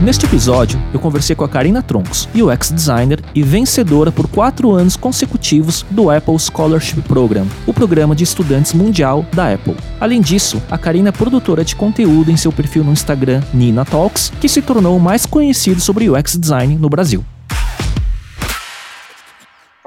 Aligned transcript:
Neste 0.00 0.26
episódio, 0.26 0.80
eu 0.94 1.00
conversei 1.00 1.34
com 1.34 1.44
a 1.44 1.48
Karina 1.48 1.82
Troncos, 1.82 2.28
UX 2.32 2.70
designer 2.70 3.20
e 3.34 3.42
vencedora 3.42 4.12
por 4.12 4.28
quatro 4.28 4.70
anos 4.70 4.94
consecutivos 4.94 5.84
do 5.90 6.08
Apple 6.08 6.38
Scholarship 6.38 7.02
Program, 7.02 7.44
o 7.66 7.74
programa 7.74 8.14
de 8.14 8.22
estudantes 8.22 8.72
mundial 8.72 9.26
da 9.32 9.52
Apple. 9.52 9.74
Além 10.00 10.20
disso, 10.20 10.62
a 10.70 10.78
Karina 10.78 11.08
é 11.08 11.12
produtora 11.12 11.64
de 11.64 11.74
conteúdo 11.74 12.30
em 12.30 12.36
seu 12.36 12.52
perfil 12.52 12.84
no 12.84 12.92
Instagram 12.92 13.42
Nina 13.52 13.84
Talks, 13.84 14.30
que 14.40 14.48
se 14.48 14.62
tornou 14.62 14.96
o 14.96 15.00
mais 15.00 15.26
conhecido 15.26 15.80
sobre 15.80 16.08
UX 16.08 16.36
design 16.38 16.76
no 16.76 16.88
Brasil. 16.88 17.24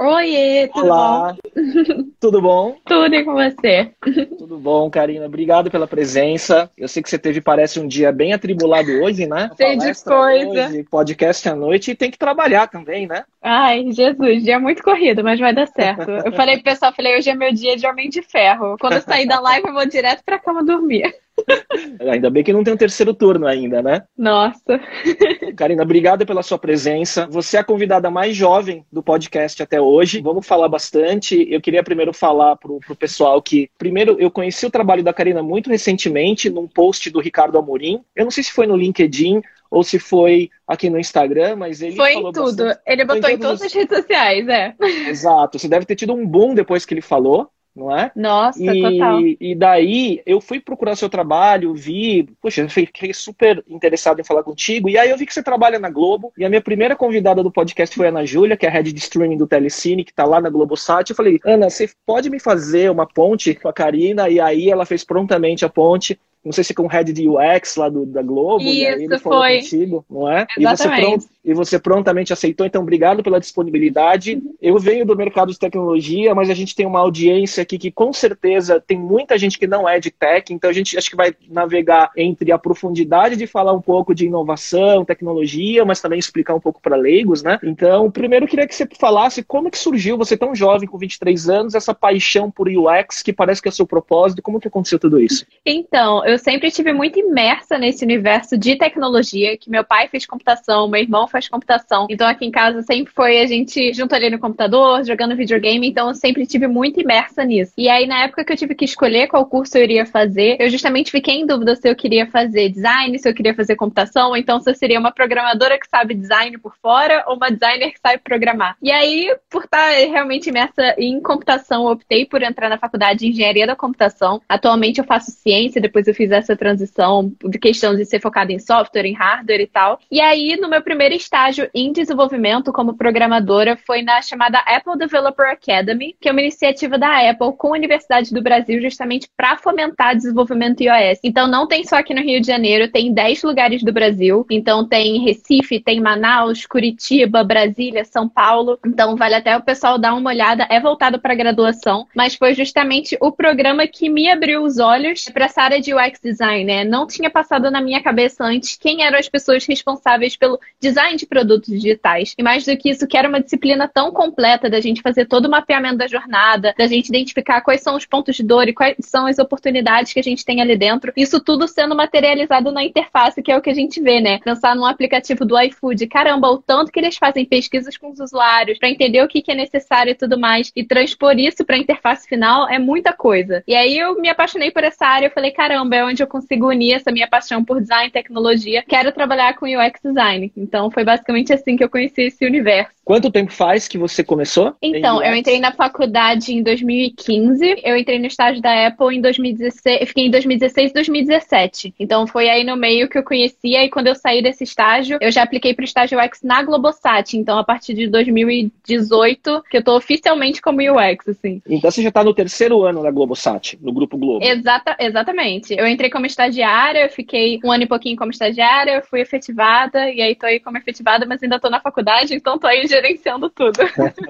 Oiê, 0.03 0.67
tudo 0.73 0.85
Olá. 0.87 1.33
bom? 1.33 1.37
Tudo 2.19 2.41
bom? 2.41 2.75
Tudo 2.85 3.13
e 3.13 3.23
com 3.23 3.33
você? 3.33 3.91
Tudo 4.37 4.57
bom, 4.57 4.89
Karina. 4.89 5.27
Obrigado 5.27 5.69
pela 5.69 5.85
presença. 5.87 6.71
Eu 6.75 6.87
sei 6.87 7.03
que 7.03 7.09
você 7.09 7.19
teve, 7.19 7.39
parece, 7.39 7.79
um 7.79 7.87
dia 7.87 8.11
bem 8.11 8.33
atribulado 8.33 8.89
hoje, 9.03 9.27
né? 9.27 9.51
Cheio 9.55 9.77
de 9.77 10.03
coisa. 10.03 10.67
Hoje, 10.67 10.83
podcast 10.83 11.49
à 11.49 11.55
noite 11.55 11.91
e 11.91 11.95
tem 11.95 12.09
que 12.09 12.17
trabalhar 12.17 12.67
também, 12.67 13.07
né? 13.07 13.23
Ai, 13.43 13.91
Jesus, 13.91 14.43
dia 14.43 14.59
muito 14.59 14.81
corrido, 14.81 15.23
mas 15.23 15.39
vai 15.39 15.53
dar 15.53 15.67
certo. 15.67 16.09
Eu 16.25 16.31
falei 16.33 16.55
pro 16.55 16.63
pessoal, 16.63 16.93
falei, 16.95 17.17
hoje 17.17 17.29
é 17.29 17.35
meu 17.35 17.53
dia 17.53 17.77
de 17.77 17.85
homem 17.85 18.09
de 18.09 18.23
ferro. 18.23 18.77
Quando 18.79 18.93
eu 18.93 19.01
sair 19.01 19.27
da 19.27 19.39
live, 19.39 19.67
eu 19.67 19.73
vou 19.73 19.85
direto 19.85 20.23
pra 20.25 20.39
cama 20.39 20.63
dormir. 20.63 21.13
Ainda 22.11 22.29
bem 22.29 22.43
que 22.43 22.53
não 22.53 22.63
tem 22.63 22.73
um 22.73 22.77
terceiro 22.77 23.13
turno 23.13 23.47
ainda, 23.47 23.81
né? 23.81 24.03
Nossa. 24.17 24.79
Karina, 25.55 25.83
obrigado 25.83 26.25
pela 26.25 26.43
sua 26.43 26.57
presença. 26.57 27.27
Você 27.27 27.57
é 27.57 27.59
a 27.59 27.63
convidada 27.63 28.09
mais 28.09 28.35
jovem 28.35 28.85
do 28.91 29.01
podcast 29.01 29.61
até 29.61 29.79
hoje. 29.79 30.21
Vamos 30.21 30.45
falar 30.45 30.67
bastante. 30.67 31.47
Eu 31.49 31.61
queria 31.61 31.83
primeiro 31.83 32.13
falar 32.13 32.55
pro, 32.57 32.79
pro 32.79 32.95
pessoal 32.95 33.41
que, 33.41 33.69
primeiro, 33.77 34.17
eu 34.19 34.29
conheci 34.29 34.65
o 34.65 34.71
trabalho 34.71 35.03
da 35.03 35.13
Karina 35.13 35.41
muito 35.41 35.69
recentemente 35.69 36.49
num 36.49 36.67
post 36.67 37.09
do 37.09 37.19
Ricardo 37.19 37.57
Amorim. 37.57 38.01
Eu 38.15 38.25
não 38.25 38.31
sei 38.31 38.43
se 38.43 38.51
foi 38.51 38.67
no 38.67 38.75
LinkedIn 38.77 39.41
ou 39.69 39.83
se 39.83 39.97
foi 39.97 40.49
aqui 40.67 40.89
no 40.89 40.99
Instagram, 40.99 41.55
mas 41.55 41.81
ele 41.81 41.95
Foi 41.95 42.13
falou 42.13 42.29
em 42.29 42.33
tudo. 42.33 42.63
bastante- 42.65 42.81
Ele 42.85 43.03
em 43.03 43.05
botou 43.07 43.29
em 43.29 43.37
todos 43.37 43.59
todas 43.59 43.61
as 43.61 43.73
redes 43.73 43.97
sociais, 43.97 44.47
é. 44.49 44.75
Exato. 45.07 45.57
Você 45.57 45.67
deve 45.67 45.85
ter 45.85 45.95
tido 45.95 46.13
um 46.13 46.27
boom 46.27 46.53
depois 46.53 46.85
que 46.85 46.93
ele 46.93 47.01
falou, 47.01 47.49
não 47.75 47.95
é? 47.95 48.11
Nossa, 48.15 48.59
total. 48.59 49.21
E, 49.21 49.37
e 49.39 49.55
daí 49.55 50.21
eu 50.25 50.41
fui 50.41 50.59
procurar 50.59 50.95
seu 50.95 51.09
trabalho, 51.09 51.73
vi, 51.73 52.27
poxa, 52.41 52.61
eu 52.61 52.69
fiquei 52.69 53.13
super 53.13 53.63
interessado 53.67 54.19
em 54.19 54.23
falar 54.23 54.43
contigo. 54.43 54.89
E 54.89 54.97
aí 54.97 55.09
eu 55.09 55.17
vi 55.17 55.25
que 55.25 55.33
você 55.33 55.41
trabalha 55.41 55.79
na 55.79 55.89
Globo. 55.89 56.33
E 56.37 56.43
a 56.43 56.49
minha 56.49 56.61
primeira 56.61 56.95
convidada 56.95 57.41
do 57.41 57.51
podcast 57.51 57.95
foi 57.95 58.07
a 58.07 58.09
Ana 58.09 58.25
Júlia, 58.25 58.57
que 58.57 58.65
é 58.65 58.69
a 58.69 58.71
head 58.71 58.91
de 58.91 58.99
streaming 58.99 59.37
do 59.37 59.47
Telecine, 59.47 60.03
que 60.03 60.13
tá 60.13 60.25
lá 60.25 60.41
na 60.41 60.49
Globosat. 60.49 61.09
Eu 61.09 61.15
falei, 61.15 61.39
Ana, 61.45 61.69
você 61.69 61.89
pode 62.05 62.29
me 62.29 62.39
fazer 62.39 62.91
uma 62.91 63.07
ponte 63.07 63.55
com 63.55 63.69
a 63.69 63.73
Karina? 63.73 64.29
E 64.29 64.39
aí 64.39 64.69
ela 64.69 64.85
fez 64.85 65.03
prontamente 65.03 65.63
a 65.63 65.69
ponte. 65.69 66.19
Não 66.43 66.51
sei 66.51 66.63
se 66.63 66.73
com 66.73 66.83
o 66.83 66.87
head 66.87 67.13
de 67.13 67.29
UX 67.29 67.75
lá 67.75 67.87
do, 67.87 68.05
da 68.05 68.21
Globo, 68.21 68.63
e 68.63 68.85
aí 68.85 69.03
Isso, 69.03 69.13
ele 69.13 69.19
falou 69.19 69.39
foi. 69.39 69.59
contigo, 69.59 70.05
não 70.09 70.31
é? 70.31 70.47
E 70.57 70.65
você, 70.65 70.89
pronto, 70.89 71.25
e 71.43 71.53
você 71.53 71.79
prontamente 71.79 72.33
aceitou, 72.33 72.65
então 72.65 72.81
obrigado 72.81 73.23
pela 73.23 73.39
disponibilidade. 73.39 74.41
Eu 74.61 74.77
venho 74.77 75.05
do 75.05 75.15
mercado 75.15 75.51
de 75.51 75.59
tecnologia, 75.59 76.33
mas 76.33 76.49
a 76.49 76.53
gente 76.53 76.75
tem 76.75 76.85
uma 76.85 76.99
audiência 76.99 77.63
aqui 77.63 77.77
que 77.77 77.91
com 77.91 78.11
certeza 78.13 78.79
tem 78.85 78.97
muita 78.97 79.37
gente 79.37 79.57
que 79.57 79.67
não 79.67 79.87
é 79.87 79.99
de 79.99 80.11
tech, 80.11 80.51
então 80.53 80.69
a 80.69 80.73
gente 80.73 80.97
acho 80.97 81.09
que 81.09 81.15
vai 81.15 81.33
navegar 81.49 82.11
entre 82.17 82.51
a 82.51 82.57
profundidade 82.57 83.35
de 83.35 83.47
falar 83.47 83.73
um 83.73 83.81
pouco 83.81 84.13
de 84.13 84.25
inovação, 84.25 85.05
tecnologia, 85.05 85.85
mas 85.85 86.01
também 86.01 86.19
explicar 86.19 86.55
um 86.55 86.59
pouco 86.59 86.81
para 86.81 86.95
leigos, 86.95 87.43
né? 87.43 87.59
Então, 87.63 88.09
primeiro 88.09 88.45
eu 88.45 88.49
queria 88.49 88.67
que 88.67 88.75
você 88.75 88.87
falasse 88.99 89.43
como 89.43 89.71
que 89.71 89.77
surgiu, 89.77 90.17
você 90.17 90.37
tão 90.37 90.55
jovem, 90.55 90.87
com 90.87 90.97
23 90.97 91.49
anos, 91.49 91.75
essa 91.75 91.93
paixão 91.93 92.49
por 92.49 92.67
UX, 92.67 93.21
que 93.21 93.33
parece 93.33 93.61
que 93.61 93.67
é 93.67 93.71
o 93.71 93.73
seu 93.73 93.85
propósito, 93.85 94.41
como 94.41 94.59
que 94.59 94.67
aconteceu 94.67 94.99
tudo 94.99 95.19
isso? 95.19 95.45
Então, 95.65 96.23
eu 96.31 96.37
sempre 96.37 96.67
estive 96.67 96.93
muito 96.93 97.19
imersa 97.19 97.77
nesse 97.77 98.03
universo 98.03 98.57
de 98.57 98.75
tecnologia, 98.75 99.57
que 99.57 99.69
meu 99.69 99.83
pai 99.83 100.07
fez 100.07 100.25
computação, 100.25 100.87
meu 100.87 101.01
irmão 101.01 101.27
faz 101.27 101.47
computação. 101.47 102.07
Então, 102.09 102.27
aqui 102.27 102.45
em 102.45 102.51
casa 102.51 102.81
sempre 102.81 103.13
foi 103.13 103.39
a 103.39 103.45
gente 103.45 103.93
junto 103.93 104.13
ali 104.15 104.29
no 104.29 104.39
computador, 104.39 105.03
jogando 105.03 105.35
videogame, 105.35 105.87
então 105.87 106.09
eu 106.09 106.15
sempre 106.15 106.43
estive 106.43 106.67
muito 106.67 106.99
imersa 106.99 107.43
nisso. 107.43 107.73
E 107.77 107.89
aí, 107.89 108.07
na 108.07 108.23
época 108.23 108.43
que 108.43 108.53
eu 108.53 108.57
tive 108.57 108.75
que 108.75 108.85
escolher 108.85 109.27
qual 109.27 109.45
curso 109.45 109.77
eu 109.77 109.83
iria 109.83 110.05
fazer, 110.05 110.57
eu 110.59 110.69
justamente 110.69 111.11
fiquei 111.11 111.35
em 111.35 111.45
dúvida 111.45 111.75
se 111.75 111.89
eu 111.89 111.95
queria 111.95 112.27
fazer 112.27 112.69
design, 112.69 113.17
se 113.17 113.27
eu 113.27 113.33
queria 113.33 113.55
fazer 113.55 113.75
computação, 113.75 114.29
ou 114.29 114.37
então 114.37 114.59
se 114.59 114.69
eu 114.69 114.75
seria 114.75 114.99
uma 114.99 115.11
programadora 115.11 115.79
que 115.79 115.87
sabe 115.87 116.13
design 116.13 116.57
por 116.57 116.75
fora, 116.81 117.23
ou 117.27 117.35
uma 117.35 117.49
designer 117.49 117.91
que 117.91 117.99
sabe 117.99 118.19
programar. 118.19 118.75
E 118.81 118.91
aí, 118.91 119.35
por 119.49 119.63
estar 119.63 119.89
realmente 119.91 120.49
imersa 120.49 120.95
em 120.97 121.19
computação, 121.21 121.85
eu 121.85 121.91
optei 121.91 122.25
por 122.25 122.43
entrar 122.43 122.69
na 122.69 122.77
faculdade 122.77 123.19
de 123.19 123.27
engenharia 123.27 123.65
da 123.65 123.75
computação. 123.75 124.41
Atualmente 124.47 124.99
eu 124.99 125.05
faço 125.05 125.31
ciência, 125.31 125.81
depois 125.81 126.07
eu 126.07 126.13
fiz 126.13 126.20
essa 126.29 126.55
transição 126.55 127.31
de 127.43 127.57
questão 127.57 127.95
de 127.95 128.05
ser 128.05 128.19
focada 128.19 128.51
em 128.51 128.59
software, 128.59 129.05
em 129.05 129.13
hardware 129.13 129.61
e 129.61 129.67
tal. 129.67 129.99
E 130.11 130.19
aí, 130.19 130.57
no 130.59 130.69
meu 130.69 130.81
primeiro 130.81 131.15
estágio 131.15 131.69
em 131.73 131.91
desenvolvimento 131.91 132.73
como 132.73 132.97
programadora, 132.97 133.77
foi 133.77 134.01
na 134.01 134.21
chamada 134.21 134.59
Apple 134.59 134.97
Developer 134.97 135.49
Academy, 135.49 136.15
que 136.19 136.27
é 136.27 136.31
uma 136.31 136.41
iniciativa 136.41 136.97
da 136.97 137.29
Apple 137.29 137.53
com 137.57 137.69
a 137.69 137.77
Universidade 137.77 138.33
do 138.33 138.41
Brasil, 138.41 138.81
justamente 138.81 139.29
para 139.37 139.57
fomentar 139.57 140.15
desenvolvimento 140.15 140.81
iOS. 140.81 141.19
Então, 141.23 141.47
não 141.47 141.67
tem 141.67 141.83
só 141.83 141.95
aqui 141.95 142.13
no 142.13 142.21
Rio 142.21 142.41
de 142.41 142.47
Janeiro, 142.47 142.91
tem 142.91 143.07
em 143.07 143.13
10 143.13 143.43
lugares 143.43 143.83
do 143.83 143.93
Brasil. 143.93 144.45
Então, 144.49 144.87
tem 144.87 145.23
Recife, 145.23 145.79
tem 145.79 146.01
Manaus, 146.01 146.65
Curitiba, 146.65 147.43
Brasília, 147.43 148.03
São 148.03 148.27
Paulo. 148.27 148.77
Então, 148.85 149.15
vale 149.15 149.35
até 149.35 149.55
o 149.55 149.63
pessoal 149.63 149.97
dar 149.97 150.13
uma 150.13 150.29
olhada. 150.29 150.67
É 150.69 150.79
voltado 150.79 151.19
para 151.19 151.35
graduação, 151.35 152.07
mas 152.15 152.35
foi 152.35 152.53
justamente 152.53 153.17
o 153.21 153.31
programa 153.31 153.87
que 153.87 154.09
me 154.09 154.29
abriu 154.29 154.63
os 154.63 154.79
olhos 154.79 155.25
para 155.25 155.45
essa 155.45 155.61
área 155.61 155.79
de 155.79 155.93
UX 156.11 156.19
design, 156.21 156.65
né? 156.65 156.83
Não 156.83 157.07
tinha 157.07 157.29
passado 157.29 157.71
na 157.71 157.81
minha 157.81 158.01
cabeça 158.01 158.43
antes 158.43 158.77
quem 158.77 159.03
eram 159.03 159.17
as 159.17 159.29
pessoas 159.29 159.65
responsáveis 159.65 160.35
pelo 160.35 160.59
design 160.79 161.17
de 161.17 161.25
produtos 161.25 161.69
digitais. 161.69 162.33
E 162.37 162.43
mais 162.43 162.65
do 162.65 162.75
que 162.77 162.89
isso, 162.89 163.07
que 163.07 163.17
era 163.17 163.27
uma 163.27 163.41
disciplina 163.41 163.87
tão 163.87 164.11
completa 164.11 164.69
da 164.69 164.79
gente 164.79 165.01
fazer 165.01 165.25
todo 165.25 165.45
o 165.45 165.51
mapeamento 165.51 165.97
da 165.97 166.07
jornada, 166.07 166.73
da 166.77 166.87
gente 166.87 167.09
identificar 167.09 167.61
quais 167.61 167.81
são 167.81 167.95
os 167.95 168.05
pontos 168.05 168.35
de 168.35 168.43
dor 168.43 168.67
e 168.67 168.73
quais 168.73 168.95
são 169.01 169.25
as 169.25 169.39
oportunidades 169.39 170.13
que 170.13 170.19
a 170.19 170.23
gente 170.23 170.45
tem 170.45 170.61
ali 170.61 170.77
dentro. 170.77 171.13
Isso 171.15 171.39
tudo 171.39 171.67
sendo 171.67 171.95
materializado 171.95 172.71
na 172.71 172.83
interface, 172.83 173.41
que 173.41 173.51
é 173.51 173.57
o 173.57 173.61
que 173.61 173.69
a 173.69 173.73
gente 173.73 174.01
vê, 174.01 174.19
né? 174.19 174.39
Pensar 174.39 174.75
num 174.75 174.85
aplicativo 174.85 175.45
do 175.45 175.59
iFood, 175.59 176.07
caramba, 176.07 176.49
o 176.49 176.57
tanto 176.57 176.91
que 176.91 176.99
eles 176.99 177.17
fazem 177.17 177.45
pesquisas 177.45 177.97
com 177.97 178.11
os 178.11 178.19
usuários 178.19 178.77
para 178.77 178.89
entender 178.89 179.23
o 179.23 179.27
que, 179.27 179.43
é 179.51 179.55
necessário 179.55 180.11
e 180.11 180.15
tudo 180.15 180.39
mais, 180.39 180.71
e 180.75 180.83
transpor 180.83 181.37
isso 181.37 181.65
para 181.65 181.75
a 181.75 181.79
interface 181.79 182.27
final 182.27 182.69
é 182.69 182.79
muita 182.79 183.11
coisa. 183.11 183.63
E 183.67 183.75
aí 183.75 183.97
eu 183.97 184.19
me 184.19 184.29
apaixonei 184.29 184.71
por 184.71 184.83
essa 184.83 185.05
área, 185.05 185.27
eu 185.27 185.31
falei, 185.31 185.51
caramba, 185.51 185.95
é 186.01 186.05
onde 186.05 186.21
eu 186.21 186.27
consigo 186.27 186.67
unir 186.67 186.93
essa 186.93 187.11
minha 187.11 187.27
paixão 187.27 187.63
por 187.63 187.79
design 187.79 188.09
e 188.09 188.11
tecnologia. 188.11 188.83
Quero 188.87 189.11
trabalhar 189.11 189.55
com 189.55 189.65
UX 189.65 189.99
design. 190.03 190.51
Então 190.55 190.91
foi 190.91 191.03
basicamente 191.03 191.53
assim 191.53 191.75
que 191.75 191.83
eu 191.83 191.89
conheci 191.89 192.23
esse 192.23 192.45
universo. 192.45 193.00
Quanto 193.11 193.29
tempo 193.29 193.51
faz 193.51 193.89
que 193.89 193.97
você 193.97 194.23
começou? 194.23 194.73
Então, 194.81 195.21
eu 195.21 195.35
entrei 195.35 195.59
na 195.59 195.73
faculdade 195.73 196.53
em 196.53 196.63
2015, 196.63 197.81
eu 197.83 197.97
entrei 197.97 198.17
no 198.17 198.25
estágio 198.25 198.61
da 198.61 198.87
Apple 198.87 199.13
em 199.13 199.19
2016, 199.19 199.99
eu 199.99 200.07
fiquei 200.07 200.27
em 200.27 200.31
2016 200.31 200.91
e 200.91 200.93
2017. 200.93 201.93
Então 201.99 202.25
foi 202.25 202.47
aí 202.47 202.63
no 202.63 202.77
meio 202.77 203.09
que 203.09 203.17
eu 203.17 203.23
conhecia 203.23 203.83
e 203.83 203.89
quando 203.89 204.07
eu 204.07 204.15
saí 204.15 204.41
desse 204.41 204.63
estágio, 204.63 205.17
eu 205.19 205.29
já 205.29 205.43
apliquei 205.43 205.73
para 205.73 205.83
o 205.83 205.85
estágio 205.85 206.17
UX 206.17 206.39
na 206.41 206.63
Globosat. 206.63 207.33
Então, 207.33 207.59
a 207.59 207.65
partir 207.65 207.93
de 207.93 208.07
2018, 208.07 209.63
que 209.69 209.75
eu 209.75 209.83
tô 209.83 209.97
oficialmente 209.97 210.61
como 210.61 210.79
UX, 210.79 211.27
assim. 211.27 211.61
Então 211.67 211.91
você 211.91 212.01
já 212.01 212.07
está 212.07 212.23
no 212.23 212.33
terceiro 212.33 212.81
ano 212.83 213.03
da 213.03 213.11
Globosat, 213.11 213.77
no 213.81 213.91
Grupo 213.91 214.17
Globo. 214.17 214.41
Exata, 214.41 214.95
exatamente. 214.97 215.75
Eu 215.77 215.85
entrei 215.85 216.09
como 216.09 216.25
estagiária, 216.25 216.99
eu 216.99 217.09
fiquei 217.09 217.59
um 217.61 217.73
ano 217.73 217.83
e 217.83 217.87
pouquinho 217.87 218.15
como 218.15 218.31
estagiária, 218.31 218.91
eu 218.91 219.01
fui 219.03 219.19
efetivada, 219.19 220.09
e 220.09 220.21
aí 220.21 220.33
tô 220.33 220.45
aí 220.45 220.61
como 220.61 220.77
efetivada, 220.77 221.25
mas 221.25 221.43
ainda 221.43 221.59
tô 221.59 221.69
na 221.69 221.81
faculdade, 221.81 222.33
então 222.33 222.57
tô 222.57 222.67
aí 222.67 222.87
gerenciando 223.01 223.49
tudo. 223.49 223.79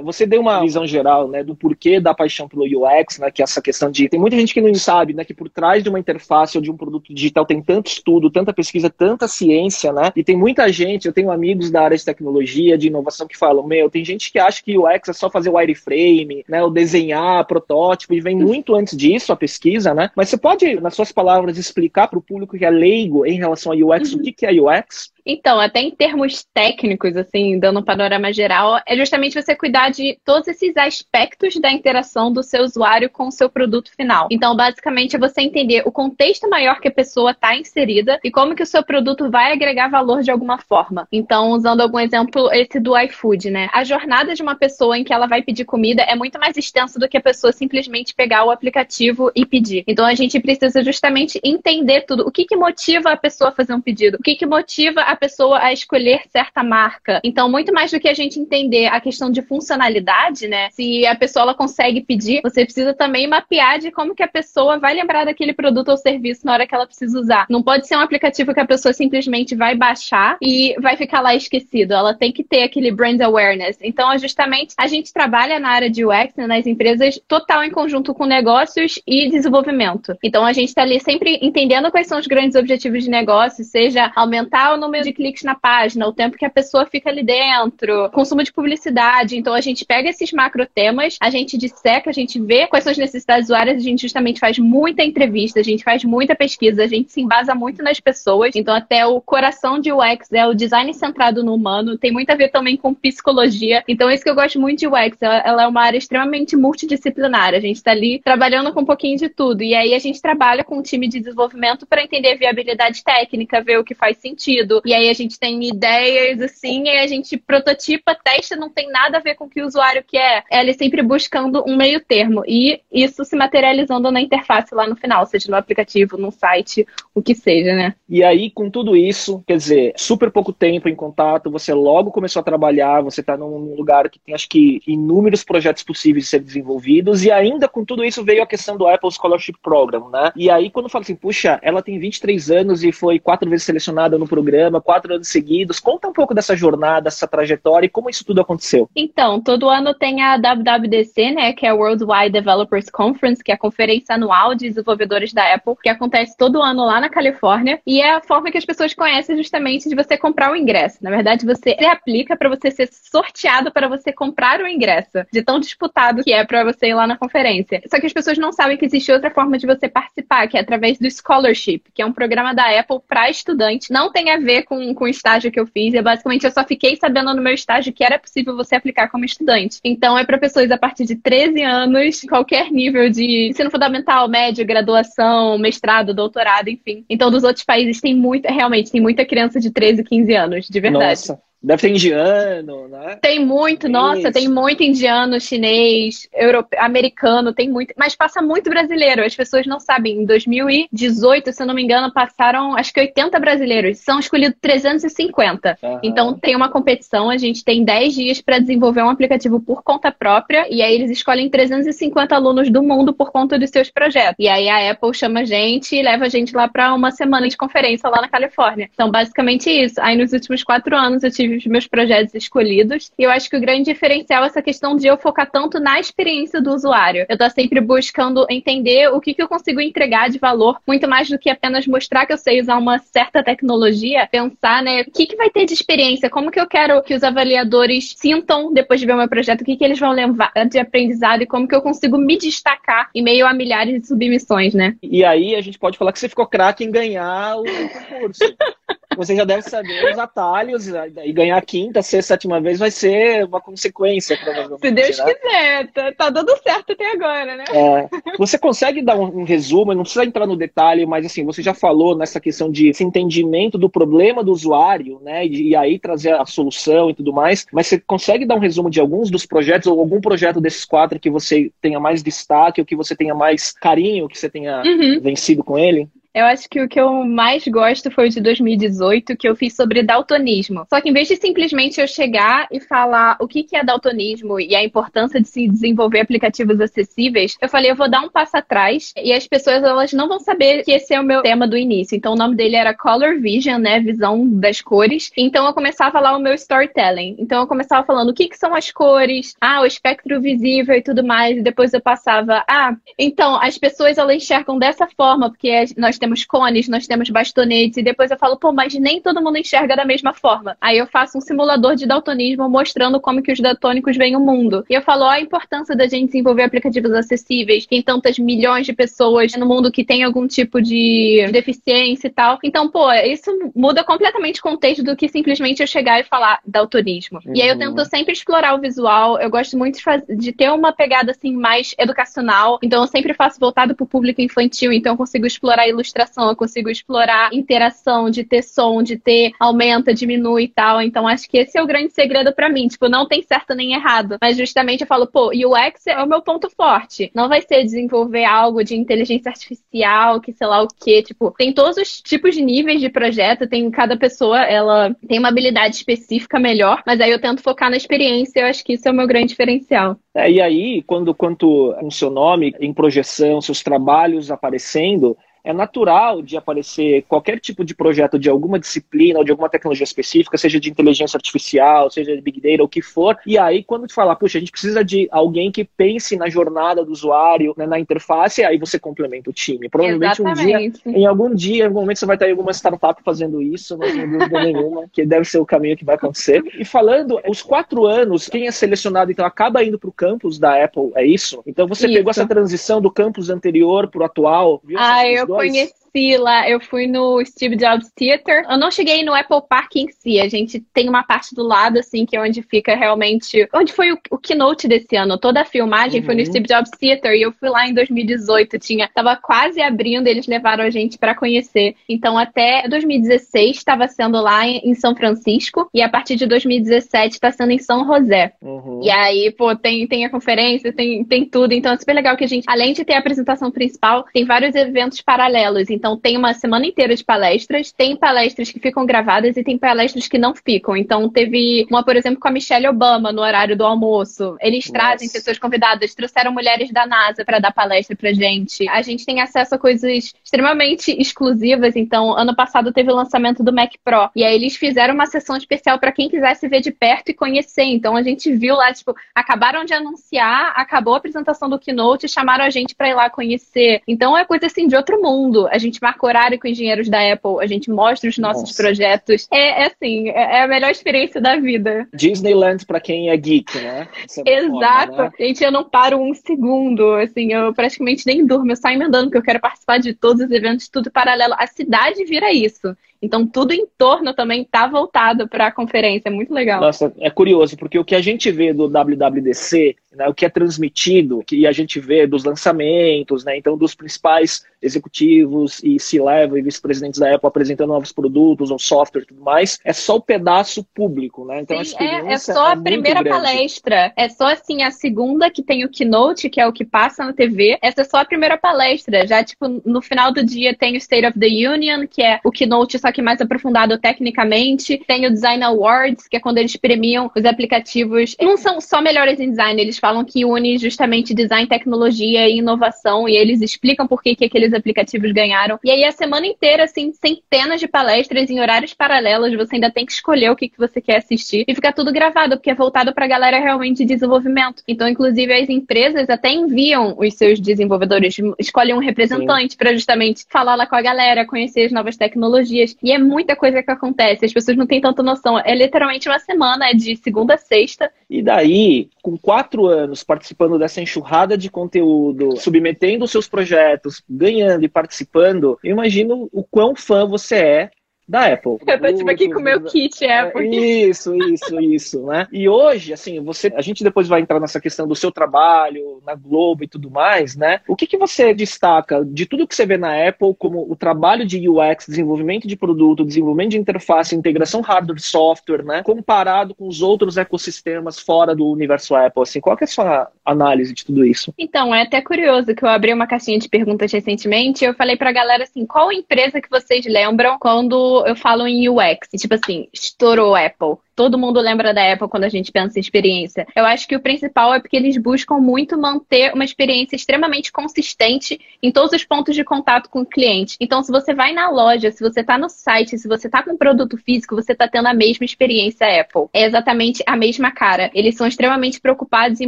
Você 0.04 0.26
deu 0.26 0.42
uma 0.42 0.62
visão 0.62 0.88
geral, 0.88 1.28
né, 1.28 1.44
do 1.44 1.56
porquê 1.56 2.00
da 2.00 2.14
paixão 2.14 2.48
pelo 2.48 2.64
UX, 2.64 3.20
né, 3.20 3.30
que 3.30 3.42
é 3.42 3.44
essa 3.44 3.62
questão 3.62 3.92
de 3.92 4.08
tem 4.08 4.20
muita 4.20 4.38
gente 4.38 4.54
que 4.54 4.62
não 4.62 4.74
sabe, 4.74 5.14
né, 5.14 5.26
que 5.26 5.34
por 5.34 5.50
trás 5.50 5.84
de 5.84 5.90
uma 5.90 6.00
interface 6.00 6.58
ou 6.58 6.62
de 6.64 6.72
um 6.72 6.78
produto 6.78 7.14
digital 7.14 7.46
tem 7.46 7.62
tanto 7.62 7.88
estudo, 7.88 8.32
tanta 8.32 8.54
pesquisa, 8.54 8.90
tanta 8.90 9.28
ciência, 9.28 9.92
né? 9.92 10.12
E 10.16 10.24
tem 10.24 10.38
muita 10.38 10.72
gente, 10.72 11.06
eu 11.06 11.14
tenho 11.14 11.32
amigos 11.32 11.70
da 11.70 11.84
área 11.84 11.98
de 11.98 12.06
tecnologia, 12.06 12.78
de 12.78 12.88
inovação 12.88 13.28
que 13.28 13.38
falam, 13.38 13.66
meu, 13.66 13.90
tem 13.90 14.04
gente 14.04 14.32
que 14.32 14.40
acha 14.40 14.64
que 14.64 14.78
UX 14.78 15.10
é 15.10 15.14
só 15.14 15.30
fazer 15.30 15.50
wireframe, 15.50 16.46
né, 16.48 16.64
ou 16.64 16.72
desenhar 16.72 17.46
protótipo 17.46 18.14
e 18.14 18.22
vem 18.22 18.36
muito 18.36 18.76
antes 18.76 18.96
disso 18.96 19.34
a 19.34 19.36
pesquisa, 19.36 19.94
né? 19.94 20.10
Mas 20.16 20.30
você 20.30 20.38
pode, 20.38 20.76
nas 20.76 20.96
suas 20.96 21.12
palavras, 21.12 21.58
explicar 21.58 22.08
para 22.08 22.20
o 22.20 22.22
público 22.22 22.58
que 22.58 22.66
é 22.66 22.70
leigo 22.70 23.26
em 23.26 23.38
relação 23.38 23.72
a 23.72 23.76
UX 23.76 24.14
o 24.14 24.22
que 24.22 24.32
que 24.32 24.46
é 24.46 24.52
UX? 24.52 25.12
Então, 25.26 25.60
até 25.60 25.82
em 25.82 25.92
termos 25.92 26.44
técnicos, 26.54 27.16
assim, 27.16 27.60
dando 27.60 27.80
um 27.80 27.84
panorama 27.84 28.32
geral, 28.34 28.80
é 28.86 28.96
justamente 28.96 29.42
você 29.42 29.56
cuidar 29.56 29.90
de 29.90 30.18
todos 30.26 30.48
esses 30.48 30.76
aspectos 30.78 31.56
da 31.56 31.72
interação 31.72 32.32
do 32.32 32.44
seu 32.44 32.64
usuário 32.64 33.10
com 33.10 33.28
o 33.28 33.32
seu 33.32 33.50
produto 33.50 33.92
final. 33.96 34.28
Então, 34.32 34.56
basicamente, 34.56 35.16
é 35.16 35.20
você 35.20 35.42
entender 35.42 35.84
o 35.86 35.92
contexto 35.92 36.50
maior 36.50 36.80
que 36.80 36.88
a 36.88 36.92
pessoa 36.92 37.32
está 37.32 37.56
inserida 37.56 38.20
e 38.24 38.32
como 38.32 38.56
que 38.56 38.64
o 38.64 38.66
seu 38.66 38.84
produto 38.84 39.30
vai 39.30 39.52
agregar 39.52 39.90
valor 39.90 40.22
de 40.22 40.32
alguma 40.32 40.58
forma. 40.58 41.08
Então, 41.12 41.52
usando 41.52 41.82
algum 41.82 42.00
exemplo, 42.00 42.52
esse 42.52 42.80
do 42.80 42.98
iFood, 42.98 43.50
né? 43.50 43.70
A 43.74 43.84
jornada 43.84 44.34
de 44.34 44.42
uma 44.42 44.56
pessoa 44.56 44.98
em 44.98 45.04
que 45.04 45.14
ela 45.14 45.28
vai 45.28 45.42
pedir 45.42 45.66
comida 45.66 46.04
é 46.04 46.16
muito 46.16 46.40
mais 46.40 46.58
extensa 46.58 47.00
do 47.00 47.08
que 47.08 47.18
a 47.18 47.22
pessoa 47.22 47.52
simplesmente 47.52 48.16
pegar 48.16 48.44
o 48.44 48.52
aplicativo 48.52 49.32
e 49.36 49.46
pedir. 49.46 49.84
Então, 49.88 50.06
a 50.06 50.16
gente 50.16 50.40
precisa 50.40 50.84
justamente 50.84 51.40
entender 51.44 52.02
tudo. 52.02 52.28
O 52.28 52.32
que, 52.32 52.46
que 52.46 52.56
motiva 52.56 53.12
a 53.12 53.18
pessoa 53.18 53.50
a 53.50 53.54
fazer 53.54 53.74
um 53.74 53.82
pedido? 53.82 54.18
O 54.18 54.24
que, 54.24 54.36
que 54.36 54.46
motiva 54.46 55.02
a 55.12 55.16
pessoa 55.16 55.60
a 55.60 55.74
escolher 55.74 56.24
certa 56.30 56.64
marca? 56.64 57.20
Então, 57.24 57.50
muito 57.50 57.74
mais 57.74 57.92
do 57.92 58.00
que 58.00 58.08
a 58.08 58.14
gente 58.14 58.40
entender 58.40 58.88
a 58.88 59.00
questão 59.00 59.32
de 59.32 59.42
funcionalidade, 59.42 60.48
né? 60.48 60.70
Se 60.72 61.06
a 61.06 61.16
pessoa 61.16 61.44
ela 61.44 61.54
consegue 61.54 62.02
pedir, 62.02 62.42
você 62.44 62.64
precisa 62.64 62.94
também 62.94 63.28
mapear 63.28 63.80
de 63.80 63.92
como 63.92 64.16
que 64.16 64.24
a 64.24 64.28
pessoa 64.28 64.80
vai 64.80 64.94
lembrar 64.94 65.26
daquele 65.26 65.54
produto 65.54 65.90
ou 65.90 65.98
serviço 65.98 66.46
na 66.46 66.54
hora 66.54 66.68
que 66.68 66.74
ela 66.74 66.86
precisa 66.86 67.20
usar. 67.20 67.46
Não 67.50 67.62
pode 67.62 67.88
ser 67.88 67.96
um 67.96 68.02
aplicativo 68.02 68.54
que 68.54 68.60
a 68.60 68.66
pessoa 68.66 68.94
simplesmente 68.94 69.56
vai 69.56 69.76
baixar 69.76 70.38
e 70.42 70.76
vai 70.80 70.96
ficar 70.96 71.22
lá 71.22 71.36
esquecido. 71.36 71.94
Ela 71.94 72.14
tem 72.14 72.32
que 72.32 72.44
ter 72.44 72.64
aquele 72.64 72.92
brand 72.92 73.20
awareness. 73.22 73.78
Então, 73.82 74.12
é 74.12 74.18
justamente, 74.18 74.74
a 74.78 74.88
gente 74.88 75.14
trabalha 75.14 75.60
na 75.60 75.70
área 75.70 75.90
de 75.90 76.06
UX, 76.06 76.36
né, 76.36 76.48
nas 76.48 76.66
empresas, 76.66 77.20
total 77.28 77.64
em 77.64 77.72
conjunto 77.72 78.14
com 78.14 78.26
negócios 78.26 79.00
e 79.08 79.30
desenvolvimento. 79.30 80.18
Então, 80.24 80.46
a 80.46 80.54
gente 80.54 80.70
está 80.70 80.82
ali 80.82 81.00
sempre 81.00 81.40
entendendo 81.42 81.92
quais 81.92 82.08
são 82.08 82.20
os 82.20 82.28
grandes 82.28 82.56
objetivos 82.56 83.04
de 83.04 83.10
negócio, 83.10 83.64
seja 83.64 84.12
aumentar 84.16 84.74
o 84.74 84.78
número 84.78 85.01
de 85.02 85.14
cliques 85.14 85.44
na 85.44 85.56
página, 85.56 86.08
o 86.08 86.14
tempo 86.14 86.38
que 86.38 86.46
a 86.46 86.50
pessoa 86.50 86.86
fica 86.86 87.10
ali 87.10 87.24
dentro, 87.24 88.10
consumo 88.12 88.44
de 88.44 88.52
publicidade. 88.52 89.38
Então, 89.38 89.54
a 89.54 89.62
gente 89.62 89.86
pega 89.86 90.10
esses 90.10 90.32
macro 90.32 90.66
temas, 90.66 91.18
a 91.20 91.30
gente 91.30 91.58
disseca, 91.58 92.10
a 92.10 92.14
gente 92.14 92.40
vê 92.40 92.68
quais 92.68 92.84
são 92.84 92.92
as 92.92 92.98
necessidades 92.98 93.46
usuárias, 93.46 93.78
a 93.78 93.84
gente 93.84 94.02
justamente 94.02 94.40
faz 94.40 94.58
muita 94.58 95.04
entrevista, 95.04 95.60
a 95.60 95.64
gente 95.64 95.84
faz 95.84 96.04
muita 96.04 96.36
pesquisa, 96.36 96.84
a 96.84 96.88
gente 96.88 97.12
se 97.12 97.22
embasa 97.22 97.54
muito 97.56 97.84
nas 97.84 98.00
pessoas. 98.00 98.56
Então, 98.56 98.74
até 98.74 99.06
o 99.06 99.20
coração 99.22 99.80
de 99.80 99.92
UX 99.92 100.32
é 100.32 100.46
o 100.46 100.54
design 100.54 100.94
centrado 100.94 101.44
no 101.44 101.54
humano, 101.54 101.98
tem 101.98 102.12
muito 102.12 102.30
a 102.30 102.36
ver 102.36 102.50
também 102.50 102.78
com 102.78 102.94
psicologia. 102.94 103.84
Então, 103.88 104.10
é 104.10 104.16
isso 104.16 104.24
que 104.24 104.30
eu 104.30 104.36
gosto 104.36 104.60
muito 104.60 104.80
de 104.80 104.88
UX. 104.88 105.18
Ela 105.22 105.64
é 105.64 105.68
uma 105.68 105.82
área 105.82 105.98
extremamente 105.98 106.56
multidisciplinar. 106.56 107.54
A 107.54 107.60
gente 107.60 107.78
está 107.78 107.92
ali 107.92 108.20
trabalhando 108.24 108.74
com 108.74 108.82
um 108.82 108.86
pouquinho 108.86 109.18
de 109.18 109.30
tudo. 109.30 109.64
E 109.64 109.74
aí 109.74 109.94
a 109.94 110.00
gente 110.00 110.22
trabalha 110.22 110.64
com 110.64 110.78
um 110.78 110.82
time 110.82 111.08
de 111.08 111.20
desenvolvimento 111.20 111.86
para 111.86 112.04
entender 112.04 112.34
a 112.34 112.38
viabilidade 112.38 113.04
técnica, 113.04 113.62
ver 113.62 113.80
o 113.80 113.84
que 113.84 113.94
faz 113.94 114.18
sentido. 114.18 114.82
E 114.86 114.91
aí 114.94 115.10
a 115.10 115.14
gente 115.14 115.40
tem 115.40 115.64
ideias 115.64 116.42
assim, 116.42 116.84
e 116.86 116.98
a 116.98 117.08
gente 117.08 117.38
prototipa, 117.38 118.16
testa, 118.16 118.56
não 118.56 118.70
tem 118.70 118.90
nada 118.90 119.18
a 119.18 119.22
ver 119.22 119.36
com 119.36 119.46
o 119.46 119.50
que 119.50 119.62
o 119.62 119.66
usuário 119.66 120.04
quer. 120.08 120.44
É 120.50 120.62
ele 120.62 120.74
sempre 120.74 121.02
buscando 121.02 121.64
um 121.68 121.76
meio 121.76 122.00
termo. 122.00 122.44
E 122.48 122.82
isso 122.92 123.26
se 123.26 123.36
materializando 123.36 124.12
na 124.12 124.22
interface 124.22 124.74
lá 124.74 124.88
no 124.88 124.96
final, 124.96 125.26
seja 125.26 125.50
no 125.50 125.58
aplicativo, 125.58 126.18
no 126.18 126.32
site, 126.32 126.86
o 127.14 127.22
que 127.22 127.36
seja, 127.36 127.76
né? 127.76 127.96
E 128.08 128.24
aí, 128.24 128.50
com 128.50 128.70
tudo 128.70 128.96
isso, 128.96 129.44
quer 129.48 129.58
dizer, 129.58 129.94
super 129.96 130.32
pouco 130.32 130.54
tempo 130.54 130.88
em 130.88 130.96
contato, 130.96 131.52
você 131.52 131.74
logo 131.74 132.12
começou 132.12 132.40
a 132.40 132.44
trabalhar, 132.44 133.02
você 133.02 133.22
está 133.22 133.38
num 133.38 133.76
lugar 133.76 134.10
que 134.10 134.20
tem, 134.20 134.34
acho 134.36 134.50
que, 134.50 134.82
inúmeros 134.88 135.44
projetos 135.44 135.84
possíveis 135.84 136.26
de 136.26 136.30
ser 136.30 136.40
desenvolvidos, 136.40 137.24
e 137.24 137.32
ainda 137.32 137.68
com 137.68 137.86
tudo 137.86 138.04
isso 138.04 138.24
veio 138.24 138.44
a 138.44 138.48
questão 138.48 138.78
do 138.78 138.88
Apple 138.88 139.12
Scholarship 139.12 139.56
Program, 139.62 140.10
né? 140.10 140.32
E 140.36 140.50
aí, 140.50 140.70
quando 140.70 140.90
fala 140.90 141.04
assim, 141.04 141.16
puxa, 141.16 141.60
ela 141.62 141.82
tem 141.82 142.00
23 142.00 142.52
anos 142.52 142.84
e 142.84 142.92
foi 142.92 143.20
quatro 143.20 143.50
vezes 143.50 143.66
selecionada 143.66 144.18
no 144.18 144.28
programa, 144.28 144.81
quatro 144.82 145.14
anos 145.14 145.28
seguidos, 145.28 145.80
conta 145.80 146.08
um 146.08 146.14
pouco 146.14 146.34
dessa 146.34 146.56
jornada, 146.56 147.02
dessa 147.02 147.28
trajetória 147.28 147.86
e 147.86 147.90
como 147.90 148.10
isso 148.10 148.26
tudo 148.26 148.42
aconteceu. 148.42 148.90
Então, 148.96 149.42
todo 149.42 149.70
ano 149.70 149.94
tem 149.94 150.22
a 150.22 150.38
WWDC, 150.38 151.32
né, 151.32 151.54
que 151.54 151.66
é 151.66 151.70
a 151.70 151.76
Worldwide 151.76 152.32
Developers 152.32 152.90
Conference, 152.90 153.44
que 153.44 153.52
é 153.52 153.56
a 153.56 153.58
conferência 153.58 154.16
anual 154.16 154.56
de 154.56 154.70
desenvolvedores 154.70 155.34
da 155.34 155.54
Apple, 155.54 155.76
que 155.82 155.90
acontece 155.90 156.36
todo 156.38 156.62
ano 156.62 156.86
lá 156.86 157.00
na 157.00 157.10
Califórnia, 157.10 157.80
e 157.86 158.02
é 158.02 158.16
a 158.16 158.22
forma 158.22 158.52
que 158.52 158.58
as 158.58 158.66
pessoas 158.66 158.94
conhecem 158.94 159.38
justamente 159.38 159.88
de 159.88 159.96
você 159.96 160.18
comprar 160.18 160.52
o 160.52 160.56
ingresso. 160.56 160.98
Na 161.02 161.10
verdade, 161.10 161.46
você 161.46 161.76
aplica 161.86 162.36
para 162.36 162.50
você 162.50 162.72
ser 162.72 162.90
sorteado 162.92 163.72
para 163.72 163.88
você 163.88 164.12
comprar 164.12 164.62
o 164.62 164.68
ingresso, 164.68 165.26
de 165.32 165.42
tão 165.42 165.60
disputado 165.60 166.24
que 166.24 166.34
é 166.34 166.44
para 166.46 166.64
você 166.64 166.88
ir 166.88 166.94
lá 166.94 167.08
na 167.08 167.18
conferência. 167.18 167.82
Só 167.90 168.00
que 168.00 168.06
as 168.06 168.14
pessoas 168.14 168.38
não 168.38 168.52
sabem 168.52 168.78
que 168.78 168.86
existe 168.86 169.12
outra 169.12 169.32
forma 169.32 169.58
de 169.58 169.68
você 169.68 169.88
participar, 169.88 170.48
que 170.48 170.58
é 170.58 170.62
através 170.62 170.98
do 170.98 171.10
Scholarship, 171.10 171.84
que 171.94 172.02
é 172.02 172.06
um 172.06 172.14
programa 172.14 172.54
da 172.54 172.80
Apple 172.80 173.00
para 173.08 173.30
estudante. 173.30 173.92
Não 173.92 174.12
tem 174.12 174.32
a 174.32 174.38
ver 174.38 174.64
com, 174.72 174.96
com 174.96 175.04
o 175.04 175.08
estágio 175.10 175.52
que 175.52 175.60
eu 175.60 175.68
fiz, 175.68 175.94
é 175.94 176.02
basicamente 176.02 176.46
eu 176.46 176.52
só 176.52 176.64
fiquei 176.64 176.96
sabendo 176.96 177.36
no 177.36 177.42
meu 177.42 177.54
estágio 177.54 177.92
que 177.92 178.06
era 178.06 178.18
possível 178.18 178.56
você 178.56 178.76
aplicar 178.76 179.10
como 179.10 179.26
estudante. 179.26 179.82
Então 179.84 180.18
é 180.18 180.24
para 180.24 180.38
pessoas 180.38 180.72
a 180.72 180.78
partir 180.78 181.04
de 181.04 181.18
13 181.18 181.62
anos, 181.62 182.22
qualquer 182.22 182.72
nível 182.72 183.10
de 183.10 183.50
ensino 183.50 183.70
fundamental, 183.70 184.30
médio, 184.30 184.66
graduação, 184.66 185.58
mestrado, 185.58 186.14
doutorado, 186.14 186.70
enfim. 186.70 187.04
Então 187.10 187.30
dos 187.30 187.44
outros 187.44 187.66
países 187.66 188.00
tem 188.00 188.16
muita, 188.16 188.50
realmente, 188.50 188.92
tem 188.92 189.02
muita 189.02 189.26
criança 189.26 189.60
de 189.60 189.72
13, 189.72 190.06
15 190.06 190.34
anos, 190.36 190.68
de 190.70 190.80
verdade. 190.80 191.20
Nossa. 191.20 191.51
Deve 191.64 191.82
ter 191.82 191.90
indiano, 191.90 192.88
né? 192.88 193.20
Tem 193.22 193.44
muito, 193.46 193.88
nossa, 193.88 194.32
tem 194.32 194.48
muito 194.48 194.82
indiano, 194.82 195.40
chinês, 195.40 196.28
europeu, 196.34 196.80
americano, 196.82 197.54
tem 197.54 197.70
muito, 197.70 197.94
mas 197.96 198.16
passa 198.16 198.42
muito 198.42 198.70
brasileiro. 198.70 199.24
As 199.24 199.36
pessoas 199.36 199.68
não 199.68 199.80
sabem. 199.80 200.22
Em 200.22 200.26
2018, 200.26 201.54
se 201.54 201.62
eu 201.62 201.68
não 201.68 201.76
me 201.76 201.84
engano, 201.84 202.12
passaram 202.12 202.76
acho 202.76 202.92
que 202.92 203.00
80 203.00 203.40
brasileiros. 203.40 204.00
São 204.00 204.20
escolhidos 204.20 204.58
350. 204.60 205.78
Uhum. 205.82 206.00
Então 206.02 206.34
tem 206.34 206.56
uma 206.56 206.70
competição, 206.70 207.30
a 207.30 207.38
gente 207.38 207.64
tem 207.64 207.84
10 207.84 208.14
dias 208.16 208.42
para 208.42 208.58
desenvolver 208.58 209.04
um 209.04 209.10
aplicativo 209.10 209.60
por 209.60 209.84
conta 209.84 210.12
própria 210.12 210.66
e 210.68 210.82
aí 210.82 210.96
eles 210.96 211.12
escolhem 211.12 211.50
350 211.50 212.36
alunos 212.36 212.72
do 212.72 212.82
mundo 212.82 213.14
por 213.14 213.32
conta 213.32 213.60
dos 213.60 213.70
seus 213.70 213.92
projetos. 213.92 214.36
E 214.40 214.48
aí 214.48 214.68
a 214.68 214.92
Apple 214.92 215.14
chama 215.14 215.42
a 215.42 215.46
gente 215.46 215.96
e 215.96 216.02
leva 216.02 216.26
a 216.26 216.30
gente 216.30 216.56
lá 216.56 216.68
para 216.68 216.94
uma 216.94 217.12
semana 217.12 217.48
de 217.48 217.56
conferência 217.56 218.10
lá 218.10 218.22
na 218.22 218.28
Califórnia. 218.28 218.90
Então, 218.92 219.12
basicamente 219.12 219.70
isso. 219.70 220.02
Aí 220.02 220.18
nos 220.18 220.34
últimos 220.34 220.64
quatro 220.64 220.96
anos 220.96 221.24
eu 221.24 221.32
tive 221.32 221.51
os 221.56 221.66
meus 221.66 221.88
projetos 221.88 222.34
escolhidos. 222.34 223.12
E 223.18 223.24
eu 223.24 223.32
acho 223.32 223.50
que 223.50 223.58
o 223.58 223.62
grande 223.62 223.92
diferencial 223.92 224.44
é 224.44 224.48
essa 224.48 224.62
questão 224.62 224.96
de 224.96 225.08
eu 225.08 225.18
focar 225.18 225.50
tanto 225.50 225.80
na 225.80 226.00
experiência 226.00 226.62
do 226.62 226.74
usuário. 226.74 227.26
Eu 227.28 227.38
tô 227.38 227.50
sempre 227.50 227.80
buscando 227.80 228.46
entender 228.50 229.10
o 229.10 229.20
que, 229.20 229.34
que 229.34 229.42
eu 229.42 229.48
consigo 229.48 229.82
entregar 229.82 230.30
de 230.30 230.40
valor, 230.40 230.80
muito 230.88 231.08
mais 231.08 231.30
do 231.30 231.40
que 231.40 231.50
apenas 231.50 231.88
mostrar 231.88 232.26
que 232.26 232.34
eu 232.34 232.38
sei 232.38 232.62
usar 232.62 232.78
uma 232.78 233.00
certa 233.00 233.44
tecnologia, 233.44 234.28
pensar, 234.28 234.82
né, 234.84 235.02
o 235.02 235.12
que, 235.12 235.26
que 235.26 235.36
vai 235.36 235.50
ter 235.50 235.66
de 235.66 235.74
experiência, 235.74 236.30
como 236.30 236.52
que 236.52 236.60
eu 236.60 236.68
quero 236.68 237.02
que 237.04 237.14
os 237.14 237.24
avaliadores 237.24 238.14
sintam 238.18 238.74
depois 238.74 239.00
de 239.00 239.06
ver 239.06 239.14
o 239.14 239.18
meu 239.18 239.30
projeto, 239.30 239.62
o 239.62 239.66
que, 239.66 239.76
que 239.76 239.84
eles 239.84 240.00
vão 240.00 240.12
levar 240.12 240.52
de 240.70 240.80
aprendizado 240.80 241.42
e 241.42 241.48
como 241.48 241.68
que 241.68 241.76
eu 241.76 241.82
consigo 241.82 242.18
me 242.18 242.38
destacar 242.38 243.10
em 243.14 243.24
meio 243.24 243.46
a 243.46 243.54
milhares 243.54 244.02
de 244.02 244.08
submissões, 244.08 244.74
né? 244.74 244.96
E 245.02 245.24
aí 245.24 245.56
a 245.56 245.62
gente 245.62 245.80
pode 245.80 245.98
falar 245.98 246.12
que 246.12 246.20
você 246.20 246.30
ficou 246.30 246.46
craque 246.46 246.84
em 246.84 246.92
ganhar 246.92 247.58
o 247.58 247.64
concurso. 247.64 248.44
você 249.16 249.36
já 249.36 249.44
deve 249.44 249.62
saber 249.64 250.12
os 250.12 250.18
atalhos 250.18 250.88
e 250.88 251.34
ganhar 251.42 251.58
a 251.58 251.62
quinta, 251.62 252.02
sexta, 252.02 252.34
sétima 252.34 252.62
vez 252.62 252.80
vai 252.80 252.92
ser 252.92 253.46
uma 253.46 253.60
consequência, 253.60 254.38
provavelmente. 254.38 254.88
Se 254.88 254.92
Deus 254.92 255.18
né? 255.18 255.34
quiser, 255.34 255.92
tá, 255.92 256.12
tá, 256.14 256.30
dando 256.30 256.56
certo 256.64 256.94
até 256.94 257.12
agora, 257.12 257.56
né? 257.56 257.64
É, 257.74 258.10
você 258.38 258.58
consegue 258.58 259.02
dar 259.02 259.16
um, 259.16 259.42
um, 259.42 259.44
resumo, 259.44 259.94
não 259.94 260.04
precisa 260.04 260.26
entrar 260.26 260.46
no 260.46 260.56
detalhe, 260.56 261.06
mas 261.06 261.26
assim, 261.26 261.44
você 261.44 261.62
já 261.62 261.74
falou 261.74 262.16
nessa 262.16 262.40
questão 262.40 262.72
de 262.72 262.90
esse 262.90 263.04
entendimento 263.04 263.78
do 263.78 263.90
problema 263.90 264.44
do 264.44 264.52
usuário, 264.52 265.20
né? 265.22 265.46
E, 265.46 265.70
e 265.70 265.76
aí 265.76 266.00
trazer 266.00 266.34
a 266.34 266.46
solução 266.46 267.10
e 267.10 267.14
tudo 267.14 267.34
mais, 267.34 267.66
mas 267.72 267.88
você 267.88 268.00
consegue 268.00 268.46
dar 268.46 268.56
um 268.56 268.60
resumo 268.60 268.90
de 268.90 269.00
alguns 269.00 269.30
dos 269.30 269.46
projetos, 269.46 269.88
ou 269.88 270.00
algum 270.00 270.22
projeto 270.22 270.62
desses 270.62 270.86
quatro 270.86 271.20
que 271.20 271.30
você 271.30 271.72
tenha 271.82 272.00
mais 272.00 272.24
destaque, 272.24 272.82
ou 272.82 272.86
que 272.86 272.96
você 272.96 273.16
tenha 273.16 273.34
mais 273.34 273.72
carinho, 273.72 274.28
que 274.28 274.38
você 274.38 274.50
tenha 274.50 274.82
uhum. 274.84 275.20
vencido 275.22 275.64
com 275.64 275.78
ele? 275.78 276.08
Eu 276.34 276.46
acho 276.46 276.70
que 276.70 276.82
o 276.82 276.88
que 276.88 277.00
eu 277.00 277.26
mais 277.26 277.68
gosto 277.68 278.10
foi 278.10 278.28
o 278.28 278.30
de 278.30 278.40
2018, 278.40 279.36
que 279.36 279.48
eu 279.48 279.56
fiz 279.56 279.76
sobre 279.76 280.02
daltonismo. 280.02 280.86
Só 280.90 281.02
que 281.02 281.10
em 281.10 281.14
vez 281.14 281.28
de 281.28 281.36
simplesmente 281.36 282.00
eu 282.00 282.08
chegar 282.08 282.68
e 282.72 282.80
falar 282.80 283.36
o 283.42 283.48
que 283.48 283.66
é 283.76 283.84
daltonismo 283.84 284.58
e 284.58 284.74
a 284.74 284.82
importância 284.82 285.42
de 285.42 285.48
se 285.48 285.68
desenvolver 285.68 286.22
aplicativos 286.22 286.80
acessíveis, 286.80 287.58
eu 287.60 287.68
falei, 287.68 287.92
eu 287.92 287.98
vou 287.98 288.10
dar 288.10 288.22
um 288.22 288.30
passo 288.30 288.56
atrás 288.56 289.14
e 289.18 289.34
as 289.34 289.46
pessoas 289.46 289.84
elas 289.84 290.14
não 290.14 290.30
vão 290.30 290.40
saber 290.40 290.84
que 290.84 290.94
esse 290.94 291.14
é 291.14 291.20
o 291.20 291.24
meu 291.24 291.42
tema 291.42 291.68
do 291.68 291.76
início. 291.76 292.16
Então 292.16 292.32
o 292.32 292.38
nome 292.38 292.56
dele 292.56 292.78
era 292.78 292.96
Color 292.96 293.42
Vision, 293.42 293.82
né? 293.82 294.00
Visão 294.00 294.48
das 294.48 294.80
cores. 294.80 295.32
Então 295.36 295.66
eu 295.66 295.74
começava 295.74 296.18
lá 296.22 296.38
o 296.38 296.40
meu 296.40 296.54
storytelling. 296.54 297.36
Então 297.40 297.60
eu 297.60 297.68
começava 297.68 298.06
falando 298.06 298.30
o 298.30 298.34
que, 298.34 298.48
que 298.48 298.58
são 298.58 298.74
as 298.74 298.90
cores, 298.90 299.54
ah, 299.60 299.82
o 299.82 299.86
espectro 299.86 300.40
visível 300.40 300.96
e 300.96 301.02
tudo 301.02 301.26
mais. 301.26 301.58
E 301.58 301.62
depois 301.62 301.94
eu 301.94 302.00
passava, 302.00 302.64
ah, 302.70 302.96
então 303.20 303.60
as 303.62 303.78
pessoas 303.78 304.18
elas 304.18 304.38
enxergam 304.38 304.80
dessa 304.80 305.06
forma, 305.08 305.50
porque 305.50 305.84
nós 305.98 306.21
temos 306.22 306.46
cones, 306.46 306.88
nós 306.88 307.08
temos 307.08 307.30
bastonetes, 307.30 307.98
e 307.98 308.04
depois 308.04 308.32
eu 308.32 308.38
falo, 308.38 308.56
pô, 308.56 308.72
mas 308.72 308.94
nem 308.94 309.20
todo 309.20 309.42
mundo 309.42 309.58
enxerga 309.58 309.96
da 309.96 310.06
mesma 310.06 310.34
forma. 310.34 310.78
Aí 310.80 310.98
eu 310.98 311.08
faço 311.08 311.38
um 311.38 311.42
simulador 311.42 311.96
de 311.96 312.06
daltonismo 312.06 312.70
mostrando 312.70 313.20
como 313.20 313.42
que 313.42 313.52
os 313.52 313.60
daltônicos 313.60 314.16
veem 314.16 314.36
o 314.36 314.40
mundo. 314.40 314.86
E 314.90 314.94
eu 314.94 315.02
falo, 315.02 315.24
ó, 315.24 315.30
a 315.30 315.42
importância 315.42 315.96
da 315.96 316.08
gente 316.08 316.28
desenvolver 316.28 316.64
aplicativos 316.64 317.12
acessíveis, 317.12 317.86
tem 317.86 318.02
tantas 318.02 318.38
milhões 318.38 318.86
de 318.86 318.94
pessoas 318.94 319.54
no 319.54 319.66
mundo 319.66 319.92
que 319.92 320.06
tem 320.06 320.24
algum 320.24 320.48
tipo 320.48 320.82
de 320.82 321.48
deficiência 321.52 322.28
e 322.28 322.32
tal. 322.32 322.60
Então, 322.64 322.90
pô, 322.90 323.12
isso 323.12 323.52
muda 323.76 324.04
completamente 324.04 324.60
o 324.60 324.64
contexto 324.64 325.04
do 325.04 325.16
que 325.16 325.28
simplesmente 325.28 325.82
eu 325.82 325.88
chegar 325.88 326.20
e 326.20 326.24
falar 326.24 326.60
daltonismo. 326.66 327.40
Uhum. 327.46 327.54
E 327.56 327.62
aí 327.62 327.70
eu 327.70 327.78
tento 327.78 327.98
uhum. 327.98 328.06
sempre 328.06 328.34
explorar 328.34 328.76
o 328.76 328.80
visual, 328.80 329.40
eu 329.40 329.50
gosto 329.50 329.78
muito 329.78 329.98
de, 329.98 330.04
fazer, 330.04 330.36
de 330.36 330.52
ter 330.52 330.72
uma 330.72 330.94
pegada 330.94 331.32
assim 331.32 331.56
mais 331.56 331.96
educacional, 331.98 332.80
então 332.82 333.02
eu 333.02 333.08
sempre 333.08 333.34
faço 333.34 333.60
voltado 333.60 333.96
para 333.96 334.04
o 334.04 334.08
público 334.08 334.42
infantil, 334.42 334.92
então 334.92 335.14
eu 335.14 335.18
consigo 335.18 335.46
explorar 335.46 335.88
ilustração, 336.12 336.50
eu 336.50 336.56
consigo 336.56 336.90
explorar 336.90 337.54
interação, 337.54 338.30
de 338.30 338.44
ter 338.44 338.62
som, 338.62 339.02
de 339.02 339.18
ter 339.18 339.52
aumenta, 339.60 340.14
diminui 340.14 340.64
e 340.64 340.68
tal. 340.68 341.02
Então 341.02 341.28
acho 341.28 341.50
que 341.50 341.58
esse 341.58 341.78
é 341.78 341.82
o 341.82 341.88
grande 341.88 342.12
segredo 342.12 342.54
para 342.54 342.70
mim, 342.70 342.88
tipo, 342.88 343.08
não 343.08 343.28
tem 343.28 343.42
certo 343.42 343.74
nem 343.74 343.94
errado, 343.94 344.38
mas 344.42 344.58
justamente 344.58 345.02
eu 345.02 345.08
falo, 345.08 345.26
pô, 345.26 345.50
UX 345.50 346.08
é 346.08 346.22
o 346.22 346.28
meu 346.28 346.42
ponto 346.42 346.70
forte. 346.70 347.32
Não 347.34 347.48
vai 347.48 347.62
ser 347.62 347.84
desenvolver 347.84 348.46
algo 348.46 348.84
de 348.84 348.96
inteligência 348.96 349.50
artificial, 349.50 350.42
que 350.42 350.54
sei 350.54 350.68
lá 350.68 350.84
o 350.84 350.88
que, 350.88 351.24
tipo, 351.24 351.54
tem 351.58 351.74
todos 351.74 351.98
os 351.98 352.22
tipos 352.22 352.56
de 352.56 352.62
níveis 352.62 353.00
de 353.00 353.10
projeto, 353.10 353.68
tem 353.68 353.90
cada 353.90 354.18
pessoa, 354.18 354.62
ela 354.64 355.16
tem 355.28 355.40
uma 355.40 355.50
habilidade 355.50 355.96
específica 355.96 356.60
melhor, 356.60 357.02
mas 357.06 357.20
aí 357.22 357.32
eu 357.32 357.42
tento 357.42 357.62
focar 357.62 357.90
na 357.90 357.98
experiência, 357.98 358.62
eu 358.62 358.68
acho 358.68 358.84
que 358.84 358.94
isso 358.94 359.08
é 359.08 359.12
o 359.12 359.16
meu 359.16 359.28
grande 359.28 359.48
diferencial. 359.48 360.18
É, 360.34 360.50
e 360.50 360.62
aí, 360.62 361.04
quando 361.04 361.34
quanto 361.34 361.94
com 362.00 362.10
seu 362.10 362.30
nome 362.30 362.74
em 362.80 362.94
projeção, 362.94 363.62
seus 363.62 363.84
trabalhos 363.84 364.50
aparecendo, 364.50 365.38
é 365.64 365.74
natural 365.74 366.42
de 366.42 366.58
aparecer 366.58 367.24
qualquer 367.28 367.60
tipo 367.60 367.84
de 367.84 367.96
projeto 367.96 368.40
de 368.40 368.50
alguma 368.50 368.80
disciplina 368.80 369.40
ou 369.40 369.46
de 369.46 369.52
alguma 369.52 369.70
tecnologia 369.70 370.04
específica, 370.04 370.58
seja 370.58 370.80
de 370.80 370.90
inteligência 370.90 371.38
artificial, 371.38 372.10
seja 372.10 372.36
de 372.36 372.42
Big 372.42 372.60
Data, 372.60 372.84
o 372.84 372.88
que 372.88 373.02
for. 373.02 373.38
E 373.46 373.58
aí, 373.58 373.84
quando 373.84 374.08
tu 374.08 374.14
fala, 374.14 374.36
puxa, 374.36 374.58
a 374.58 374.62
gente 374.62 374.72
precisa 374.72 375.04
de 375.04 375.28
alguém 375.32 375.72
que 375.72 375.84
pense 375.84 376.36
na 376.36 376.50
jornada 376.50 377.06
do 377.06 377.12
usuário, 377.12 377.74
né, 377.78 377.86
na 377.86 378.00
interface, 378.00 378.64
aí 378.64 378.78
você 378.78 379.00
complementa 379.00 379.50
o 379.50 379.54
time. 379.54 379.90
Provavelmente 379.90 380.42
Exatamente. 380.42 381.02
um 381.06 381.12
dia, 381.12 381.20
em 381.20 381.26
algum 381.26 381.54
dia, 381.54 381.84
em 381.84 381.88
algum 381.88 382.02
momento, 382.02 382.20
você 382.20 382.26
vai 382.26 382.38
ter 382.38 382.50
alguma 382.50 382.72
startup 382.72 383.22
fazendo 383.24 383.62
isso, 383.62 383.98
não 383.98 384.12
tenho 384.12 384.32
dúvida 384.32 384.60
nenhuma, 384.64 385.06
que 385.12 385.26
deve 385.26 385.46
ser 385.46 385.60
o 385.60 385.66
caminho 385.66 385.96
que 385.96 386.06
vai 386.06 386.16
acontecer. 386.16 386.64
E 386.78 386.84
falando, 386.84 387.40
os 387.48 387.62
quatro 387.62 388.06
anos, 388.06 388.48
quem 388.48 388.68
é 388.68 388.72
selecionado, 388.72 389.32
então, 389.32 389.46
acaba 389.46 389.84
indo 389.84 390.00
para 390.00 390.10
o 390.10 390.14
campus 390.14 390.58
da 390.58 390.84
Apple, 390.84 391.12
é 391.16 391.26
isso? 391.26 391.62
Então 391.66 391.88
você 391.88 392.06
isso. 392.06 392.16
pegou 392.16 392.32
essa 392.32 392.48
transição 392.48 393.02
do 393.02 393.12
campus 393.12 393.50
anterior 393.50 394.08
para 394.08 394.22
o 394.22 394.26
atual? 394.26 394.82
Viu 394.84 394.98
ah, 395.00 395.28
eu 395.28 395.51
conheci 395.58 396.01
lá, 396.38 396.70
eu 396.70 396.80
fui 396.80 397.08
no 397.08 397.44
Steve 397.46 397.76
Jobs 397.76 398.12
Theater. 398.16 398.66
Eu 398.70 398.78
não 398.78 398.92
cheguei 398.92 399.24
no 399.24 399.34
Apple 399.34 399.62
Park 399.68 399.96
em 399.96 400.08
si. 400.12 400.40
A 400.40 400.48
gente 400.48 400.80
tem 400.94 401.08
uma 401.08 401.24
parte 401.24 401.56
do 401.56 401.64
lado, 401.64 402.00
assim, 402.00 402.26
que 402.26 402.36
é 402.36 402.42
onde 402.42 402.62
fica 402.62 402.96
realmente. 402.96 403.68
Onde 403.74 403.94
foi 403.94 404.12
o, 404.12 404.20
o 404.30 404.38
keynote 404.38 404.88
desse 404.88 405.16
ano? 405.16 405.38
Toda 405.38 405.62
a 405.62 405.66
filmagem 405.66 406.20
uhum. 406.20 406.26
foi 406.26 406.36
no 406.36 406.42
uhum. 406.42 406.46
Steve 406.46 406.68
Jobs 406.68 406.92
Theater 406.92 407.34
e 407.34 407.42
eu 407.42 407.52
fui 407.54 407.70
lá 407.70 407.88
em 407.88 407.94
2018. 407.94 408.80
Tinha, 408.80 409.10
tava 409.14 409.36
quase 409.36 409.82
abrindo, 409.82 410.28
eles 410.28 410.48
levaram 410.48 410.84
a 410.84 410.90
gente 410.90 411.18
para 411.18 411.36
conhecer. 411.36 411.96
Então, 412.08 412.38
até 412.38 412.88
2016 412.88 413.78
estava 413.78 414.08
sendo 414.08 414.42
lá 414.42 414.66
em, 414.66 414.90
em, 414.90 414.94
São 414.94 415.16
Francisco 415.16 415.90
e 415.94 416.02
a 416.02 416.10
partir 416.10 416.36
de 416.36 416.46
2017 416.46 417.36
está 417.36 417.52
sendo 417.52 417.72
em 417.72 417.80
São 417.80 418.06
José. 418.06 418.54
Uhum. 418.62 419.02
E 419.04 419.10
aí, 419.10 419.52
pô, 419.52 419.76
tem, 419.76 420.08
tem 420.08 420.26
a 420.26 420.30
conferência, 420.30 420.92
tem, 420.92 421.24
tem 421.24 421.46
tudo. 421.46 421.74
Então, 421.74 421.94
é 421.94 421.98
super 421.98 422.14
legal 422.14 422.36
que 422.36 422.44
a 422.44 422.48
gente, 422.48 422.66
além 422.68 422.94
de 422.94 423.06
ter 423.06 423.14
a 423.14 423.20
apresentação 423.20 423.72
principal, 423.72 424.26
tem 424.34 424.46
vários 424.46 424.76
eventos 424.76 425.22
paralelos. 425.22 425.90
Então, 426.02 426.18
tem 426.18 426.36
uma 426.36 426.52
semana 426.56 426.88
inteira 426.88 427.16
de 427.16 427.24
palestras, 427.24 427.92
tem 427.92 428.16
palestras 428.16 428.72
que 428.72 428.80
ficam 428.80 429.06
gravadas 429.06 429.56
e 429.56 429.64
tem 429.64 429.78
palestras 429.78 430.28
que 430.28 430.40
não 430.40 430.56
ficam. 430.56 430.98
Então, 430.98 431.30
teve 431.30 431.86
uma, 431.92 432.04
por 432.04 432.16
exemplo, 432.16 432.40
com 432.40 432.48
a 432.48 432.52
Michelle 432.52 432.88
Obama 432.88 433.32
no 433.32 433.40
horário 433.40 433.78
do 433.78 433.86
almoço. 433.86 434.58
Eles 434.60 434.86
Nossa. 434.86 434.94
trazem 434.94 435.30
pessoas 435.30 435.60
convidadas, 435.60 436.16
trouxeram 436.16 436.52
mulheres 436.52 436.92
da 436.92 437.06
NASA 437.06 437.46
para 437.46 437.60
dar 437.60 437.72
palestra 437.72 438.16
pra 438.16 438.34
gente. 438.34 438.90
A 438.90 439.04
gente 439.04 439.24
tem 439.28 439.42
acesso 439.42 439.76
a 439.76 439.78
coisas 439.78 440.34
extremamente 440.44 441.12
exclusivas. 441.22 441.96
Então, 441.96 442.36
ano 442.36 442.56
passado 442.56 442.92
teve 442.92 443.12
o 443.12 443.16
lançamento 443.16 443.64
do 443.64 443.72
Mac 443.72 443.94
Pro. 444.04 444.32
E 444.36 444.44
aí 444.44 444.56
eles 444.56 444.76
fizeram 444.76 445.14
uma 445.14 445.28
sessão 445.28 445.56
especial 445.56 446.00
para 446.00 446.12
quem 446.12 446.30
quisesse 446.30 446.68
ver 446.68 446.82
de 446.82 446.90
perto 446.90 447.30
e 447.30 447.36
conhecer. 447.36 447.84
Então, 447.84 448.16
a 448.16 448.24
gente 448.24 448.52
viu 448.52 448.76
lá, 448.76 448.92
tipo, 448.92 449.14
acabaram 449.36 449.86
de 449.86 449.94
anunciar, 449.94 450.74
acabou 450.76 451.14
a 451.14 451.18
apresentação 451.18 451.70
do 451.70 451.78
Keynote, 451.78 452.28
chamaram 452.28 452.66
a 452.66 452.72
gente 452.72 452.96
para 452.96 453.08
ir 453.08 453.14
lá 453.14 453.30
conhecer. 453.30 454.02
Então, 454.08 454.36
é 454.36 454.44
coisa 454.44 454.66
assim 454.66 454.88
de 454.88 454.96
outro 454.96 455.22
mundo 455.22 455.68
a 455.70 455.78
gente 455.78 455.91
marca 456.00 456.26
horário 456.26 456.60
com 456.60 456.68
engenheiros 456.68 457.10
da 457.10 457.34
Apple, 457.34 457.58
a 457.60 457.68
gente 457.68 457.90
mostra 457.90 458.30
os 458.30 458.38
nossos 458.38 458.64
Nossa. 458.64 458.84
projetos. 458.84 459.48
É, 459.52 459.84
é 459.84 459.86
assim, 459.88 460.30
é, 460.30 460.60
é 460.60 460.64
a 460.64 460.68
melhor 460.68 460.92
experiência 460.92 461.42
da 461.42 461.58
vida. 461.58 462.08
Disneyland 462.14 462.86
para 462.86 463.00
quem 463.00 463.30
é 463.30 463.38
geek, 463.38 463.78
né? 463.80 464.08
É 464.46 464.60
Exato. 464.60 465.16
Forma, 465.16 465.24
né? 465.24 465.32
Gente, 465.40 465.64
eu 465.64 465.72
não 465.72 465.84
paro 465.84 466.18
um 466.18 466.34
segundo, 466.34 467.14
assim, 467.16 467.52
eu 467.52 467.74
praticamente 467.74 468.26
nem 468.26 468.46
durmo, 468.46 468.72
eu 468.72 468.76
saio 468.76 469.02
andando 469.02 469.26
porque 469.26 469.38
eu 469.38 469.44
quero 469.44 469.60
participar 469.60 469.98
de 469.98 470.14
todos 470.14 470.44
os 470.44 470.52
eventos, 470.52 470.88
tudo 470.88 471.12
paralelo. 471.12 471.56
A 471.58 471.68
cidade 471.68 472.24
vira 472.26 472.54
isso. 472.54 472.96
Então, 473.22 473.46
tudo 473.46 473.72
em 473.72 473.86
torno 473.98 474.34
também 474.34 474.64
está 474.64 474.88
voltado 474.88 475.48
para 475.48 475.68
a 475.68 475.72
conferência. 475.72 476.30
É 476.30 476.32
muito 476.32 476.54
legal. 476.54 476.82
Nossa, 476.82 477.14
é 477.20 477.30
curioso, 477.30 477.78
porque 477.78 478.00
o 478.00 478.04
que 478.04 478.16
a 478.16 478.22
gente 478.22 478.52
vê 478.52 478.74
do 478.74 478.88
WWDC, 478.88 479.96
né, 480.14 480.28
o 480.28 480.34
que 480.34 480.46
é 480.46 480.50
transmitido, 480.50 481.44
que 481.46 481.68
a 481.68 481.72
gente 481.72 482.00
vê 482.00 482.26
dos 482.26 482.44
lançamentos, 482.44 483.46
né, 483.46 483.58
então 483.58 483.78
dos 483.78 483.94
principais 483.94 484.66
executivos 484.82 485.80
e 485.84 486.00
C-level 486.00 486.58
e 486.58 486.62
vice-presidentes 486.64 487.20
da 487.20 487.36
Apple 487.36 487.48
apresentando 487.48 487.90
novos 487.90 488.12
produtos 488.12 488.72
ou 488.72 488.80
software 488.80 489.22
e 489.22 489.26
tudo 489.26 489.42
mais, 489.42 489.80
é 489.86 489.94
só 489.94 490.16
o 490.16 490.22
pedaço 490.22 490.84
público, 490.96 491.46
né? 491.46 491.62
Então 491.62 491.84
Sim, 491.84 491.96
é, 492.00 492.34
é, 492.34 492.38
só 492.38 492.70
é 492.70 492.74
a 492.74 492.78
primeira 492.78 493.24
palestra. 493.24 494.12
É 494.16 494.28
só 494.30 494.48
assim 494.48 494.82
a 494.82 494.90
segunda 494.90 495.52
que 495.52 495.62
tem 495.62 495.86
o 495.86 495.90
keynote, 495.90 496.50
que 496.50 496.60
é 496.60 496.68
o 496.68 496.74
que 496.74 496.84
passa 496.84 497.24
na 497.24 497.34
TV. 497.34 497.78
Essa 497.82 498.02
é 498.02 498.04
só 498.04 498.18
a 498.18 498.26
primeira 498.26 498.58
palestra. 498.58 499.28
Já 499.28 499.44
tipo 499.44 499.68
no 499.86 500.02
final 500.02 500.34
do 500.34 500.44
dia 500.44 500.76
tem 500.76 500.94
o 500.94 500.98
State 500.98 501.28
of 501.28 501.40
the 501.40 501.48
Union, 501.48 502.08
que 502.08 502.24
é 502.24 502.40
o 502.44 502.52
keynote 502.52 502.98
só 502.98 503.11
que 503.12 503.22
mais 503.22 503.42
aprofundado 503.42 503.98
tecnicamente. 503.98 505.02
Tem 505.08 505.26
o 505.26 505.32
Design 505.32 505.64
Awards, 505.64 506.28
que 506.28 506.38
é 506.38 506.40
quando 506.40 506.58
eles 506.58 506.76
premiam 506.76 507.32
os 507.36 507.46
aplicativos. 507.46 508.36
Não 508.42 508.58
são 508.58 508.80
só 508.80 509.02
melhores 509.02 509.40
em 509.40 509.50
design, 509.50 509.82
eles 509.82 509.98
falam 509.98 510.24
que 510.24 510.46
une 510.46 510.78
justamente 510.78 511.34
design, 511.34 511.68
tecnologia 511.68 512.48
e 512.48 512.58
inovação, 512.58 513.28
e 513.28 513.36
eles 513.36 513.62
explicam 513.62 514.08
por 514.08 514.22
que, 514.22 514.36
que 514.36 514.46
aqueles 514.46 514.74
aplicativos 514.74 515.32
ganharam. 515.32 515.80
E 515.84 515.92
aí 515.92 516.04
a 516.04 516.12
semana 516.12 516.48
inteira, 516.48 516.84
assim, 516.84 517.12
centenas 517.14 517.80
de 517.80 517.88
palestras 517.88 518.50
em 518.50 518.60
horários 518.60 518.94
paralelos, 518.94 519.56
você 519.56 519.76
ainda 519.76 519.92
tem 519.92 520.06
que 520.06 520.12
escolher 520.12 520.50
o 520.50 520.56
que, 520.56 520.70
que 520.70 520.78
você 520.78 521.02
quer 521.02 521.18
assistir. 521.18 521.66
E 521.68 521.76
fica 521.76 521.92
tudo 521.92 522.12
gravado, 522.12 522.58
porque 522.58 522.72
é 522.72 522.76
voltado 522.76 523.14
para 523.14 523.26
a 523.26 523.28
galera 523.28 523.60
realmente 523.60 524.06
de 524.06 524.06
desenvolvimento. 524.06 524.84
Então, 524.88 525.08
inclusive, 525.08 525.54
as 525.54 525.70
empresas 525.70 526.30
até 526.30 526.52
enviam 526.52 527.16
os 527.18 527.34
seus 527.36 527.60
desenvolvedores, 527.60 528.36
escolhem 528.60 528.96
um 528.96 529.00
representante 529.00 529.76
para 529.76 529.94
justamente 529.94 530.46
falar 530.50 530.76
lá 530.76 530.86
com 530.86 530.96
a 530.96 531.02
galera, 531.02 531.46
conhecer 531.46 531.86
as 531.86 531.92
novas 531.92 532.18
tecnologias. 532.18 532.96
E 533.04 533.12
é 533.12 533.18
muita 533.18 533.56
coisa 533.56 533.82
que 533.82 533.92
acontece, 533.92 534.46
as 534.46 534.54
pessoas 534.54 534.78
não 534.78 534.86
têm 534.86 535.02
tanta 535.02 535.24
noção. 535.24 535.60
É 535.60 535.74
literalmente 535.74 536.30
uma 536.30 536.40
semana, 536.40 536.90
é 536.90 536.94
de 536.94 537.16
segunda 537.16 537.56
a 537.56 537.58
sexta. 537.58 538.12
E 538.30 538.42
daí, 538.42 539.10
com 539.22 539.38
quatro 539.38 539.88
anos 539.88 540.24
participando 540.24 540.78
dessa 540.78 541.02
enxurrada 541.02 541.58
de 541.58 541.70
conteúdo, 541.70 542.56
submetendo 542.58 543.26
os 543.26 543.32
seus 543.32 543.48
projetos, 543.48 544.24
ganhando 544.30 544.86
e 544.86 544.90
participando, 544.90 545.80
eu 545.84 545.92
imagino 545.92 546.50
o 546.52 546.64
quão 546.64 546.96
fã 546.96 547.26
você 547.26 547.56
é 547.56 547.92
da 548.32 548.46
Apple. 548.46 548.78
Eu 548.88 549.00
tô 549.00 549.14
tipo 549.14 549.30
aqui 549.30 549.50
com 549.50 549.60
o 549.60 549.64
meu 549.64 549.82
kit 549.82 550.26
Apple. 550.26 550.70
Isso, 551.10 551.36
isso, 551.36 551.82
isso, 551.82 552.26
né? 552.26 552.48
E 552.52 552.68
hoje, 552.70 553.12
assim, 553.12 553.42
você, 553.44 553.72
a 553.76 553.82
gente 553.82 554.04
depois 554.06 554.28
vai 554.28 554.40
entrar 554.40 554.60
nessa 554.60 554.80
questão 554.80 555.06
do 555.06 555.16
seu 555.16 555.32
trabalho 555.32 556.22
na 556.26 556.34
Globo 556.34 556.86
e 556.86 556.88
tudo 556.88 557.12
mais, 557.12 557.58
né? 557.58 557.82
O 557.88 557.96
que, 557.96 558.08
que 558.08 558.18
você 558.18 558.54
destaca 558.54 559.26
de 559.26 559.46
tudo 559.46 559.68
que 559.68 559.76
você 559.76 559.86
vê 559.86 559.98
na 559.98 560.30
Apple 560.30 560.56
como 560.58 560.90
o 560.90 560.96
trabalho 560.96 561.46
de 561.46 561.68
UX, 561.68 562.08
desenvolvimento 562.08 562.68
de 562.68 562.78
produto, 562.78 563.26
desenvolvimento 563.26 563.72
de 563.72 563.78
interface, 563.78 564.34
integração 564.34 564.80
hardware 564.80 565.18
e 565.18 565.22
software, 565.22 565.84
né? 565.84 566.02
Comparado 566.04 566.74
com 566.74 566.88
os 566.88 567.02
outros 567.02 567.36
ecossistemas 567.36 568.18
fora 568.18 568.56
do 568.56 568.66
universo 568.66 569.14
Apple, 569.14 569.44
assim, 569.44 569.60
qual 569.60 569.78
é 569.80 569.84
a 569.84 569.88
sua 569.88 570.32
análise 570.46 570.94
de 570.94 571.04
tudo 571.04 571.26
isso? 571.26 571.54
Então, 571.58 571.94
é 571.94 572.04
até 572.04 572.22
curioso 572.22 572.74
que 572.74 572.86
eu 572.86 572.90
abri 572.90 573.14
uma 573.14 573.28
caixinha 573.28 573.60
de 573.60 573.68
perguntas 573.68 574.10
recentemente 574.10 574.86
e 574.86 574.88
eu 574.88 574.94
falei 574.94 575.18
pra 575.18 575.34
galera 575.34 575.64
assim, 575.64 575.86
qual 575.86 576.14
empresa 576.14 576.62
que 576.62 576.70
vocês 576.70 577.06
lembram 577.06 577.60
quando 577.60 578.21
eu 578.26 578.36
falo 578.36 578.68
em 578.68 578.90
UX, 578.90 579.28
tipo 579.38 579.56
assim, 579.56 579.88
estourou 579.94 580.56
Apple. 580.56 580.98
Todo 581.16 581.38
mundo 581.38 581.60
lembra 581.60 581.94
da 581.94 582.14
Apple 582.14 582.28
quando 582.28 582.44
a 582.44 582.50
gente 582.50 582.72
pensa 582.72 582.98
em 582.98 583.02
experiência. 583.02 583.68
Eu 583.76 583.86
acho 583.86 584.08
que 584.08 584.16
o 584.16 584.20
principal 584.20 584.74
é 584.74 584.80
porque 584.80 584.96
eles 584.96 585.18
buscam 585.18 585.58
muito 585.58 585.98
manter 585.98 586.54
uma 586.54 586.64
experiência 586.64 587.16
extremamente 587.16 587.72
consistente 587.72 588.60
em 588.82 588.92
todos 588.92 589.12
os 589.12 589.24
pontos 589.24 589.56
de 589.56 589.64
contato 589.64 590.10
com 590.10 590.22
o 590.22 590.26
cliente. 590.26 590.78
Então, 590.80 591.02
se 591.04 591.12
você 591.12 591.34
vai 591.34 591.54
na 591.54 591.70
loja, 591.70 592.12
se 592.12 592.24
você 592.24 592.42
está 592.42 592.58
no 592.58 592.70
site, 592.70 593.18
se 593.18 593.28
você 593.28 593.48
está 593.48 593.64
com 593.64 593.72
um 593.72 593.78
produto 593.78 594.18
físico, 594.18 594.56
você 594.56 594.72
está 594.72 594.88
tendo 594.88 595.08
a 595.08 595.14
mesma 595.14 595.46
experiência 595.46 596.22
Apple. 596.22 596.48
É 596.54 596.66
exatamente 596.66 597.24
a 597.26 597.36
mesma 597.36 597.72
cara. 597.72 598.10
Eles 598.14 598.36
são 598.36 598.48
extremamente 598.48 599.00
preocupados 599.00 599.62
em 599.62 599.68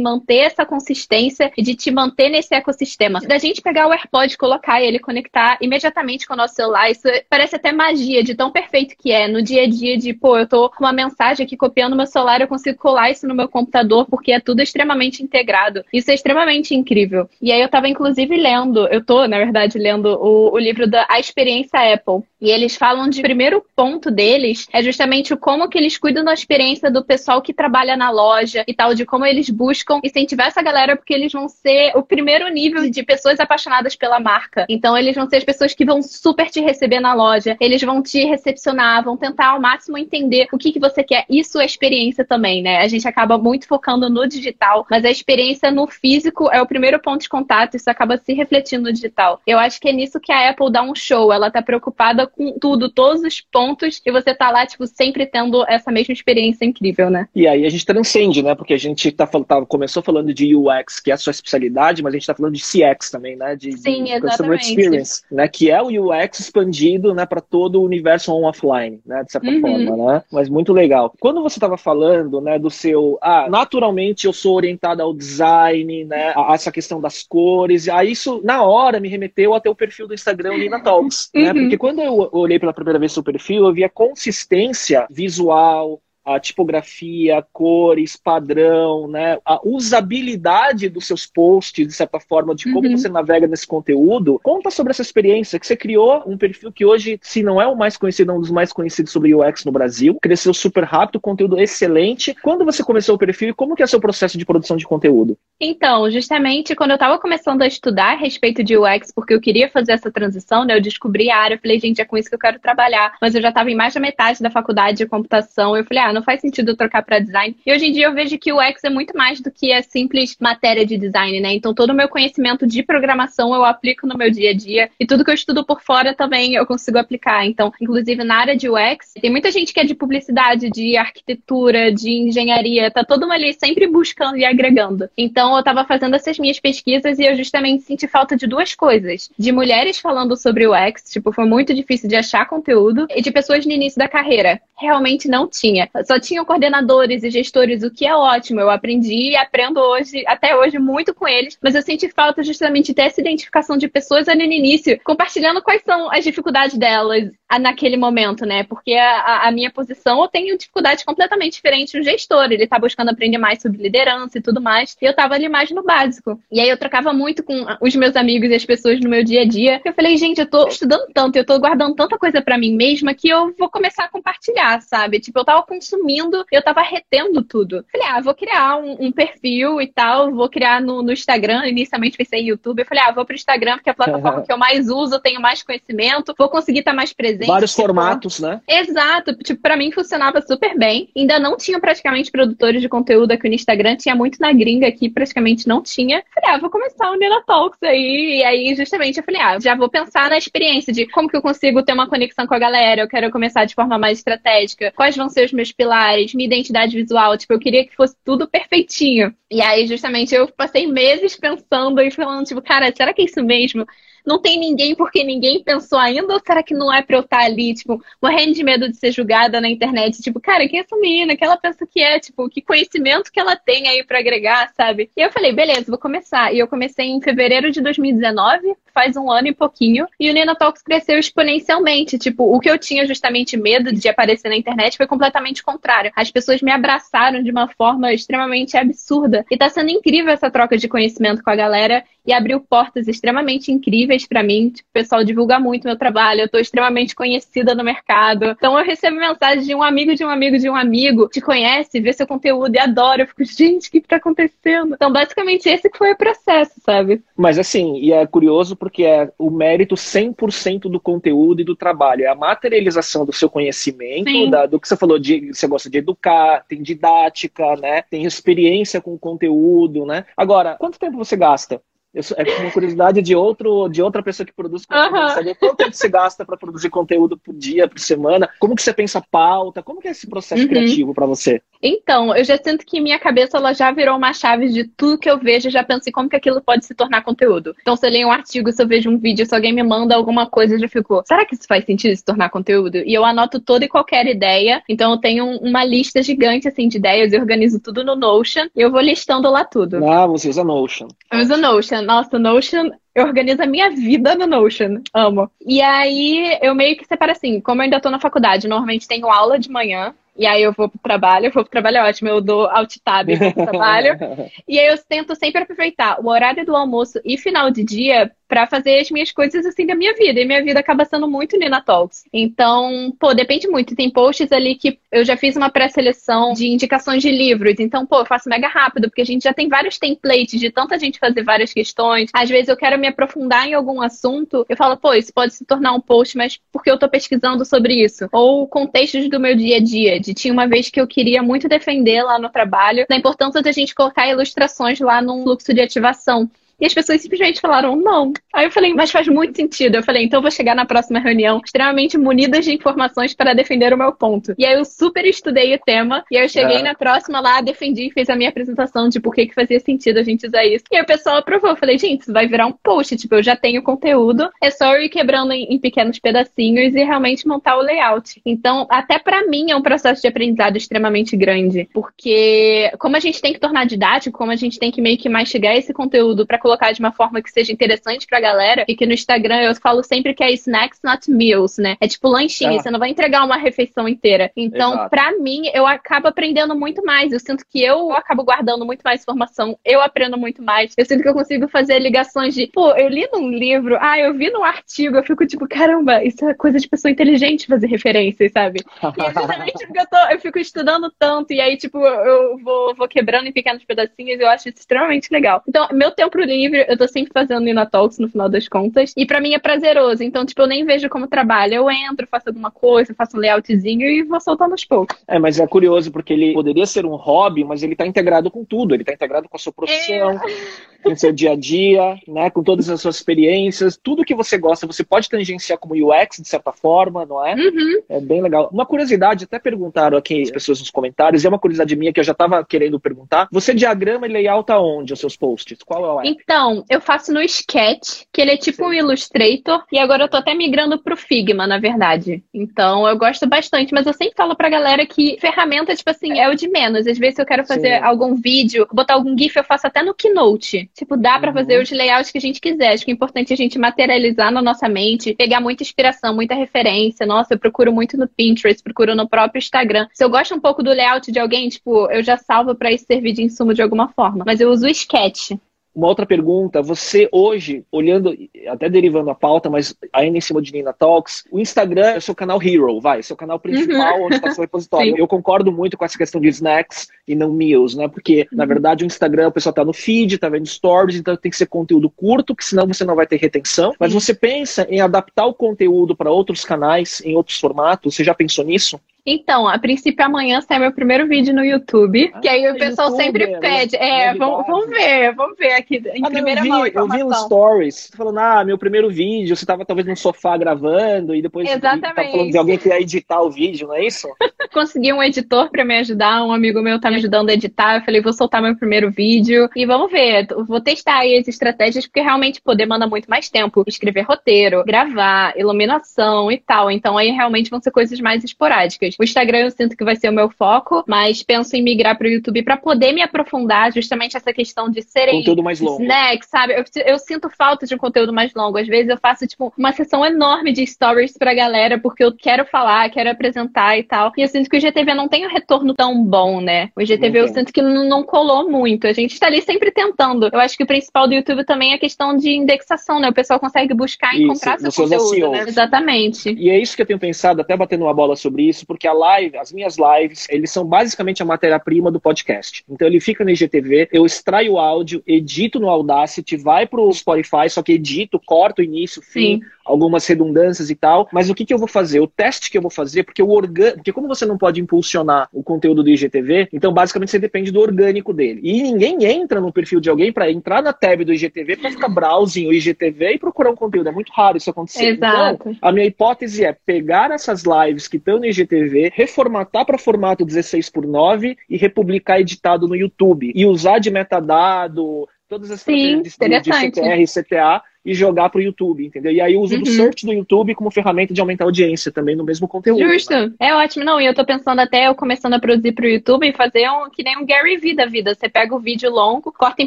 manter 0.00 0.38
essa 0.38 0.64
consistência 0.64 1.52
e 1.56 1.62
de 1.62 1.74
te 1.74 1.90
manter 1.90 2.28
nesse 2.28 2.54
ecossistema. 2.54 3.20
Da 3.20 3.38
gente 3.38 3.60
pegar 3.60 3.86
o 3.86 3.92
AirPod, 3.92 4.36
colocar 4.36 4.82
ele 4.82 4.98
conectar 4.98 5.58
imediatamente 5.60 6.26
com 6.26 6.34
o 6.34 6.36
nosso 6.36 6.54
celular, 6.54 6.90
isso 6.90 7.08
parece 7.28 7.56
até 7.56 7.72
magia 7.72 8.22
de 8.22 8.34
tão 8.34 8.50
perfeito 8.50 8.96
que 8.96 9.12
é 9.12 9.28
no 9.28 9.42
dia 9.42 9.64
a 9.64 9.68
dia 9.68 9.96
de, 9.96 10.12
pô, 10.12 10.38
eu 10.38 10.48
tô 10.48 10.70
com 10.70 10.84
uma 10.84 10.92
mensagem 10.92 11.33
aqui 11.42 11.56
copiando 11.56 11.96
meu 11.96 12.06
celular, 12.06 12.40
eu 12.40 12.48
consigo 12.48 12.78
colar 12.78 13.10
isso 13.10 13.26
no 13.26 13.34
meu 13.34 13.48
computador 13.48 14.06
porque 14.06 14.32
é 14.32 14.40
tudo 14.40 14.60
extremamente 14.60 15.22
integrado. 15.22 15.84
Isso 15.92 16.10
é 16.10 16.14
extremamente 16.14 16.74
incrível. 16.74 17.28
E 17.40 17.52
aí 17.52 17.60
eu 17.60 17.68
tava 17.68 17.88
inclusive 17.88 18.36
lendo, 18.36 18.86
eu 18.88 19.04
tô, 19.04 19.26
na 19.26 19.38
verdade, 19.38 19.78
lendo 19.78 20.06
o, 20.06 20.52
o 20.52 20.58
livro 20.58 20.88
da 20.88 21.06
A 21.08 21.18
Experiência 21.18 21.94
Apple. 21.94 22.22
E 22.44 22.50
eles 22.50 22.76
falam 22.76 23.08
de 23.08 23.22
primeiro 23.22 23.64
ponto 23.74 24.10
deles 24.10 24.68
é 24.70 24.82
justamente 24.82 25.32
o 25.32 25.38
como 25.38 25.66
que 25.66 25.78
eles 25.78 25.96
cuidam 25.96 26.22
da 26.22 26.34
experiência 26.34 26.90
do 26.90 27.02
pessoal 27.02 27.40
que 27.40 27.54
trabalha 27.54 27.96
na 27.96 28.10
loja 28.10 28.62
e 28.68 28.74
tal, 28.74 28.94
de 28.94 29.06
como 29.06 29.24
eles 29.24 29.48
buscam 29.48 29.98
incentivar 30.04 30.48
essa 30.48 30.60
galera, 30.60 30.94
porque 30.94 31.14
eles 31.14 31.32
vão 31.32 31.48
ser 31.48 31.92
o 31.96 32.02
primeiro 32.02 32.46
nível 32.48 32.90
de 32.90 33.02
pessoas 33.02 33.40
apaixonadas 33.40 33.96
pela 33.96 34.20
marca. 34.20 34.66
Então 34.68 34.94
eles 34.94 35.14
vão 35.14 35.26
ser 35.26 35.36
as 35.36 35.44
pessoas 35.44 35.72
que 35.72 35.86
vão 35.86 36.02
super 36.02 36.50
te 36.50 36.60
receber 36.60 37.00
na 37.00 37.14
loja, 37.14 37.56
eles 37.58 37.80
vão 37.80 38.02
te 38.02 38.22
recepcionar, 38.26 39.02
vão 39.02 39.16
tentar 39.16 39.52
ao 39.52 39.60
máximo 39.60 39.96
entender 39.96 40.46
o 40.52 40.58
que, 40.58 40.70
que 40.70 40.78
você 40.78 41.02
quer. 41.02 41.24
Isso 41.30 41.58
é 41.58 41.64
experiência 41.64 42.26
também, 42.26 42.62
né? 42.62 42.82
A 42.82 42.88
gente 42.88 43.08
acaba 43.08 43.38
muito 43.38 43.66
focando 43.66 44.10
no 44.10 44.28
digital, 44.28 44.86
mas 44.90 45.02
a 45.06 45.10
experiência 45.10 45.70
no 45.70 45.86
físico 45.86 46.50
é 46.52 46.60
o 46.60 46.66
primeiro 46.66 47.00
ponto 47.00 47.22
de 47.22 47.28
contato, 47.30 47.74
isso 47.74 47.88
acaba 47.88 48.18
se 48.18 48.34
refletindo 48.34 48.82
no 48.82 48.92
digital. 48.92 49.40
Eu 49.46 49.58
acho 49.58 49.80
que 49.80 49.88
é 49.88 49.92
nisso 49.92 50.20
que 50.20 50.30
a 50.30 50.50
Apple 50.50 50.70
dá 50.70 50.82
um 50.82 50.94
show, 50.94 51.32
ela 51.32 51.50
tá 51.50 51.62
preocupada 51.62 52.33
com 52.36 52.58
tudo, 52.58 52.90
todos 52.90 53.22
os 53.22 53.40
pontos, 53.40 54.00
e 54.04 54.10
você 54.10 54.34
tá 54.34 54.50
lá, 54.50 54.66
tipo, 54.66 54.86
sempre 54.86 55.26
tendo 55.26 55.64
essa 55.68 55.90
mesma 55.90 56.12
experiência 56.12 56.64
incrível, 56.64 57.10
né? 57.10 57.28
E 57.34 57.46
aí 57.46 57.64
a 57.64 57.70
gente 57.70 57.86
transcende, 57.86 58.42
né? 58.42 58.54
Porque 58.54 58.74
a 58.74 58.78
gente 58.78 59.10
tá, 59.12 59.26
tá, 59.26 59.64
começou 59.66 60.02
falando 60.02 60.32
de 60.32 60.54
UX, 60.54 61.00
que 61.00 61.10
é 61.10 61.14
a 61.14 61.16
sua 61.16 61.30
especialidade, 61.30 62.02
mas 62.02 62.12
a 62.12 62.16
gente 62.16 62.26
tá 62.26 62.34
falando 62.34 62.54
de 62.54 62.62
CX 62.62 63.10
também, 63.10 63.36
né? 63.36 63.56
De, 63.56 63.76
Sim, 63.78 64.04
de 64.04 64.20
Customer 64.20 64.58
Experience, 64.58 65.22
né? 65.30 65.48
Que 65.48 65.70
é 65.70 65.80
o 65.82 65.88
UX 65.88 66.40
expandido, 66.40 67.14
né, 67.14 67.26
para 67.26 67.40
todo 67.40 67.80
o 67.80 67.84
universo 67.84 68.32
on-offline, 68.32 69.00
né? 69.06 69.22
De 69.24 69.32
certa 69.32 69.48
uhum. 69.48 69.60
forma, 69.60 69.96
né? 69.96 70.22
Mas 70.32 70.48
muito 70.48 70.72
legal. 70.72 71.12
Quando 71.20 71.42
você 71.42 71.58
estava 71.58 71.76
falando, 71.76 72.40
né, 72.40 72.58
do 72.58 72.70
seu, 72.70 73.18
ah, 73.22 73.46
naturalmente 73.48 74.26
eu 74.26 74.32
sou 74.32 74.56
orientada 74.56 75.02
ao 75.02 75.14
design, 75.14 76.04
né? 76.04 76.32
A, 76.36 76.54
essa 76.54 76.72
questão 76.72 77.00
das 77.00 77.22
cores, 77.22 77.88
aí 77.88 78.12
isso 78.12 78.40
na 78.44 78.62
hora 78.62 79.00
me 79.00 79.08
remeteu 79.08 79.54
até 79.54 79.68
o 79.68 79.74
perfil 79.74 80.06
do 80.06 80.14
Instagram 80.14 80.56
Nina 80.58 80.80
Talks, 80.80 81.30
né? 81.34 81.52
Uhum. 81.52 81.62
Porque 81.62 81.78
quando 81.78 82.00
eu 82.00 82.23
olhei 82.32 82.58
pela 82.58 82.72
primeira 82.72 82.98
vez 82.98 83.12
seu 83.12 83.22
perfil, 83.22 83.66
eu 83.66 83.72
vi 83.72 83.84
a 83.84 83.88
consistência 83.88 85.06
visual, 85.10 86.00
a 86.24 86.40
tipografia, 86.40 87.44
cores, 87.52 88.16
padrão, 88.16 89.06
né? 89.06 89.38
A 89.44 89.60
usabilidade 89.62 90.88
dos 90.88 91.06
seus 91.06 91.26
posts, 91.26 91.86
de 91.86 91.92
certa 91.92 92.18
forma, 92.18 92.54
de 92.54 92.72
como 92.72 92.88
uhum. 92.88 92.96
você 92.96 93.08
navega 93.08 93.46
nesse 93.46 93.66
conteúdo. 93.66 94.40
Conta 94.42 94.70
sobre 94.70 94.90
essa 94.90 95.02
experiência 95.02 95.58
que 95.58 95.66
você 95.66 95.76
criou 95.76 96.22
um 96.26 96.38
perfil 96.38 96.72
que 96.72 96.84
hoje, 96.84 97.18
se 97.22 97.42
não 97.42 97.60
é 97.60 97.66
o 97.66 97.76
mais 97.76 97.96
conhecido, 97.96 98.32
é 98.32 98.34
um 98.34 98.40
dos 98.40 98.50
mais 98.50 98.72
conhecidos 98.72 99.12
sobre 99.12 99.34
UX 99.34 99.64
no 99.64 99.72
Brasil. 99.72 100.16
Cresceu 100.22 100.54
super 100.54 100.84
rápido, 100.84 101.20
conteúdo 101.20 101.60
excelente. 101.60 102.34
Quando 102.42 102.64
você 102.64 102.82
começou 102.82 103.14
o 103.14 103.18
perfil 103.18 103.50
e 103.50 103.54
como 103.54 103.74
que 103.74 103.82
é 103.82 103.84
o 103.84 103.88
seu 103.88 104.00
processo 104.00 104.38
de 104.38 104.46
produção 104.46 104.76
de 104.76 104.86
conteúdo? 104.86 105.36
Então, 105.60 106.10
justamente 106.10 106.74
quando 106.74 106.90
eu 106.90 106.96
estava 106.96 107.18
começando 107.18 107.62
a 107.62 107.66
estudar 107.66 108.12
a 108.12 108.16
respeito 108.16 108.64
de 108.64 108.76
UX, 108.76 109.12
porque 109.14 109.34
eu 109.34 109.40
queria 109.40 109.68
fazer 109.68 109.92
essa 109.92 110.10
transição, 110.10 110.64
né? 110.64 110.76
Eu 110.76 110.80
descobri 110.80 111.30
a 111.30 111.38
área, 111.38 111.54
eu 111.56 111.60
falei, 111.60 111.78
gente, 111.78 112.00
é 112.00 112.04
com 112.04 112.16
isso 112.16 112.28
que 112.28 112.34
eu 112.34 112.38
quero 112.38 112.58
trabalhar. 112.58 113.16
Mas 113.20 113.34
eu 113.34 113.42
já 113.42 113.50
estava 113.50 113.70
em 113.70 113.74
mais 113.74 113.92
da 113.92 114.00
metade 114.00 114.42
da 114.42 114.50
faculdade 114.50 114.98
de 114.98 115.06
computação. 115.06 115.76
Eu 115.76 115.84
falei, 115.84 116.02
ah, 116.02 116.12
não 116.14 116.22
faz 116.22 116.40
sentido 116.40 116.70
eu 116.70 116.76
trocar 116.76 117.02
para 117.02 117.18
design. 117.18 117.56
E 117.66 117.72
hoje 117.72 117.86
em 117.86 117.92
dia 117.92 118.06
eu 118.06 118.14
vejo 118.14 118.38
que 118.38 118.52
o 118.52 118.56
UX 118.56 118.84
é 118.84 118.90
muito 118.90 119.16
mais 119.16 119.40
do 119.40 119.50
que 119.50 119.72
a 119.72 119.82
simples 119.82 120.36
matéria 120.40 120.86
de 120.86 120.96
design, 120.96 121.40
né? 121.40 121.52
Então 121.52 121.74
todo 121.74 121.90
o 121.90 121.94
meu 121.94 122.08
conhecimento 122.08 122.66
de 122.66 122.82
programação 122.82 123.54
eu 123.54 123.64
aplico 123.64 124.06
no 124.06 124.16
meu 124.16 124.30
dia 124.30 124.50
a 124.50 124.54
dia 124.54 124.90
e 124.98 125.06
tudo 125.06 125.24
que 125.24 125.30
eu 125.30 125.34
estudo 125.34 125.64
por 125.64 125.82
fora 125.82 126.14
também 126.14 126.54
eu 126.54 126.66
consigo 126.66 126.98
aplicar. 126.98 127.44
Então, 127.44 127.72
inclusive 127.80 128.22
na 128.24 128.36
área 128.36 128.56
de 128.56 128.68
UX, 128.68 129.12
tem 129.20 129.30
muita 129.30 129.50
gente 129.50 129.72
que 129.72 129.80
é 129.80 129.84
de 129.84 129.94
publicidade, 129.94 130.70
de 130.70 130.96
arquitetura, 130.96 131.92
de 131.92 132.10
engenharia, 132.10 132.90
tá 132.90 133.04
todo 133.04 133.22
mundo 133.22 133.32
ali 133.32 133.52
sempre 133.52 133.86
buscando 133.86 134.36
e 134.36 134.44
agregando. 134.44 135.08
Então 135.16 135.56
eu 135.56 135.62
tava 135.62 135.84
fazendo 135.84 136.14
essas 136.14 136.38
minhas 136.38 136.60
pesquisas 136.60 137.18
e 137.18 137.24
eu 137.24 137.34
justamente 137.34 137.82
senti 137.82 138.06
falta 138.06 138.36
de 138.36 138.46
duas 138.46 138.74
coisas: 138.74 139.30
de 139.38 139.52
mulheres 139.52 139.98
falando 139.98 140.36
sobre 140.36 140.66
UX, 140.66 141.10
tipo, 141.10 141.32
foi 141.32 141.44
muito 141.44 141.74
difícil 141.74 142.08
de 142.08 142.16
achar 142.16 142.46
conteúdo, 142.46 143.06
e 143.14 143.22
de 143.22 143.30
pessoas 143.30 143.64
no 143.66 143.72
início 143.72 143.98
da 143.98 144.08
carreira. 144.08 144.60
Realmente 144.76 145.28
não 145.28 145.48
tinha. 145.48 145.88
Só 146.06 146.20
tinha 146.20 146.34
tinham 146.34 146.44
coordenadores 146.44 147.22
e 147.22 147.30
gestores, 147.30 147.84
o 147.84 147.90
que 147.90 148.04
é 148.04 148.14
ótimo. 148.14 148.60
Eu 148.60 148.68
aprendi 148.68 149.30
e 149.30 149.36
aprendo 149.36 149.78
hoje, 149.78 150.24
até 150.26 150.56
hoje, 150.56 150.78
muito 150.80 151.14
com 151.14 151.28
eles, 151.28 151.56
mas 151.62 151.76
eu 151.76 151.82
senti 151.82 152.08
falta 152.08 152.42
justamente 152.42 152.86
de 152.86 152.94
ter 152.94 153.02
essa 153.02 153.20
identificação 153.20 153.76
de 153.76 153.86
pessoas 153.86 154.28
ali 154.28 154.46
no 154.46 154.52
início, 154.52 154.98
compartilhando 155.04 155.62
quais 155.62 155.82
são 155.82 156.10
as 156.10 156.24
dificuldades 156.24 156.76
delas 156.76 157.30
naquele 157.60 157.96
momento, 157.96 158.44
né? 158.44 158.64
Porque 158.64 158.94
a, 158.94 159.46
a 159.46 159.52
minha 159.52 159.70
posição 159.70 160.20
eu 160.20 160.28
tenho 160.28 160.58
dificuldade 160.58 161.04
completamente 161.04 161.54
diferente 161.54 161.96
do 161.96 162.02
gestor. 162.02 162.50
Ele 162.50 162.66
tá 162.66 162.78
buscando 162.78 163.10
aprender 163.10 163.38
mais 163.38 163.62
sobre 163.62 163.80
liderança 163.80 164.38
e 164.38 164.42
tudo 164.42 164.60
mais. 164.60 164.96
E 165.00 165.04
eu 165.04 165.14
tava 165.14 165.34
ali 165.34 165.48
mais 165.48 165.70
no 165.70 165.84
básico. 165.84 166.40
E 166.50 166.60
aí 166.60 166.68
eu 166.68 166.76
trocava 166.76 167.12
muito 167.12 167.44
com 167.44 167.64
os 167.80 167.94
meus 167.94 168.16
amigos 168.16 168.50
e 168.50 168.54
as 168.54 168.64
pessoas 168.64 168.98
no 169.00 169.08
meu 169.08 169.22
dia 169.22 169.42
a 169.42 169.44
dia. 169.44 169.80
Eu 169.84 169.92
falei, 169.92 170.16
gente, 170.16 170.40
eu 170.40 170.50
tô 170.50 170.66
estudando 170.66 171.06
tanto, 171.14 171.36
eu 171.36 171.44
tô 171.44 171.58
guardando 171.60 171.94
tanta 171.94 172.18
coisa 172.18 172.42
para 172.42 172.58
mim 172.58 172.74
mesma 172.74 173.14
que 173.14 173.28
eu 173.28 173.54
vou 173.56 173.70
começar 173.70 174.04
a 174.04 174.08
compartilhar, 174.08 174.80
sabe? 174.82 175.20
Tipo, 175.20 175.38
eu 175.38 175.44
tava 175.44 175.62
consumindo 175.94 176.44
eu 176.50 176.62
tava 176.62 176.82
retendo 176.82 177.42
tudo. 177.42 177.84
Falei, 177.90 178.06
ah, 178.08 178.20
vou 178.20 178.34
criar 178.34 178.76
um, 178.76 179.06
um 179.06 179.12
perfil 179.12 179.80
e 179.80 179.86
tal, 179.86 180.32
vou 180.32 180.48
criar 180.48 180.80
no, 180.80 181.02
no, 181.02 181.12
Instagram. 181.12 181.66
Inicialmente 181.66 182.16
pensei 182.16 182.40
em 182.40 182.48
YouTube. 182.48 182.80
Eu 182.80 182.86
falei, 182.86 183.04
ah, 183.06 183.12
vou 183.12 183.24
pro 183.24 183.34
Instagram, 183.34 183.76
porque 183.76 183.88
é 183.88 183.92
a 183.92 183.96
plataforma 183.96 184.42
que 184.42 184.52
eu 184.52 184.58
mais 184.58 184.88
uso, 184.88 185.20
tenho 185.20 185.40
mais 185.40 185.62
conhecimento, 185.62 186.34
vou 186.36 186.48
conseguir 186.48 186.80
estar 186.80 186.92
mais 186.92 187.12
presente. 187.12 187.46
Vários 187.46 187.70
tipo, 187.70 187.82
formatos, 187.82 188.40
né? 188.40 188.60
Exato. 188.68 189.34
Tipo, 189.36 189.62
pra 189.62 189.76
mim 189.76 189.92
funcionava 189.92 190.40
super 190.42 190.76
bem. 190.76 191.08
Ainda 191.16 191.38
não 191.38 191.56
tinha 191.56 191.80
praticamente 191.80 192.30
produtores 192.30 192.80
de 192.80 192.88
conteúdo 192.88 193.32
aqui 193.32 193.48
no 193.48 193.54
Instagram, 193.54 193.96
tinha 193.96 194.14
muito 194.14 194.38
na 194.40 194.52
gringa 194.52 194.86
aqui, 194.86 195.08
praticamente 195.08 195.66
não 195.68 195.82
tinha. 195.82 196.22
Falei, 196.34 196.56
ah, 196.56 196.58
vou 196.58 196.70
começar 196.70 197.10
o 197.10 197.16
Nina 197.16 197.42
Talks 197.46 197.82
aí. 197.82 198.38
E 198.40 198.44
aí, 198.44 198.74
justamente, 198.74 199.18
eu 199.18 199.24
falei, 199.24 199.40
ah, 199.40 199.58
já 199.60 199.74
vou 199.74 199.88
pensar 199.88 200.30
na 200.30 200.38
experiência 200.38 200.92
de 200.92 201.06
como 201.06 201.28
que 201.28 201.36
eu 201.36 201.42
consigo 201.42 201.82
ter 201.82 201.92
uma 201.92 202.08
conexão 202.08 202.46
com 202.46 202.54
a 202.54 202.58
galera, 202.58 203.02
eu 203.02 203.08
quero 203.08 203.30
começar 203.30 203.64
de 203.64 203.74
forma 203.74 203.98
mais 203.98 204.18
estratégica, 204.18 204.92
quais 204.94 205.16
vão 205.16 205.28
ser 205.28 205.44
os 205.44 205.52
meus 205.52 205.72
pilares 205.84 206.34
minha 206.34 206.46
identidade 206.46 206.96
visual. 206.96 207.36
Tipo, 207.36 207.52
eu 207.52 207.58
queria 207.58 207.86
que 207.86 207.94
fosse 207.94 208.16
tudo 208.24 208.48
perfeitinho. 208.48 209.34
E 209.50 209.60
aí, 209.60 209.86
justamente, 209.86 210.34
eu 210.34 210.48
passei 210.48 210.86
meses 210.86 211.36
pensando 211.36 212.00
e 212.00 212.10
falando, 212.10 212.46
tipo, 212.46 212.62
cara, 212.62 212.92
será 212.94 213.12
que 213.12 213.22
é 213.22 213.24
isso 213.26 213.42
mesmo? 213.42 213.86
não 214.26 214.40
tem 214.40 214.58
ninguém 214.58 214.94
porque 214.94 215.22
ninguém 215.22 215.62
pensou 215.62 215.98
ainda? 215.98 216.32
Ou 216.32 216.40
será 216.40 216.62
que 216.62 216.74
não 216.74 216.92
é 216.92 217.02
pra 217.02 217.16
eu 217.16 217.20
estar 217.20 217.44
ali, 217.44 217.74
tipo, 217.74 218.02
morrendo 218.22 218.54
de 218.54 218.64
medo 218.64 218.88
de 218.88 218.96
ser 218.96 219.12
julgada 219.12 219.60
na 219.60 219.68
internet? 219.68 220.22
Tipo, 220.22 220.40
cara, 220.40 220.66
quem 220.66 220.78
é 220.78 220.82
essa 220.82 220.96
menina? 220.96 221.36
Que 221.36 221.44
ela 221.44 221.56
pensa 221.56 221.86
que 221.86 222.00
é? 222.00 222.18
Tipo, 222.18 222.48
que 222.48 222.62
conhecimento 222.62 223.30
que 223.30 223.38
ela 223.38 223.54
tem 223.54 223.86
aí 223.86 224.02
para 224.02 224.18
agregar, 224.18 224.72
sabe? 224.74 225.10
E 225.14 225.20
eu 225.20 225.30
falei, 225.30 225.52
beleza, 225.52 225.84
vou 225.88 225.98
começar. 225.98 226.54
E 226.54 226.58
eu 226.58 226.66
comecei 226.66 227.06
em 227.06 227.20
fevereiro 227.20 227.70
de 227.70 227.82
2019, 227.82 228.74
faz 228.94 229.16
um 229.16 229.30
ano 229.30 229.48
e 229.48 229.54
pouquinho. 229.54 230.06
E 230.18 230.30
o 230.30 230.32
Nina 230.32 230.54
Talks 230.54 230.82
cresceu 230.82 231.18
exponencialmente. 231.18 232.18
Tipo, 232.18 232.54
o 232.54 232.60
que 232.60 232.70
eu 232.70 232.78
tinha 232.78 233.06
justamente 233.06 233.56
medo 233.56 233.92
de 233.92 234.08
aparecer 234.08 234.48
na 234.48 234.56
internet 234.56 234.96
foi 234.96 235.06
completamente 235.06 235.62
contrário. 235.62 236.12
As 236.14 236.30
pessoas 236.30 236.62
me 236.62 236.70
abraçaram 236.70 237.42
de 237.42 237.50
uma 237.50 237.68
forma 237.68 238.12
extremamente 238.12 238.76
absurda. 238.76 239.44
E 239.50 239.56
tá 239.56 239.68
sendo 239.68 239.90
incrível 239.90 240.32
essa 240.32 240.50
troca 240.50 240.78
de 240.78 240.88
conhecimento 240.88 241.42
com 241.42 241.50
a 241.50 241.56
galera 241.56 242.04
e 242.26 242.32
abriu 242.32 242.60
portas 242.60 243.06
extremamente 243.06 243.70
incríveis 243.70 244.26
para 244.26 244.42
mim. 244.42 244.70
Tipo, 244.70 244.88
o 244.88 244.92
pessoal 244.92 245.24
divulga 245.24 245.58
muito 245.58 245.84
meu 245.84 245.98
trabalho, 245.98 246.42
eu 246.42 246.48
tô 246.48 246.58
extremamente 246.58 247.14
conhecida 247.14 247.74
no 247.74 247.84
mercado. 247.84 248.46
Então 248.46 248.78
eu 248.78 248.84
recebo 248.84 249.16
mensagem 249.16 249.64
de 249.64 249.74
um 249.74 249.82
amigo 249.82 250.14
de 250.14 250.24
um 250.24 250.28
amigo 250.28 250.58
de 250.58 250.70
um 250.70 250.76
amigo, 250.76 251.28
te 251.28 251.40
conhece, 251.40 252.00
vê 252.00 252.12
seu 252.12 252.26
conteúdo 252.26 252.74
e 252.74 252.78
adora. 252.78 253.22
Eu 253.22 253.26
fico, 253.26 253.44
gente, 253.44 253.88
o 253.88 253.90
que, 253.92 254.00
que 254.00 254.08
tá 254.08 254.16
acontecendo? 254.16 254.94
Então, 254.94 255.12
basicamente, 255.12 255.68
esse 255.68 255.90
foi 255.94 256.12
o 256.12 256.16
processo, 256.16 256.80
sabe? 256.80 257.22
Mas 257.36 257.58
assim, 257.58 257.96
e 257.98 258.12
é 258.12 258.26
curioso 258.26 258.76
porque 258.84 259.02
é 259.02 259.32
o 259.38 259.50
mérito 259.50 259.94
100% 259.94 260.90
do 260.90 261.00
conteúdo 261.00 261.62
e 261.62 261.64
do 261.64 261.74
trabalho. 261.74 262.24
É 262.24 262.26
a 262.26 262.34
materialização 262.34 263.24
do 263.24 263.32
seu 263.32 263.48
conhecimento, 263.48 264.50
da, 264.50 264.66
do 264.66 264.78
que 264.78 264.86
você 264.86 264.94
falou, 264.94 265.18
de 265.18 265.54
você 265.54 265.66
gosta 265.66 265.88
de 265.88 265.96
educar, 265.96 266.66
tem 266.68 266.82
didática, 266.82 267.76
né? 267.76 268.02
Tem 268.02 268.26
experiência 268.26 269.00
com 269.00 269.14
o 269.14 269.18
conteúdo, 269.18 270.04
né? 270.04 270.26
Agora, 270.36 270.76
quanto 270.78 270.98
tempo 270.98 271.16
você 271.16 271.34
gasta 271.34 271.80
Sou, 272.22 272.36
é 272.38 272.60
uma 272.60 272.70
curiosidade 272.70 273.20
de, 273.20 273.34
outro, 273.34 273.88
de 273.88 274.02
outra 274.02 274.22
pessoa 274.22 274.46
que 274.46 274.52
produz 274.52 274.86
conteúdo. 274.86 275.16
Uhum. 275.16 275.28
Saber 275.28 275.54
quanto 275.56 275.76
tempo 275.76 275.92
você 275.92 276.08
gasta 276.08 276.44
para 276.44 276.56
produzir 276.56 276.90
conteúdo 276.90 277.36
por 277.36 277.54
dia, 277.54 277.88
por 277.88 277.98
semana? 277.98 278.48
Como 278.58 278.76
que 278.76 278.82
você 278.82 278.92
pensa 278.92 279.22
pauta? 279.30 279.82
Como 279.82 280.00
que 280.00 280.08
é 280.08 280.12
esse 280.12 280.28
processo 280.28 280.62
uhum. 280.62 280.68
criativo 280.68 281.14
para 281.14 281.26
você? 281.26 281.60
Então, 281.82 282.34
eu 282.34 282.42
já 282.44 282.56
sinto 282.56 282.86
que 282.86 283.00
minha 283.00 283.18
cabeça 283.18 283.58
ela 283.58 283.74
já 283.74 283.90
virou 283.92 284.16
uma 284.16 284.32
chave 284.32 284.68
de 284.68 284.84
tudo 284.84 285.18
que 285.18 285.28
eu 285.28 285.38
vejo, 285.38 285.68
já 285.68 285.84
penso 285.84 286.08
em 286.08 286.12
como 286.12 286.28
que 286.28 286.36
aquilo 286.36 286.62
pode 286.62 286.86
se 286.86 286.94
tornar 286.94 287.22
conteúdo. 287.22 287.74
Então, 287.82 287.94
se 287.94 288.06
eu 288.06 288.10
leio 288.10 288.28
um 288.28 288.32
artigo, 288.32 288.72
se 288.72 288.82
eu 288.82 288.88
vejo 288.88 289.10
um 289.10 289.18
vídeo, 289.18 289.44
se 289.44 289.54
alguém 289.54 289.72
me 289.72 289.82
manda 289.82 290.14
alguma 290.14 290.46
coisa, 290.46 290.74
eu 290.74 290.78
já 290.78 290.88
fico, 290.88 291.22
será 291.26 291.44
que 291.44 291.54
isso 291.54 291.66
faz 291.68 291.84
sentido 291.84 292.16
se 292.16 292.24
tornar 292.24 292.48
conteúdo? 292.48 292.96
E 292.96 293.12
eu 293.12 293.22
anoto 293.22 293.60
toda 293.60 293.84
e 293.84 293.88
qualquer 293.88 294.26
ideia. 294.26 294.82
Então, 294.88 295.12
eu 295.12 295.18
tenho 295.18 295.46
uma 295.58 295.84
lista 295.84 296.22
gigante 296.22 296.66
assim 296.66 296.88
de 296.88 296.96
ideias, 296.96 297.32
eu 297.32 297.40
organizo 297.40 297.78
tudo 297.78 298.02
no 298.02 298.16
Notion 298.16 298.66
e 298.74 298.80
eu 298.80 298.90
vou 298.90 299.00
listando 299.00 299.50
lá 299.50 299.62
tudo. 299.64 300.02
Ah, 300.08 300.26
você 300.26 300.48
usa 300.48 300.64
Notion. 300.64 301.08
Eu 301.30 301.40
uso 301.40 301.56
Notion. 301.56 302.03
Nossa, 302.04 302.38
Notion 302.38 302.90
eu 303.14 303.24
organizo 303.24 303.62
a 303.62 303.66
minha 303.66 303.90
vida 303.90 304.34
no 304.34 304.46
Notion. 304.46 305.00
Amo. 305.12 305.50
E 305.64 305.80
aí 305.80 306.58
eu 306.60 306.74
meio 306.74 306.96
que 306.96 307.04
separo 307.04 307.32
assim, 307.32 307.60
como 307.60 307.80
eu 307.80 307.84
ainda 307.84 308.00
tô 308.00 308.10
na 308.10 308.20
faculdade, 308.20 308.68
normalmente 308.68 309.08
tenho 309.08 309.30
aula 309.30 309.58
de 309.58 309.70
manhã. 309.70 310.14
E 310.36 310.46
aí 310.46 310.62
eu 310.62 310.72
vou 310.72 310.88
pro 310.88 310.98
trabalho, 310.98 311.46
eu 311.46 311.52
vou 311.52 311.62
pro 311.62 311.70
trabalho 311.70 311.98
é 311.98 312.02
ótimo, 312.08 312.28
eu 312.28 312.40
dou 312.40 312.66
alt 312.66 312.96
tab 313.04 313.28
pro 313.38 313.66
trabalho. 313.66 314.18
e 314.66 314.78
aí 314.78 314.86
eu 314.86 314.98
tento 314.98 315.34
sempre 315.34 315.62
aproveitar 315.62 316.20
o 316.20 316.28
horário 316.28 316.64
do 316.64 316.74
almoço 316.74 317.20
e 317.24 317.38
final 317.38 317.70
de 317.70 317.84
dia 317.84 318.30
para 318.48 318.66
fazer 318.66 319.00
as 319.00 319.10
minhas 319.10 319.32
coisas 319.32 319.64
assim 319.66 319.86
da 319.86 319.94
minha 319.94 320.14
vida. 320.14 320.40
E 320.40 320.44
minha 320.44 320.62
vida 320.62 320.78
acaba 320.78 321.04
sendo 321.04 321.28
muito 321.28 321.58
Nina 321.58 321.82
Talks. 321.82 322.24
Então, 322.32 323.12
pô, 323.18 323.34
depende 323.34 323.66
muito. 323.66 323.96
Tem 323.96 324.10
posts 324.10 324.52
ali 324.52 324.76
que 324.76 324.98
eu 325.10 325.24
já 325.24 325.36
fiz 325.36 325.56
uma 325.56 325.70
pré-seleção 325.70 326.52
de 326.52 326.68
indicações 326.68 327.22
de 327.22 327.30
livros. 327.30 327.74
Então, 327.78 328.06
pô, 328.06 328.20
eu 328.20 328.26
faço 328.26 328.48
mega 328.48 328.68
rápido, 328.68 329.08
porque 329.08 329.22
a 329.22 329.26
gente 329.26 329.42
já 329.42 329.52
tem 329.52 329.68
vários 329.68 329.98
templates 329.98 330.60
de 330.60 330.70
tanta 330.70 330.98
gente 330.98 331.18
fazer 331.18 331.42
várias 331.42 331.72
questões. 331.72 332.30
Às 332.32 332.48
vezes 332.48 332.68
eu 332.68 332.76
quero 332.76 332.98
me 332.98 333.08
aprofundar 333.08 333.66
em 333.66 333.74
algum 333.74 334.00
assunto, 334.00 334.64
eu 334.68 334.76
falo, 334.76 334.96
pô, 334.96 335.14
isso 335.14 335.32
pode 335.32 335.54
se 335.54 335.64
tornar 335.64 335.92
um 335.92 336.00
post, 336.00 336.36
mas 336.36 336.58
porque 336.72 336.90
eu 336.90 336.98
tô 336.98 337.08
pesquisando 337.08 337.64
sobre 337.64 338.04
isso. 338.04 338.28
Ou 338.30 338.68
contextos 338.68 339.28
do 339.28 339.40
meu 339.40 339.56
dia 339.56 339.78
a 339.78 339.80
dia. 339.80 340.20
Tinha 340.32 340.54
uma 340.54 340.66
vez 340.66 340.88
que 340.88 341.00
eu 341.00 341.06
queria 341.06 341.42
muito 341.42 341.68
defender 341.68 342.22
lá 342.22 342.38
no 342.38 342.48
trabalho 342.48 343.04
da 343.08 343.16
importância 343.16 343.60
da 343.60 343.72
gente 343.72 343.94
colocar 343.94 344.28
ilustrações 344.28 345.00
lá 345.00 345.20
num 345.20 345.42
fluxo 345.42 345.74
de 345.74 345.80
ativação. 345.80 346.48
E 346.80 346.86
as 346.86 346.94
pessoas 346.94 347.20
simplesmente 347.20 347.60
falaram 347.60 347.96
não. 347.96 348.32
Aí 348.52 348.66
eu 348.66 348.70
falei, 348.70 348.92
mas 348.94 349.10
faz 349.10 349.26
muito 349.28 349.56
sentido. 349.56 349.96
Eu 349.96 350.02
falei, 350.02 350.24
então 350.24 350.38
eu 350.38 350.42
vou 350.42 350.50
chegar 350.50 350.74
na 350.74 350.84
próxima 350.84 351.18
reunião 351.18 351.60
extremamente 351.64 352.16
munidas 352.18 352.64
de 352.64 352.72
informações 352.72 353.34
para 353.34 353.54
defender 353.54 353.92
o 353.92 353.98
meu 353.98 354.12
ponto. 354.12 354.54
E 354.58 354.64
aí 354.64 354.74
eu 354.74 354.84
super 354.84 355.24
estudei 355.24 355.74
o 355.74 355.78
tema. 355.78 356.24
E 356.30 356.36
aí 356.36 356.44
eu 356.44 356.48
cheguei 356.48 356.78
é. 356.78 356.82
na 356.82 356.94
próxima 356.94 357.40
lá, 357.40 357.60
defendi, 357.60 358.10
fiz 358.10 358.28
a 358.28 358.36
minha 358.36 358.50
apresentação 358.50 359.08
de 359.08 359.20
por 359.20 359.34
que, 359.34 359.46
que 359.46 359.54
fazia 359.54 359.80
sentido 359.80 360.18
a 360.18 360.22
gente 360.22 360.46
usar 360.46 360.64
isso. 360.64 360.84
E 360.90 360.96
aí 360.96 361.02
o 361.02 361.06
pessoal 361.06 361.38
aprovou. 361.38 361.70
Eu 361.70 361.76
falei, 361.76 361.98
gente, 361.98 362.22
isso 362.22 362.32
vai 362.32 362.46
virar 362.46 362.66
um 362.66 362.72
post. 362.72 363.16
Tipo, 363.16 363.36
eu 363.36 363.42
já 363.42 363.56
tenho 363.56 363.82
conteúdo. 363.82 364.50
É 364.62 364.70
só 364.70 364.96
ir 364.96 365.08
quebrando 365.08 365.52
em, 365.52 365.64
em 365.64 365.78
pequenos 365.78 366.18
pedacinhos 366.18 366.94
e 366.94 367.04
realmente 367.04 367.46
montar 367.46 367.76
o 367.76 367.82
layout. 367.82 368.40
Então, 368.44 368.86
até 368.90 369.18
para 369.18 369.46
mim 369.46 369.70
é 369.70 369.76
um 369.76 369.82
processo 369.82 370.22
de 370.22 370.28
aprendizado 370.28 370.76
extremamente 370.76 371.36
grande. 371.36 371.88
Porque 371.92 372.90
como 372.98 373.16
a 373.16 373.20
gente 373.20 373.40
tem 373.40 373.52
que 373.52 373.60
tornar 373.60 373.86
didático, 373.86 374.36
como 374.36 374.50
a 374.50 374.56
gente 374.56 374.78
tem 374.78 374.90
que 374.90 375.00
meio 375.00 375.18
que 375.18 375.28
mastigar 375.28 375.76
esse 375.76 375.92
conteúdo 375.92 376.46
para 376.46 376.58
colocar 376.58 376.73
de 376.92 377.00
uma 377.00 377.12
forma 377.12 377.42
que 377.42 377.50
seja 377.50 377.72
interessante 377.72 378.26
pra 378.26 378.40
galera. 378.40 378.84
E 378.88 378.94
que 378.94 379.06
no 379.06 379.12
Instagram 379.12 379.62
eu 379.62 379.74
falo 379.76 380.02
sempre 380.02 380.34
que 380.34 380.42
é 380.42 380.52
snacks, 380.52 381.00
not 381.02 381.30
meals, 381.30 381.78
né? 381.78 381.96
É 382.00 382.08
tipo 382.08 382.28
lanchinho, 382.28 382.78
ah. 382.78 382.82
você 382.82 382.90
não 382.90 382.98
vai 382.98 383.10
entregar 383.10 383.44
uma 383.44 383.56
refeição 383.56 384.08
inteira. 384.08 384.50
Então, 384.56 384.94
Exato. 384.94 385.10
pra 385.10 385.32
mim, 385.38 385.70
eu 385.72 385.86
acabo 385.86 386.28
aprendendo 386.28 386.74
muito 386.74 387.04
mais. 387.04 387.32
Eu 387.32 387.40
sinto 387.40 387.64
que 387.68 387.82
eu 387.82 388.12
acabo 388.12 388.44
guardando 388.44 388.84
muito 388.84 389.02
mais 389.02 389.22
informação, 389.22 389.78
eu 389.84 390.00
aprendo 390.00 390.36
muito 390.36 390.62
mais. 390.62 390.94
Eu 390.96 391.04
sinto 391.04 391.22
que 391.22 391.28
eu 391.28 391.34
consigo 391.34 391.68
fazer 391.68 391.98
ligações 391.98 392.54
de, 392.54 392.66
pô, 392.66 392.92
eu 392.92 393.08
li 393.08 393.28
num 393.32 393.48
livro, 393.50 393.96
ah, 394.00 394.18
eu 394.18 394.34
vi 394.34 394.50
num 394.50 394.64
artigo, 394.64 395.16
eu 395.16 395.22
fico 395.22 395.46
tipo, 395.46 395.66
caramba, 395.68 396.22
isso 396.24 396.46
é 396.48 396.54
coisa 396.54 396.78
de 396.78 396.88
pessoa 396.88 397.10
inteligente 397.10 397.66
fazer 397.66 397.86
referências, 397.86 398.52
sabe? 398.52 398.80
E 399.16 399.22
é 399.22 399.32
justamente 399.32 399.86
porque 399.86 400.00
eu, 400.00 400.06
tô, 400.06 400.16
eu 400.30 400.40
fico 400.40 400.58
estudando 400.58 401.12
tanto, 401.18 401.52
e 401.52 401.60
aí, 401.60 401.76
tipo, 401.76 401.98
eu 401.98 402.58
vou, 402.58 402.94
vou 402.94 403.08
quebrando 403.08 403.46
em 403.46 403.52
pequenos 403.52 403.84
pedacinhos, 403.84 404.40
eu 404.40 404.48
acho 404.48 404.68
isso 404.68 404.78
extremamente 404.78 405.28
legal. 405.30 405.62
Então, 405.68 405.88
meu 405.92 406.10
tempo 406.10 406.38
livre, 406.38 406.53
eu 406.88 406.96
tô 406.96 407.08
sempre 407.08 407.32
fazendo 407.32 407.60
Nina 407.60 407.86
Talks 407.86 408.18
no 408.18 408.28
final 408.28 408.48
das 408.48 408.68
contas. 408.68 409.12
E 409.16 409.26
para 409.26 409.40
mim 409.40 409.54
é 409.54 409.58
prazeroso. 409.58 410.22
Então, 410.22 410.44
tipo, 410.44 410.62
eu 410.62 410.66
nem 410.66 410.84
vejo 410.84 411.08
como 411.08 411.26
trabalho. 411.26 411.74
Eu 411.74 411.90
entro, 411.90 412.26
faço 412.30 412.48
alguma 412.48 412.70
coisa, 412.70 413.14
faço 413.14 413.36
um 413.36 413.40
layoutzinho 413.40 414.08
e 414.08 414.22
vou 414.22 414.40
soltando 414.40 414.72
aos 414.72 414.84
poucos. 414.84 415.16
É, 415.26 415.38
mas 415.38 415.58
é 415.58 415.66
curioso 415.66 416.10
porque 416.10 416.32
ele 416.32 416.52
poderia 416.52 416.86
ser 416.86 417.04
um 417.06 417.16
hobby, 417.16 417.64
mas 417.64 417.82
ele 417.82 417.96
tá 417.96 418.06
integrado 418.06 418.50
com 418.50 418.64
tudo. 418.64 418.94
Ele 418.94 419.04
tá 419.04 419.12
integrado 419.12 419.48
com 419.48 419.56
a 419.56 419.60
sua 419.60 419.72
profissão, 419.72 420.32
é. 420.32 421.02
com 421.02 421.12
o 421.12 421.16
seu 421.16 421.32
dia 421.32 421.52
a 421.52 421.56
dia, 421.56 422.18
né? 422.26 422.50
Com 422.50 422.62
todas 422.62 422.88
as 422.88 423.00
suas 423.00 423.16
experiências. 423.16 423.98
Tudo 424.00 424.24
que 424.24 424.34
você 424.34 424.58
gosta, 424.58 424.86
você 424.86 425.04
pode 425.04 425.28
tangenciar 425.28 425.78
como 425.78 425.94
UX, 425.94 426.38
de 426.40 426.48
certa 426.48 426.72
forma, 426.72 427.24
não 427.24 427.44
é? 427.44 427.54
Uhum. 427.54 428.02
É 428.08 428.20
bem 428.20 428.42
legal. 428.42 428.68
Uma 428.72 428.86
curiosidade, 428.86 429.44
até 429.44 429.58
perguntaram 429.58 430.16
aqui 430.16 430.42
as 430.42 430.50
pessoas 430.50 430.80
nos 430.80 430.90
comentários, 430.90 431.42
e 431.42 431.46
é 431.46 431.48
uma 431.48 431.58
curiosidade 431.58 431.96
minha 431.96 432.12
que 432.12 432.20
eu 432.20 432.24
já 432.24 432.34
tava 432.34 432.64
querendo 432.64 433.00
perguntar. 433.00 433.48
Você 433.50 433.74
diagrama 433.74 434.26
e 434.26 434.32
layout 434.32 434.70
aonde 434.70 435.12
os 435.12 435.20
seus 435.20 435.36
posts? 435.36 435.78
Qual 435.84 436.04
é 436.04 436.12
o 436.12 436.20
app? 436.20 436.43
Então, 436.44 436.84
eu 436.90 437.00
faço 437.00 437.32
no 437.32 437.40
Sketch, 437.40 438.24
que 438.30 438.40
ele 438.40 438.52
é 438.52 438.56
tipo 438.56 438.84
Sim. 438.84 438.84
um 438.84 438.92
Illustrator, 438.92 439.82
e 439.90 439.98
agora 439.98 440.24
eu 440.24 440.28
tô 440.28 440.36
até 440.36 440.54
migrando 440.54 440.98
pro 440.98 441.16
Figma, 441.16 441.66
na 441.66 441.78
verdade. 441.78 442.44
Então 442.52 443.08
eu 443.08 443.16
gosto 443.16 443.46
bastante, 443.46 443.92
mas 443.92 444.06
eu 444.06 444.12
sempre 444.12 444.34
falo 444.36 444.54
pra 444.54 444.68
galera 444.68 445.06
que 445.06 445.38
ferramenta, 445.40 445.96
tipo 445.96 446.10
assim, 446.10 446.38
é 446.38 446.48
o 446.48 446.54
de 446.54 446.68
menos. 446.68 447.06
Às 447.06 447.18
vezes 447.18 447.38
eu 447.38 447.46
quero 447.46 447.66
fazer 447.66 447.98
Sim. 447.98 448.04
algum 448.04 448.34
vídeo, 448.34 448.86
botar 448.92 449.14
algum 449.14 449.36
GIF, 449.36 449.56
eu 449.56 449.64
faço 449.64 449.86
até 449.86 450.02
no 450.02 450.14
Keynote. 450.14 450.90
Tipo, 450.94 451.16
dá 451.16 451.38
para 451.38 451.48
uhum. 451.48 451.56
fazer 451.56 451.82
os 451.82 451.90
layouts 451.90 452.30
que 452.30 452.38
a 452.38 452.40
gente 452.40 452.60
quiser. 452.60 452.92
Acho 452.92 453.04
que 453.04 453.10
é 453.10 453.14
importante 453.14 453.52
a 453.52 453.56
gente 453.56 453.78
materializar 453.78 454.52
na 454.52 454.60
nossa 454.60 454.88
mente, 454.88 455.34
pegar 455.34 455.60
muita 455.60 455.82
inspiração, 455.82 456.34
muita 456.34 456.54
referência. 456.54 457.26
Nossa, 457.26 457.54
eu 457.54 457.58
procuro 457.58 457.92
muito 457.92 458.18
no 458.18 458.28
Pinterest, 458.28 458.82
procuro 458.82 459.14
no 459.14 459.28
próprio 459.28 459.58
Instagram. 459.58 460.06
Se 460.12 460.22
eu 460.22 460.28
gosto 460.28 460.54
um 460.54 460.60
pouco 460.60 460.82
do 460.82 460.90
layout 460.90 461.32
de 461.32 461.38
alguém, 461.38 461.68
tipo, 461.68 462.10
eu 462.10 462.22
já 462.22 462.36
salvo 462.36 462.74
para 462.74 462.92
isso 462.92 463.06
servir 463.06 463.32
de 463.32 463.42
insumo 463.42 463.72
de 463.72 463.82
alguma 463.82 464.08
forma. 464.08 464.44
Mas 464.46 464.60
eu 464.60 464.70
uso 464.70 464.86
o 464.86 464.90
Sketch. 464.90 465.52
Uma 465.94 466.08
outra 466.08 466.26
pergunta, 466.26 466.82
você 466.82 467.28
hoje, 467.30 467.84
olhando, 467.90 468.36
até 468.68 468.88
derivando 468.88 469.30
a 469.30 469.34
pauta, 469.34 469.70
mas 469.70 469.94
ainda 470.12 470.36
em 470.36 470.40
cima 470.40 470.60
de 470.60 470.72
Nina 470.72 470.92
Talks, 470.92 471.44
o 471.50 471.60
Instagram 471.60 472.06
é 472.06 472.18
o 472.18 472.20
seu 472.20 472.34
canal 472.34 472.60
hero, 472.60 473.00
vai, 473.00 473.22
seu 473.22 473.36
canal 473.36 473.60
principal, 473.60 474.18
uhum. 474.18 474.26
onde 474.26 474.36
está 474.36 474.50
seu 474.50 474.62
repositório. 474.62 475.14
Eu 475.16 475.28
concordo 475.28 475.70
muito 475.70 475.96
com 475.96 476.04
essa 476.04 476.18
questão 476.18 476.40
de 476.40 476.48
snacks 476.48 477.08
e 477.28 477.34
não 477.34 477.52
meals, 477.52 477.94
né? 477.94 478.08
Porque, 478.08 478.40
uhum. 478.50 478.58
na 478.58 478.66
verdade, 478.66 479.04
o 479.04 479.06
Instagram, 479.06 479.48
o 479.48 479.52
pessoal 479.52 479.72
tá 479.72 479.84
no 479.84 479.92
feed, 479.92 480.38
tá 480.38 480.48
vendo 480.48 480.66
stories, 480.66 481.16
então 481.16 481.36
tem 481.36 481.50
que 481.50 481.56
ser 481.56 481.66
conteúdo 481.66 482.10
curto, 482.10 482.56
que 482.56 482.64
senão 482.64 482.86
você 482.86 483.04
não 483.04 483.14
vai 483.14 483.26
ter 483.26 483.36
retenção. 483.36 483.94
Mas 483.98 484.12
você 484.12 484.34
pensa 484.34 484.86
em 484.90 485.00
adaptar 485.00 485.46
o 485.46 485.54
conteúdo 485.54 486.16
para 486.16 486.30
outros 486.30 486.64
canais, 486.64 487.22
em 487.24 487.36
outros 487.36 487.58
formatos? 487.58 488.14
Você 488.14 488.24
já 488.24 488.34
pensou 488.34 488.64
nisso? 488.64 488.98
Então, 489.26 489.66
a 489.66 489.78
princípio 489.78 490.22
amanhã 490.22 490.60
sai 490.60 490.78
meu 490.78 490.92
primeiro 490.92 491.26
vídeo 491.26 491.54
no 491.54 491.64
YouTube, 491.64 492.30
ah, 492.34 492.40
que 492.40 492.48
aí 492.48 492.70
o 492.70 492.76
pessoal 492.76 493.08
YouTube, 493.08 493.24
sempre 493.24 493.58
pede. 493.58 493.96
É, 493.96 494.34
vamos, 494.34 494.66
vamos, 494.66 494.90
ver, 494.90 495.34
vamos 495.34 495.56
ver 495.56 495.72
aqui 495.72 496.02
em 496.12 496.26
ah, 496.26 496.30
primeira 496.30 496.60
eu 496.60 496.64
vi, 496.64 496.68
mão. 496.68 496.86
Eu 496.86 497.08
vi 497.08 497.24
um 497.24 497.32
stories 497.32 498.10
falando, 498.14 498.38
ah, 498.38 498.62
meu 498.64 498.76
primeiro 498.76 499.08
vídeo, 499.08 499.56
você 499.56 499.64
tava 499.64 499.86
talvez 499.86 500.06
no 500.06 500.14
sofá 500.14 500.58
gravando 500.58 501.34
e 501.34 501.40
depois 501.40 501.66
Exatamente. 501.70 502.14
tá 502.14 502.14
falando 502.14 502.50
de 502.50 502.58
alguém 502.58 502.76
que 502.76 502.88
ia 502.88 503.00
editar 503.00 503.40
o 503.40 503.50
vídeo, 503.50 503.88
não 503.88 503.94
é 503.94 504.04
isso? 504.04 504.28
Consegui 504.74 505.10
um 505.10 505.22
editor 505.22 505.70
para 505.70 505.86
me 505.86 505.96
ajudar, 506.00 506.44
um 506.44 506.52
amigo 506.52 506.82
meu 506.82 507.00
tá 507.00 507.10
me 507.10 507.16
ajudando 507.16 507.48
a 507.48 507.54
editar, 507.54 507.96
eu 507.96 508.04
falei, 508.04 508.20
vou 508.20 508.32
soltar 508.32 508.60
meu 508.60 508.76
primeiro 508.76 509.10
vídeo 509.10 509.70
e 509.74 509.86
vamos 509.86 510.10
ver, 510.10 510.48
vou 510.66 510.82
testar 510.82 511.20
aí 511.20 511.38
as 511.38 511.48
estratégias, 511.48 512.06
porque 512.06 512.20
realmente 512.20 512.60
poder 512.60 512.84
manda 512.84 513.06
muito 513.06 513.30
mais 513.30 513.48
tempo. 513.48 513.84
Escrever 513.86 514.22
roteiro, 514.22 514.84
gravar, 514.84 515.56
iluminação 515.56 516.52
e 516.52 516.58
tal. 516.58 516.90
Então 516.90 517.16
aí 517.16 517.30
realmente 517.30 517.70
vão 517.70 517.80
ser 517.80 517.90
coisas 517.90 518.20
mais 518.20 518.44
esporádicas. 518.44 519.13
O 519.18 519.24
Instagram 519.24 519.58
eu 519.58 519.70
sinto 519.70 519.96
que 519.96 520.04
vai 520.04 520.16
ser 520.16 520.28
o 520.28 520.32
meu 520.32 520.50
foco, 520.50 521.04
mas 521.06 521.42
penso 521.42 521.76
em 521.76 521.82
migrar 521.82 522.16
para 522.16 522.26
o 522.26 522.30
YouTube 522.30 522.62
para 522.62 522.76
poder 522.76 523.12
me 523.12 523.22
aprofundar 523.22 523.92
justamente 523.92 524.36
essa 524.36 524.52
questão 524.52 524.90
de 524.90 525.02
serem 525.02 525.38
conteúdo 525.38 525.62
mais 525.62 525.80
longo. 525.80 526.02
snacks, 526.02 526.48
sabe? 526.48 526.74
Eu, 526.74 526.84
eu, 527.06 527.18
sinto 527.18 527.48
falta 527.50 527.86
de 527.86 527.94
um 527.94 527.98
conteúdo 527.98 528.32
mais 528.32 528.52
longo. 528.54 528.78
Às 528.78 528.86
vezes 528.86 529.08
eu 529.08 529.18
faço 529.18 529.46
tipo 529.46 529.72
uma 529.76 529.92
sessão 529.92 530.24
enorme 530.24 530.72
de 530.72 530.86
stories 530.86 531.36
pra 531.36 531.54
galera 531.54 531.98
porque 531.98 532.24
eu 532.24 532.34
quero 532.34 532.64
falar, 532.64 533.10
quero 533.10 533.30
apresentar 533.30 533.98
e 533.98 534.02
tal. 534.02 534.32
E 534.36 534.42
eu 534.42 534.48
sinto 534.48 534.68
que 534.68 534.76
o 534.76 534.80
GTV 534.80 535.14
não 535.14 535.28
tem 535.28 535.46
um 535.46 535.50
retorno 535.50 535.94
tão 535.94 536.22
bom, 536.24 536.60
né? 536.60 536.90
O 536.96 537.04
GTV 537.04 537.40
eu 537.40 537.48
sinto 537.48 537.72
que 537.72 537.82
não, 537.82 538.22
colou 538.22 538.70
muito. 538.70 539.06
A 539.06 539.12
gente 539.12 539.38
tá 539.38 539.46
ali 539.46 539.60
sempre 539.62 539.90
tentando. 539.90 540.48
Eu 540.52 540.60
acho 540.60 540.76
que 540.76 540.82
o 540.82 540.86
principal 540.86 541.28
do 541.28 541.34
YouTube 541.34 541.64
também 541.64 541.92
é 541.92 541.94
a 541.96 541.98
questão 541.98 542.36
de 542.36 542.50
indexação, 542.50 543.20
né? 543.20 543.28
O 543.28 543.34
pessoal 543.34 543.60
consegue 543.60 543.94
buscar 543.94 544.34
e 544.34 544.44
encontrar 544.44 544.78
seu 544.78 544.92
conteúdo, 544.92 545.50
né? 545.50 545.64
Exatamente. 545.66 546.52
E 546.52 546.70
é 546.70 546.78
isso 546.78 546.96
que 546.96 547.02
eu 547.02 547.06
tenho 547.06 547.18
pensado, 547.18 547.60
até 547.60 547.76
batendo 547.76 548.04
uma 548.04 548.14
bola 548.14 548.36
sobre 548.36 548.62
isso, 548.62 548.86
porque 548.86 549.03
que 549.04 549.08
a 549.08 549.12
live, 549.12 549.58
as 549.58 549.70
minhas 549.70 549.98
lives, 549.98 550.46
eles 550.48 550.70
são 550.70 550.82
basicamente 550.82 551.42
a 551.42 551.44
matéria-prima 551.44 552.10
do 552.10 552.18
podcast. 552.18 552.82
Então 552.88 553.06
ele 553.06 553.20
fica 553.20 553.44
no 553.44 553.50
IGTV, 553.50 554.08
eu 554.10 554.24
extraio 554.24 554.72
o 554.72 554.78
áudio, 554.78 555.22
edito 555.26 555.78
no 555.78 555.90
Audacity, 555.90 556.56
vai 556.56 556.86
pro 556.86 557.12
Spotify, 557.12 557.68
só 557.68 557.82
que 557.82 557.92
edito, 557.92 558.40
corto 558.46 558.80
o 558.80 558.84
início, 558.84 559.20
fim, 559.20 559.58
Sim. 559.58 559.62
algumas 559.84 560.26
redundâncias 560.26 560.88
e 560.88 560.94
tal. 560.94 561.28
Mas 561.30 561.50
o 561.50 561.54
que, 561.54 561.66
que 561.66 561.74
eu 561.74 561.76
vou 561.76 561.86
fazer? 561.86 562.20
O 562.20 562.26
teste 562.26 562.70
que 562.70 562.78
eu 562.78 562.80
vou 562.80 562.90
fazer, 562.90 563.24
porque 563.24 563.42
o 563.42 563.50
organ... 563.50 563.92
porque 563.92 564.10
como 564.10 564.26
você 564.26 564.46
não 564.46 564.56
pode 564.56 564.80
impulsionar 564.80 565.50
o 565.52 565.62
conteúdo 565.62 566.02
do 566.02 566.08
IGTV, 566.08 566.70
então 566.72 566.90
basicamente 566.90 567.30
você 567.30 567.38
depende 567.38 567.70
do 567.70 567.80
orgânico 567.80 568.32
dele. 568.32 568.60
E 568.62 568.84
ninguém 568.84 569.22
entra 569.22 569.60
no 569.60 569.70
perfil 569.70 570.00
de 570.00 570.08
alguém 570.08 570.32
para 570.32 570.50
entrar 570.50 570.82
na 570.82 570.94
tab 570.94 571.22
do 571.24 571.34
IGTV 571.34 571.76
para 571.76 571.90
ficar 571.90 572.08
browsing 572.08 572.68
o 572.68 572.72
IGTV 572.72 573.34
e 573.34 573.38
procurar 573.38 573.70
um 573.70 573.76
conteúdo. 573.76 574.08
É 574.08 574.12
muito 574.12 574.32
raro 574.32 574.56
isso 574.56 574.70
acontecer. 574.70 575.08
Exato. 575.08 575.68
Então, 575.68 575.76
a 575.82 575.92
minha 575.92 576.06
hipótese 576.06 576.64
é 576.64 576.72
pegar 576.72 577.30
essas 577.30 577.64
lives 577.64 578.08
que 578.08 578.16
estão 578.16 578.38
no 578.38 578.46
IGTV, 578.46 578.93
reformatar 579.14 579.84
para 579.84 579.98
formato 579.98 580.44
16 580.44 580.90
por 580.90 581.06
9 581.06 581.56
e 581.68 581.76
republicar 581.76 582.40
editado 582.40 582.88
no 582.88 582.96
YouTube. 582.96 583.52
E 583.54 583.66
usar 583.66 583.98
de 583.98 584.10
metadado, 584.10 585.28
todas 585.48 585.70
as 585.70 585.80
Sim, 585.80 586.22
de, 586.22 586.30
de 586.30 586.70
CTR 586.70 587.20
e 587.20 587.26
CTA 587.26 587.82
e 588.04 588.12
jogar 588.12 588.50
para 588.50 588.58
o 588.58 588.62
YouTube, 588.62 589.06
entendeu? 589.06 589.32
E 589.32 589.40
aí 589.40 589.54
eu 589.54 589.60
uso 589.60 589.74
uhum. 589.74 589.82
do 589.82 589.88
search 589.88 590.26
do 590.26 590.32
YouTube 590.32 590.74
como 590.74 590.90
ferramenta 590.90 591.32
de 591.32 591.40
aumentar 591.40 591.64
a 591.64 591.68
audiência 591.68 592.12
também 592.12 592.36
no 592.36 592.44
mesmo 592.44 592.68
conteúdo. 592.68 593.02
Justo. 593.02 593.32
Né? 593.32 593.52
É 593.58 593.74
ótimo. 593.74 594.04
Não, 594.04 594.20
e 594.20 594.26
eu 594.26 594.34
tô 594.34 594.44
pensando 594.44 594.80
até 594.80 595.08
eu 595.08 595.14
começando 595.14 595.54
a 595.54 595.58
produzir 595.58 595.92
para 595.92 596.04
o 596.04 596.08
YouTube 596.08 596.46
e 596.46 596.52
fazer 596.52 596.88
um 596.90 597.08
que 597.10 597.22
nem 597.22 597.38
um 597.38 597.46
Gary 597.46 597.78
Vee 597.78 597.94
da 597.94 598.04
vida. 598.04 598.34
Você 598.34 598.48
pega 598.48 598.74
o 598.74 598.78
vídeo 598.78 599.10
longo, 599.10 599.50
corta 599.52 599.82
em 599.82 599.86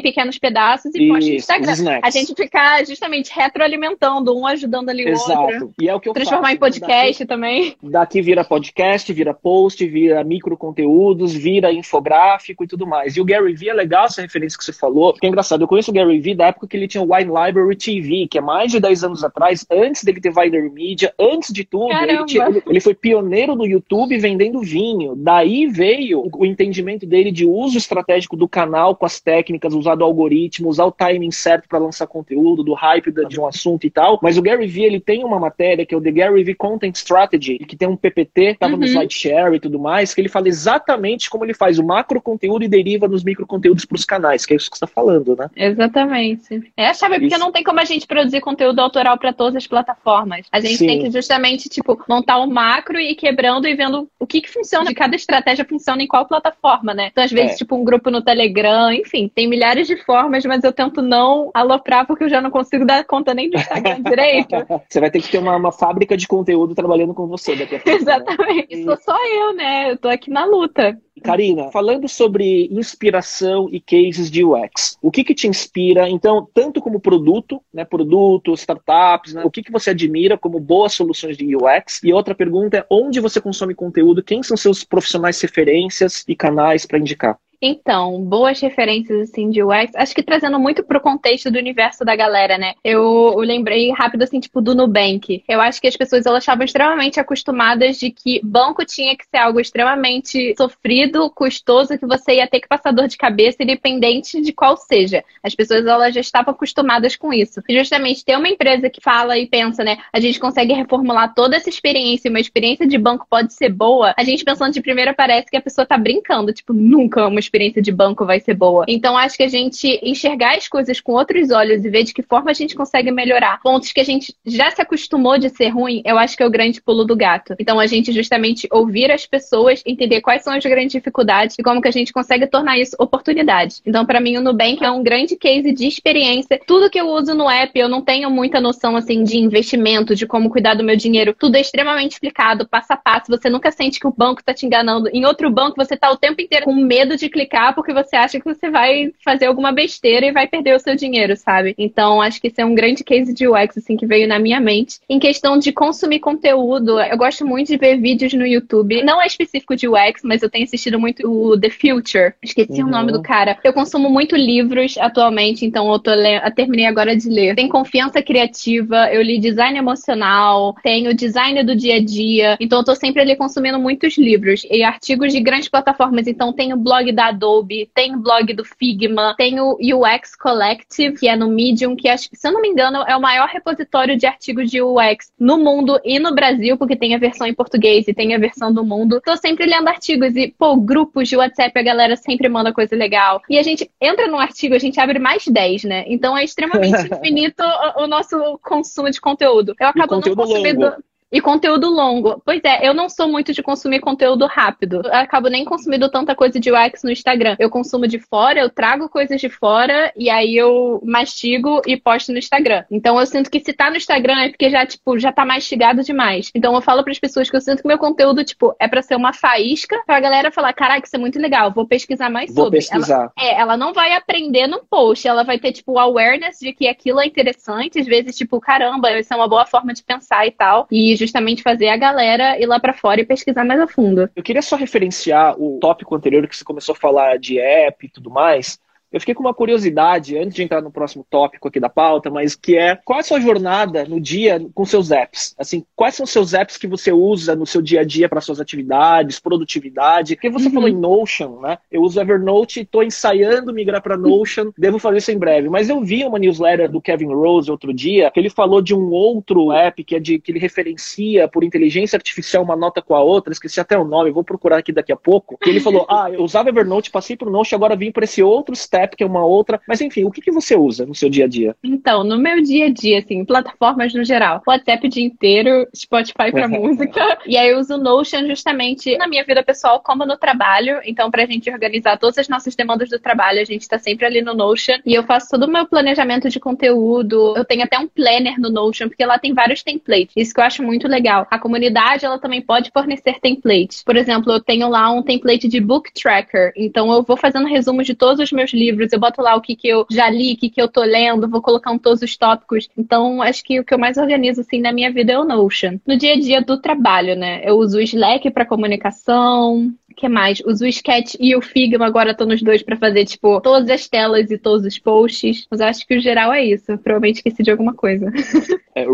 pequenos 0.00 0.38
pedaços 0.38 0.92
e 0.94 1.04
Isso, 1.04 1.12
posta 1.12 1.30
no 1.30 1.36
Instagram. 1.36 2.00
A 2.02 2.10
gente 2.10 2.34
ficar 2.34 2.84
justamente 2.84 3.30
retroalimentando, 3.32 4.36
um 4.36 4.46
ajudando 4.46 4.88
ali 4.88 5.04
o 5.04 5.08
Exato. 5.10 5.40
outro. 5.40 5.72
E 5.80 5.88
é 5.88 5.94
o 5.94 6.00
que 6.00 6.08
eu 6.08 6.12
Transformar 6.12 6.42
faço. 6.42 6.54
em 6.54 6.58
podcast 6.58 7.24
daqui, 7.24 7.26
também. 7.26 7.76
Daqui 7.82 8.20
vira 8.20 8.44
podcast, 8.44 9.12
vira 9.12 9.32
post, 9.32 9.86
vira 9.86 10.24
micro 10.24 10.56
conteúdos, 10.56 11.34
vira 11.34 11.72
infográfico 11.72 12.64
e 12.64 12.66
tudo 12.66 12.86
mais. 12.86 13.16
E 13.16 13.20
o 13.20 13.24
Gary 13.24 13.54
Vee 13.54 13.68
é 13.68 13.74
legal 13.74 14.06
essa 14.06 14.20
referência 14.22 14.58
que 14.58 14.64
você 14.64 14.72
falou, 14.72 15.14
que 15.14 15.24
é 15.24 15.28
engraçado. 15.28 15.62
Eu 15.62 15.68
conheço 15.68 15.90
o 15.90 15.94
Gary 15.94 16.18
Vee 16.18 16.34
da 16.34 16.46
época 16.46 16.66
que 16.66 16.76
ele 16.76 16.88
tinha 16.88 17.02
o 17.02 17.14
Wine 17.14 17.30
Library 17.30 17.76
TV, 17.76 18.07
que 18.28 18.38
é 18.38 18.40
mais 18.40 18.70
de 18.70 18.80
10 18.80 19.04
anos 19.04 19.24
atrás, 19.24 19.66
antes 19.70 20.04
dele 20.04 20.20
ter 20.20 20.32
Viner 20.32 20.70
Media, 20.72 21.12
antes 21.18 21.52
de 21.52 21.64
tudo, 21.64 21.92
ele, 21.92 22.24
tinha, 22.26 22.48
ele, 22.66 22.80
foi 22.80 22.94
pioneiro 22.94 23.54
no 23.54 23.66
YouTube 23.66 24.18
vendendo 24.18 24.60
vinho. 24.60 25.14
Daí 25.16 25.66
veio 25.66 26.28
o, 26.32 26.44
entendimento 26.44 27.06
dele 27.06 27.30
de 27.30 27.44
uso 27.44 27.78
estratégico 27.78 28.36
do 28.36 28.48
canal 28.48 28.96
com 28.96 29.06
as 29.06 29.20
técnicas, 29.20 29.74
usar 29.74 29.98
o 29.98 30.04
algoritmo, 30.04 30.68
usar 30.68 30.84
o 30.84 30.92
timing 30.92 31.30
certo 31.30 31.68
para 31.68 31.78
lançar 31.78 32.06
conteúdo, 32.06 32.62
do 32.62 32.74
hype 32.74 33.12
de 33.28 33.40
um 33.40 33.46
assunto 33.46 33.86
e 33.86 33.90
tal. 33.90 34.18
Mas 34.22 34.36
o 34.38 34.42
Gary 34.42 34.66
Vee, 34.66 34.84
ele 34.84 35.00
tem 35.00 35.24
uma 35.24 35.38
matéria 35.38 35.84
que 35.84 35.94
é 35.94 35.98
o 35.98 36.00
The 36.00 36.10
Gary 36.10 36.44
Vee 36.44 36.54
Content 36.54 36.94
Strategy, 36.96 37.58
que 37.58 37.76
tem 37.76 37.88
um 37.88 37.96
PPT, 37.96 38.56
tava 38.58 38.74
uhum. 38.74 38.80
no 38.80 38.84
SlideShare 38.84 39.54
e 39.54 39.60
tudo 39.60 39.78
mais, 39.78 40.14
que 40.14 40.20
ele 40.20 40.28
fala 40.28 40.48
exatamente 40.48 41.30
como 41.30 41.44
ele 41.44 41.54
faz 41.54 41.78
o 41.78 41.84
macro 41.84 42.20
conteúdo 42.20 42.64
e 42.64 42.68
deriva 42.68 43.08
nos 43.08 43.24
micro 43.24 43.46
conteúdos 43.46 43.84
para 43.84 43.96
os 43.96 44.04
canais, 44.04 44.44
que 44.44 44.52
é 44.52 44.56
isso 44.56 44.70
que 44.70 44.76
você 44.76 44.84
está 44.84 44.94
falando, 44.94 45.36
né? 45.36 45.50
Exatamente. 45.56 46.72
É 46.76 46.86
a 46.86 46.94
chave, 46.94 47.20
porque 47.20 47.38
não 47.38 47.52
tem 47.52 47.64
como 47.64 47.80
a 47.80 47.84
gente 47.84 47.97
produzir 48.06 48.40
conteúdo 48.40 48.80
autoral 48.80 49.18
para 49.18 49.32
todas 49.32 49.56
as 49.56 49.66
plataformas. 49.66 50.46
A 50.52 50.60
gente 50.60 50.76
Sim. 50.76 50.86
tem 50.86 51.02
que 51.02 51.10
justamente, 51.10 51.68
tipo, 51.68 52.02
montar 52.08 52.38
o 52.38 52.44
um 52.44 52.50
macro 52.50 52.98
e 52.98 53.12
ir 53.12 53.14
quebrando 53.14 53.66
e 53.66 53.74
vendo 53.74 54.08
o 54.18 54.26
que 54.26 54.40
que 54.40 54.50
funciona, 54.50 54.86
de 54.86 54.94
cada 54.94 55.16
estratégia 55.16 55.64
funciona 55.64 56.02
em 56.02 56.06
qual 56.06 56.26
plataforma, 56.26 56.94
né? 56.94 57.08
Então, 57.10 57.24
às 57.24 57.30
vezes, 57.30 57.52
é. 57.52 57.56
tipo, 57.56 57.76
um 57.76 57.84
grupo 57.84 58.10
no 58.10 58.22
Telegram, 58.22 58.92
enfim, 58.92 59.30
tem 59.32 59.48
milhares 59.48 59.86
de 59.86 59.96
formas, 59.96 60.44
mas 60.44 60.64
eu 60.64 60.72
tento 60.72 61.02
não 61.02 61.50
aloprar 61.54 62.06
porque 62.06 62.24
eu 62.24 62.28
já 62.28 62.40
não 62.40 62.50
consigo 62.50 62.84
dar 62.84 63.04
conta 63.04 63.34
nem 63.34 63.50
do 63.50 63.56
Instagram 63.56 64.02
direito. 64.08 64.54
Você 64.88 65.00
vai 65.00 65.10
ter 65.10 65.20
que 65.20 65.30
ter 65.30 65.38
uma, 65.38 65.56
uma 65.56 65.72
fábrica 65.72 66.16
de 66.16 66.26
conteúdo 66.26 66.74
trabalhando 66.74 67.14
com 67.14 67.26
você 67.26 67.56
daqui 67.56 67.76
a 67.76 67.80
pouco. 67.80 67.90
Né? 67.90 67.96
Exatamente. 68.02 68.76
Né? 68.76 68.84
Sou 68.84 68.96
só 68.96 69.16
eu, 69.26 69.54
né? 69.54 69.92
Eu 69.92 69.98
tô 69.98 70.08
aqui 70.08 70.30
na 70.30 70.44
luta. 70.44 70.98
Karina, 71.20 71.70
falando 71.70 72.08
sobre 72.08 72.68
inspiração 72.70 73.68
e 73.70 73.80
cases 73.80 74.30
de 74.30 74.44
UX, 74.44 74.96
o 75.02 75.10
que, 75.10 75.24
que 75.24 75.34
te 75.34 75.46
inspira, 75.46 76.08
então, 76.08 76.48
tanto 76.52 76.80
como 76.80 77.00
produto, 77.00 77.62
né, 77.72 77.84
produtos, 77.84 78.60
startups, 78.60 79.34
né, 79.34 79.42
o 79.44 79.50
que, 79.50 79.62
que 79.62 79.72
você 79.72 79.90
admira 79.90 80.36
como 80.36 80.58
boas 80.60 80.92
soluções 80.92 81.36
de 81.36 81.56
UX? 81.56 82.00
E 82.02 82.12
outra 82.12 82.34
pergunta 82.34 82.78
é 82.78 82.86
onde 82.90 83.20
você 83.20 83.40
consome 83.40 83.74
conteúdo, 83.74 84.22
quem 84.22 84.42
são 84.42 84.56
seus 84.56 84.84
profissionais 84.84 85.40
referências 85.40 86.24
e 86.26 86.34
canais 86.34 86.86
para 86.86 86.98
indicar? 86.98 87.38
Então, 87.60 88.22
boas 88.22 88.60
referências 88.60 89.28
assim 89.28 89.50
de 89.50 89.62
UX, 89.62 89.94
acho 89.96 90.14
que 90.14 90.22
trazendo 90.22 90.58
muito 90.60 90.84
pro 90.84 91.00
contexto 91.00 91.50
do 91.50 91.58
universo 91.58 92.04
da 92.04 92.14
galera, 92.14 92.56
né? 92.56 92.74
Eu, 92.84 93.32
eu, 93.34 93.40
lembrei 93.40 93.90
rápido 93.90 94.22
assim, 94.22 94.38
tipo 94.38 94.60
do 94.60 94.74
Nubank. 94.74 95.42
Eu 95.48 95.60
acho 95.60 95.80
que 95.80 95.88
as 95.88 95.96
pessoas 95.96 96.24
elas 96.24 96.42
estavam 96.42 96.64
extremamente 96.64 97.18
acostumadas 97.18 97.98
de 97.98 98.10
que 98.10 98.40
banco 98.44 98.84
tinha 98.84 99.16
que 99.16 99.24
ser 99.24 99.38
algo 99.38 99.58
extremamente 99.58 100.54
sofrido, 100.56 101.30
custoso, 101.30 101.98
que 101.98 102.06
você 102.06 102.36
ia 102.36 102.46
ter 102.46 102.60
que 102.60 102.68
passar 102.68 102.92
dor 102.92 103.08
de 103.08 103.16
cabeça, 103.16 103.62
independente 103.62 104.40
de 104.40 104.52
qual 104.52 104.76
seja. 104.76 105.24
As 105.42 105.54
pessoas 105.54 105.84
elas 105.84 106.14
já 106.14 106.20
estavam 106.20 106.54
acostumadas 106.54 107.16
com 107.16 107.32
isso. 107.32 107.60
E 107.68 107.76
justamente 107.76 108.24
ter 108.24 108.36
uma 108.36 108.48
empresa 108.48 108.88
que 108.88 109.00
fala 109.00 109.36
e 109.36 109.46
pensa, 109.48 109.82
né? 109.82 109.98
A 110.12 110.20
gente 110.20 110.38
consegue 110.38 110.72
reformular 110.72 111.34
toda 111.34 111.56
essa 111.56 111.68
experiência, 111.68 112.30
uma 112.30 112.40
experiência 112.40 112.86
de 112.86 112.96
banco 112.98 113.26
pode 113.28 113.52
ser 113.52 113.70
boa. 113.70 114.14
A 114.16 114.22
gente 114.22 114.44
pensando 114.44 114.72
de 114.72 114.80
primeira 114.80 115.12
parece 115.12 115.50
que 115.50 115.56
a 115.56 115.62
pessoa 115.62 115.86
tá 115.86 115.98
brincando, 115.98 116.52
tipo, 116.52 116.72
nunca 116.72 117.26
uma 117.26 117.40
experiência 117.48 117.82
de 117.82 117.90
banco 117.90 118.24
vai 118.24 118.40
ser 118.40 118.54
boa. 118.54 118.84
Então, 118.86 119.16
acho 119.16 119.36
que 119.36 119.42
a 119.42 119.48
gente 119.48 119.98
enxergar 120.02 120.56
as 120.56 120.68
coisas 120.68 121.00
com 121.00 121.12
outros 121.12 121.50
olhos 121.50 121.84
e 121.84 121.90
ver 121.90 122.04
de 122.04 122.14
que 122.14 122.22
forma 122.22 122.50
a 122.50 122.54
gente 122.54 122.74
consegue 122.74 123.10
melhorar 123.10 123.60
pontos 123.62 123.92
que 123.92 124.00
a 124.00 124.04
gente 124.04 124.34
já 124.44 124.70
se 124.70 124.80
acostumou 124.80 125.38
de 125.38 125.48
ser 125.48 125.68
ruim, 125.68 126.02
eu 126.04 126.18
acho 126.18 126.36
que 126.36 126.42
é 126.42 126.46
o 126.46 126.50
grande 126.50 126.80
pulo 126.80 127.04
do 127.04 127.16
gato. 127.16 127.54
Então, 127.58 127.80
a 127.80 127.86
gente 127.86 128.12
justamente 128.12 128.68
ouvir 128.70 129.10
as 129.10 129.26
pessoas, 129.26 129.82
entender 129.84 130.20
quais 130.20 130.42
são 130.42 130.52
as 130.52 130.62
grandes 130.64 130.92
dificuldades 130.92 131.56
e 131.58 131.62
como 131.62 131.80
que 131.80 131.88
a 131.88 131.92
gente 131.92 132.12
consegue 132.12 132.46
tornar 132.46 132.78
isso 132.78 132.96
oportunidade. 132.98 133.76
Então, 133.86 134.04
para 134.04 134.20
mim, 134.20 134.36
o 134.36 134.40
Nubank 134.40 134.84
é 134.84 134.90
um 134.90 135.02
grande 135.02 135.36
case 135.36 135.72
de 135.72 135.86
experiência. 135.86 136.60
Tudo 136.66 136.90
que 136.90 137.00
eu 137.00 137.08
uso 137.08 137.34
no 137.34 137.48
app, 137.48 137.78
eu 137.78 137.88
não 137.88 138.02
tenho 138.02 138.30
muita 138.30 138.60
noção, 138.60 138.96
assim, 138.96 139.22
de 139.24 139.38
investimento, 139.38 140.14
de 140.14 140.26
como 140.26 140.50
cuidar 140.50 140.74
do 140.74 140.84
meu 140.84 140.96
dinheiro. 140.96 141.34
Tudo 141.38 141.56
é 141.56 141.60
extremamente 141.60 142.12
explicado, 142.12 142.68
passo 142.68 142.92
a 142.92 142.96
passo. 142.96 143.30
Você 143.30 143.48
nunca 143.48 143.70
sente 143.70 143.98
que 143.98 144.06
o 144.06 144.14
banco 144.14 144.42
tá 144.42 144.52
te 144.52 144.66
enganando. 144.66 145.08
Em 145.12 145.24
outro 145.24 145.50
banco, 145.50 145.76
você 145.76 145.96
tá 145.96 146.10
o 146.10 146.16
tempo 146.16 146.40
inteiro 146.40 146.64
com 146.64 146.74
medo 146.74 147.16
de 147.16 147.28
clicar 147.38 147.74
porque 147.74 147.92
você 147.92 148.16
acha 148.16 148.38
que 148.38 148.44
você 148.44 148.68
vai 148.68 149.12
fazer 149.24 149.46
alguma 149.46 149.70
besteira 149.70 150.26
e 150.26 150.32
vai 150.32 150.48
perder 150.48 150.74
o 150.74 150.80
seu 150.80 150.96
dinheiro, 150.96 151.36
sabe? 151.36 151.74
Então, 151.78 152.20
acho 152.20 152.40
que 152.40 152.48
isso 152.48 152.60
é 152.60 152.64
um 152.64 152.74
grande 152.74 153.04
case 153.04 153.32
de 153.32 153.46
UX, 153.46 153.78
assim, 153.78 153.96
que 153.96 154.06
veio 154.06 154.26
na 154.26 154.38
minha 154.38 154.60
mente. 154.60 154.98
Em 155.08 155.18
questão 155.18 155.58
de 155.58 155.72
consumir 155.72 156.18
conteúdo, 156.18 156.98
eu 157.00 157.16
gosto 157.16 157.46
muito 157.46 157.68
de 157.68 157.76
ver 157.76 157.96
vídeos 157.96 158.32
no 158.32 158.46
YouTube. 158.46 159.02
Não 159.02 159.22
é 159.22 159.26
específico 159.26 159.76
de 159.76 159.88
UX, 159.88 160.22
mas 160.24 160.42
eu 160.42 160.50
tenho 160.50 160.64
assistido 160.64 160.98
muito 160.98 161.28
o 161.28 161.58
The 161.58 161.70
Future. 161.70 162.34
Esqueci 162.42 162.82
uhum. 162.82 162.88
o 162.88 162.90
nome 162.90 163.12
do 163.12 163.22
cara. 163.22 163.56
Eu 163.62 163.72
consumo 163.72 164.10
muito 164.10 164.34
livros 164.34 164.96
atualmente, 164.98 165.64
então 165.64 165.90
eu 165.92 165.98
tô 165.98 166.10
lendo, 166.10 166.44
eu 166.44 166.54
terminei 166.54 166.86
agora 166.86 167.16
de 167.16 167.28
ler. 167.28 167.54
Tem 167.54 167.68
confiança 167.68 168.20
criativa, 168.20 169.08
eu 169.12 169.22
li 169.22 169.38
design 169.38 169.78
emocional, 169.78 170.74
tenho 170.82 171.14
design 171.14 171.62
do 171.62 171.76
dia 171.76 171.96
a 171.96 172.04
dia. 172.04 172.56
Então 172.58 172.80
eu 172.80 172.84
tô 172.84 172.94
sempre 172.94 173.22
ali 173.22 173.36
consumindo 173.36 173.78
muitos 173.78 174.18
livros 174.18 174.66
e 174.70 174.82
artigos 174.82 175.32
de 175.32 175.40
grandes 175.40 175.68
plataformas. 175.68 176.26
Então 176.26 176.52
tem 176.52 176.72
o 176.72 176.76
blog 176.76 177.12
da 177.12 177.27
Adobe, 177.28 177.90
tem 177.94 178.14
o 178.14 178.18
blog 178.18 178.52
do 178.52 178.64
Figma, 178.64 179.34
tem 179.36 179.60
o 179.60 179.76
UX 179.80 180.36
Collective, 180.36 181.16
que 181.16 181.28
é 181.28 181.36
no 181.36 181.48
Medium, 181.48 181.96
que 181.96 182.08
acho, 182.08 182.28
se 182.32 182.46
eu 182.48 182.52
não 182.52 182.60
me 182.60 182.68
engano 182.68 183.04
é 183.06 183.16
o 183.16 183.20
maior 183.20 183.48
repositório 183.48 184.16
de 184.16 184.26
artigos 184.26 184.70
de 184.70 184.82
UX 184.82 185.32
no 185.38 185.58
mundo 185.58 186.00
e 186.04 186.18
no 186.18 186.34
Brasil, 186.34 186.76
porque 186.76 186.96
tem 186.96 187.14
a 187.14 187.18
versão 187.18 187.46
em 187.46 187.54
português 187.54 188.08
e 188.08 188.14
tem 188.14 188.34
a 188.34 188.38
versão 188.38 188.72
do 188.72 188.84
mundo. 188.84 189.20
Tô 189.24 189.36
sempre 189.36 189.66
lendo 189.66 189.88
artigos 189.88 190.34
e, 190.36 190.48
pô, 190.48 190.76
grupos 190.76 191.28
de 191.28 191.36
WhatsApp, 191.36 191.78
a 191.78 191.82
galera 191.82 192.16
sempre 192.16 192.48
manda 192.48 192.72
coisa 192.72 192.94
legal. 192.96 193.42
E 193.48 193.58
a 193.58 193.62
gente 193.62 193.90
entra 194.00 194.26
num 194.26 194.38
artigo, 194.38 194.74
a 194.74 194.78
gente 194.78 195.00
abre 195.00 195.18
mais 195.18 195.46
10, 195.46 195.84
né? 195.84 196.04
Então 196.06 196.36
é 196.36 196.44
extremamente 196.44 196.96
infinito 197.12 197.62
o, 197.62 198.04
o 198.04 198.06
nosso 198.06 198.58
consumo 198.62 199.10
de 199.10 199.20
conteúdo. 199.20 199.74
Eu 199.78 199.88
acabo 199.88 200.14
não 200.14 200.34
consumindo. 200.34 200.80
Longo. 200.80 201.08
E 201.30 201.40
conteúdo 201.40 201.88
longo. 201.90 202.40
Pois 202.44 202.60
é, 202.64 202.86
eu 202.86 202.94
não 202.94 203.08
sou 203.08 203.28
muito 203.28 203.52
de 203.52 203.62
consumir 203.62 204.00
conteúdo 204.00 204.46
rápido. 204.46 205.02
Eu 205.04 205.14
acabo 205.14 205.48
nem 205.48 205.64
consumindo 205.64 206.10
tanta 206.10 206.34
coisa 206.34 206.58
de 206.58 206.70
UX 206.72 207.02
no 207.02 207.10
Instagram. 207.10 207.56
Eu 207.58 207.68
consumo 207.68 208.06
de 208.06 208.18
fora, 208.18 208.60
eu 208.60 208.70
trago 208.70 209.08
coisas 209.08 209.40
de 209.40 209.48
fora 209.48 210.12
e 210.16 210.30
aí 210.30 210.56
eu 210.56 211.00
mastigo 211.04 211.82
e 211.86 211.96
posto 211.96 212.32
no 212.32 212.38
Instagram. 212.38 212.84
Então 212.90 213.18
eu 213.20 213.26
sinto 213.26 213.50
que 213.50 213.60
se 213.60 213.72
tá 213.72 213.90
no 213.90 213.96
Instagram 213.96 214.38
é 214.40 214.48
porque 214.48 214.70
já, 214.70 214.86
tipo, 214.86 215.18
já 215.18 215.30
tá 215.30 215.44
mastigado 215.44 216.02
demais. 216.02 216.50
Então 216.54 216.74
eu 216.74 216.80
falo 216.80 217.02
para 217.02 217.12
as 217.12 217.18
pessoas 217.18 217.50
que 217.50 217.56
eu 217.56 217.60
sinto 217.60 217.82
que 217.82 217.88
meu 217.88 217.98
conteúdo, 217.98 218.42
tipo, 218.42 218.74
é 218.80 218.88
para 218.88 219.02
ser 219.02 219.16
uma 219.16 219.32
faísca 219.32 220.00
pra 220.06 220.20
galera 220.20 220.50
falar, 220.50 220.72
caraca, 220.72 221.06
isso 221.06 221.16
é 221.16 221.18
muito 221.18 221.38
legal, 221.38 221.72
vou 221.72 221.86
pesquisar 221.86 222.30
mais 222.30 222.54
vou 222.54 222.64
sobre. 222.64 222.78
Pesquisar. 222.78 223.30
Ela, 223.36 223.48
é, 223.48 223.60
ela 223.60 223.76
não 223.76 223.92
vai 223.92 224.14
aprender 224.14 224.66
no 224.66 224.80
post, 224.88 225.28
ela 225.28 225.42
vai 225.42 225.58
ter, 225.58 225.72
tipo, 225.72 225.98
awareness 225.98 226.58
de 226.60 226.72
que 226.72 226.88
aquilo 226.88 227.20
é 227.20 227.26
interessante, 227.26 227.98
às 227.98 228.06
vezes, 228.06 228.36
tipo, 228.36 228.58
caramba, 228.60 229.12
isso 229.18 229.32
é 229.32 229.36
uma 229.36 229.48
boa 229.48 229.66
forma 229.66 229.92
de 229.92 230.02
pensar 230.02 230.46
e 230.46 230.50
tal. 230.50 230.86
E 230.90 231.17
justamente 231.18 231.62
fazer 231.62 231.88
a 231.88 231.96
galera 231.96 232.58
ir 232.58 232.66
lá 232.66 232.78
para 232.78 232.94
fora 232.94 233.20
e 233.20 233.26
pesquisar 233.26 233.64
mais 233.64 233.80
a 233.80 233.86
fundo. 233.86 234.30
Eu 234.34 234.42
queria 234.42 234.62
só 234.62 234.76
referenciar 234.76 235.60
o 235.60 235.78
tópico 235.80 236.14
anterior 236.14 236.46
que 236.46 236.56
você 236.56 236.64
começou 236.64 236.94
a 236.94 236.96
falar 236.96 237.38
de 237.38 237.58
app 237.58 238.06
e 238.06 238.10
tudo 238.10 238.30
mais, 238.30 238.78
Eu 239.10 239.20
fiquei 239.20 239.34
com 239.34 239.40
uma 239.42 239.54
curiosidade, 239.54 240.36
antes 240.36 240.54
de 240.54 240.62
entrar 240.62 240.82
no 240.82 240.90
próximo 240.90 241.26
tópico 241.30 241.68
aqui 241.68 241.80
da 241.80 241.88
pauta, 241.88 242.30
mas 242.30 242.54
que 242.54 242.76
é 242.76 242.96
qual 242.96 243.18
é 243.18 243.20
a 243.20 243.24
sua 243.24 243.40
jornada 243.40 244.04
no 244.04 244.20
dia 244.20 244.60
com 244.74 244.84
seus 244.84 245.10
apps? 245.10 245.54
Assim, 245.58 245.84
quais 245.96 246.14
são 246.14 246.24
os 246.24 246.30
seus 246.30 246.52
apps 246.52 246.76
que 246.76 246.86
você 246.86 247.10
usa 247.10 247.56
no 247.56 247.64
seu 247.64 247.80
dia 247.80 248.02
a 248.02 248.04
dia 248.04 248.28
para 248.28 248.42
suas 248.42 248.60
atividades, 248.60 249.40
produtividade? 249.40 250.34
Porque 250.34 250.50
você 250.50 250.66
uhum. 250.66 250.74
falou 250.74 250.88
em 250.88 250.96
Notion, 250.96 251.60
né? 251.60 251.78
Eu 251.90 252.02
uso 252.02 252.20
Evernote, 252.20 252.80
estou 252.80 253.02
ensaiando 253.02 253.72
migrar 253.72 254.02
para 254.02 254.16
Notion, 254.16 254.70
devo 254.76 254.98
fazer 254.98 255.18
isso 255.18 255.32
em 255.32 255.38
breve. 255.38 255.70
Mas 255.70 255.88
eu 255.88 256.02
vi 256.02 256.24
uma 256.24 256.38
newsletter 256.38 256.90
do 256.90 257.00
Kevin 257.00 257.32
Rose 257.32 257.70
outro 257.70 257.94
dia, 257.94 258.30
que 258.30 258.38
ele 258.38 258.50
falou 258.50 258.82
de 258.82 258.94
um 258.94 259.10
outro 259.10 259.72
app 259.72 260.04
que 260.04 260.16
é 260.16 260.20
de 260.20 260.38
que 260.38 260.52
ele 260.52 260.58
referencia 260.58 261.48
por 261.48 261.64
inteligência 261.64 262.16
artificial 262.16 262.62
uma 262.62 262.76
nota 262.76 263.00
com 263.00 263.14
a 263.14 263.22
outra, 263.22 263.52
esqueci 263.52 263.80
até 263.80 263.98
o 263.98 264.04
nome, 264.04 264.30
vou 264.30 264.44
procurar 264.44 264.78
aqui 264.78 264.92
daqui 264.92 265.12
a 265.12 265.16
pouco. 265.16 265.56
Que 265.56 265.70
ele 265.70 265.80
falou: 265.80 266.04
"Ah, 266.10 266.28
eu 266.30 266.42
usava 266.42 266.68
Evernote, 266.68 267.10
passei 267.10 267.36
para 267.36 267.48
o 267.48 267.50
Notion, 267.50 267.76
agora 267.76 267.96
vim 267.96 268.12
para 268.12 268.24
esse 268.24 268.42
outro 268.42 268.76
step 268.76 268.97
que 269.06 269.22
é 269.22 269.26
uma 269.26 269.44
outra". 269.44 269.80
Mas 269.86 270.00
enfim, 270.00 270.24
o 270.24 270.30
que 270.30 270.40
que 270.40 270.50
você 270.50 270.76
usa 270.76 271.06
no 271.06 271.14
seu 271.14 271.28
dia 271.28 271.44
a 271.44 271.48
dia? 271.48 271.76
Então, 271.82 272.24
no 272.24 272.38
meu 272.38 272.62
dia 272.62 272.86
a 272.86 272.90
dia, 272.90 273.18
assim, 273.18 273.44
plataformas 273.44 274.12
no 274.14 274.24
geral, 274.24 274.62
WhatsApp 274.66 275.06
o 275.06 275.10
dia 275.10 275.24
inteiro, 275.24 275.86
Spotify 275.94 276.50
para 276.50 276.68
música, 276.68 277.38
e 277.46 277.56
aí 277.56 277.70
eu 277.70 277.78
uso 277.78 277.96
Notion 277.96 278.46
justamente 278.46 279.16
na 279.16 279.26
minha 279.26 279.44
vida 279.44 279.62
pessoal 279.62 280.00
como 280.00 280.24
no 280.24 280.36
trabalho. 280.36 281.00
Então, 281.04 281.30
para 281.30 281.42
a 281.42 281.46
gente 281.46 281.70
organizar 281.70 282.18
todas 282.18 282.38
as 282.38 282.48
nossas 282.48 282.74
demandas 282.74 283.08
do 283.08 283.18
trabalho, 283.18 283.60
a 283.60 283.64
gente 283.64 283.82
está 283.82 283.98
sempre 283.98 284.26
ali 284.26 284.42
no 284.42 284.54
Notion 284.54 284.98
e 285.04 285.14
eu 285.14 285.22
faço 285.22 285.48
todo 285.50 285.64
o 285.64 285.70
meu 285.70 285.86
planejamento 285.86 286.48
de 286.48 286.58
conteúdo. 286.58 287.54
Eu 287.56 287.64
tenho 287.64 287.84
até 287.84 287.98
um 287.98 288.08
planner 288.08 288.58
no 288.58 288.70
Notion, 288.70 289.08
porque 289.08 289.24
lá 289.24 289.38
tem 289.38 289.52
vários 289.52 289.82
templates. 289.82 290.34
Isso 290.36 290.54
que 290.54 290.60
eu 290.60 290.64
acho 290.64 290.82
muito 290.82 291.06
legal. 291.06 291.46
A 291.50 291.58
comunidade, 291.58 292.24
ela 292.24 292.38
também 292.38 292.60
pode 292.60 292.90
fornecer 292.90 293.38
templates. 293.40 294.02
Por 294.02 294.16
exemplo, 294.16 294.52
eu 294.52 294.60
tenho 294.60 294.88
lá 294.88 295.10
um 295.10 295.22
template 295.22 295.68
de 295.68 295.80
book 295.80 296.12
tracker. 296.12 296.72
Então, 296.76 297.12
eu 297.12 297.22
vou 297.22 297.36
fazendo 297.36 297.66
resumos 297.66 298.06
de 298.06 298.14
todos 298.14 298.40
os 298.40 298.52
meus 298.52 298.72
livros. 298.72 298.87
Eu 298.88 299.20
boto 299.20 299.42
lá 299.42 299.54
o 299.54 299.60
que, 299.60 299.76
que 299.76 299.88
eu 299.88 300.06
já 300.10 300.28
li, 300.30 300.54
o 300.54 300.56
que, 300.56 300.70
que 300.70 300.80
eu 300.80 300.88
tô 300.88 301.02
lendo, 301.02 301.48
vou 301.48 301.62
colocando 301.62 301.98
todos 301.98 302.22
os 302.22 302.36
tópicos. 302.36 302.88
Então, 302.96 303.42
acho 303.42 303.62
que 303.62 303.80
o 303.80 303.84
que 303.84 303.94
eu 303.94 303.98
mais 303.98 304.16
organizo, 304.16 304.60
assim, 304.60 304.80
na 304.80 304.92
minha 304.92 305.12
vida 305.12 305.32
é 305.32 305.38
o 305.38 305.44
Notion. 305.44 305.98
No 306.06 306.16
dia 306.16 306.34
a 306.34 306.38
dia 306.38 306.60
do 306.60 306.80
trabalho, 306.80 307.36
né? 307.36 307.62
Eu 307.64 307.76
uso 307.76 307.98
o 307.98 308.00
Slack 308.00 308.50
para 308.50 308.66
comunicação, 308.66 309.92
que 310.18 310.28
mais? 310.28 310.60
Uso 310.66 310.84
o 310.84 310.88
Sketch 310.88 311.36
e 311.38 311.54
o 311.54 311.62
Figma, 311.62 312.06
agora 312.06 312.34
tô 312.34 312.44
nos 312.44 312.60
dois 312.60 312.82
para 312.82 312.96
fazer, 312.96 313.24
tipo, 313.24 313.60
todas 313.60 313.88
as 313.88 314.08
telas 314.08 314.50
e 314.50 314.58
todos 314.58 314.84
os 314.84 314.98
posts. 314.98 315.66
Mas 315.70 315.80
acho 315.80 316.06
que 316.06 316.16
o 316.16 316.20
geral 316.20 316.52
é 316.52 316.64
isso. 316.64 316.86
Provavelmente 316.98 317.36
esqueci 317.36 317.62
de 317.62 317.70
alguma 317.70 317.94
coisa. 317.94 318.30
É, 318.94 319.06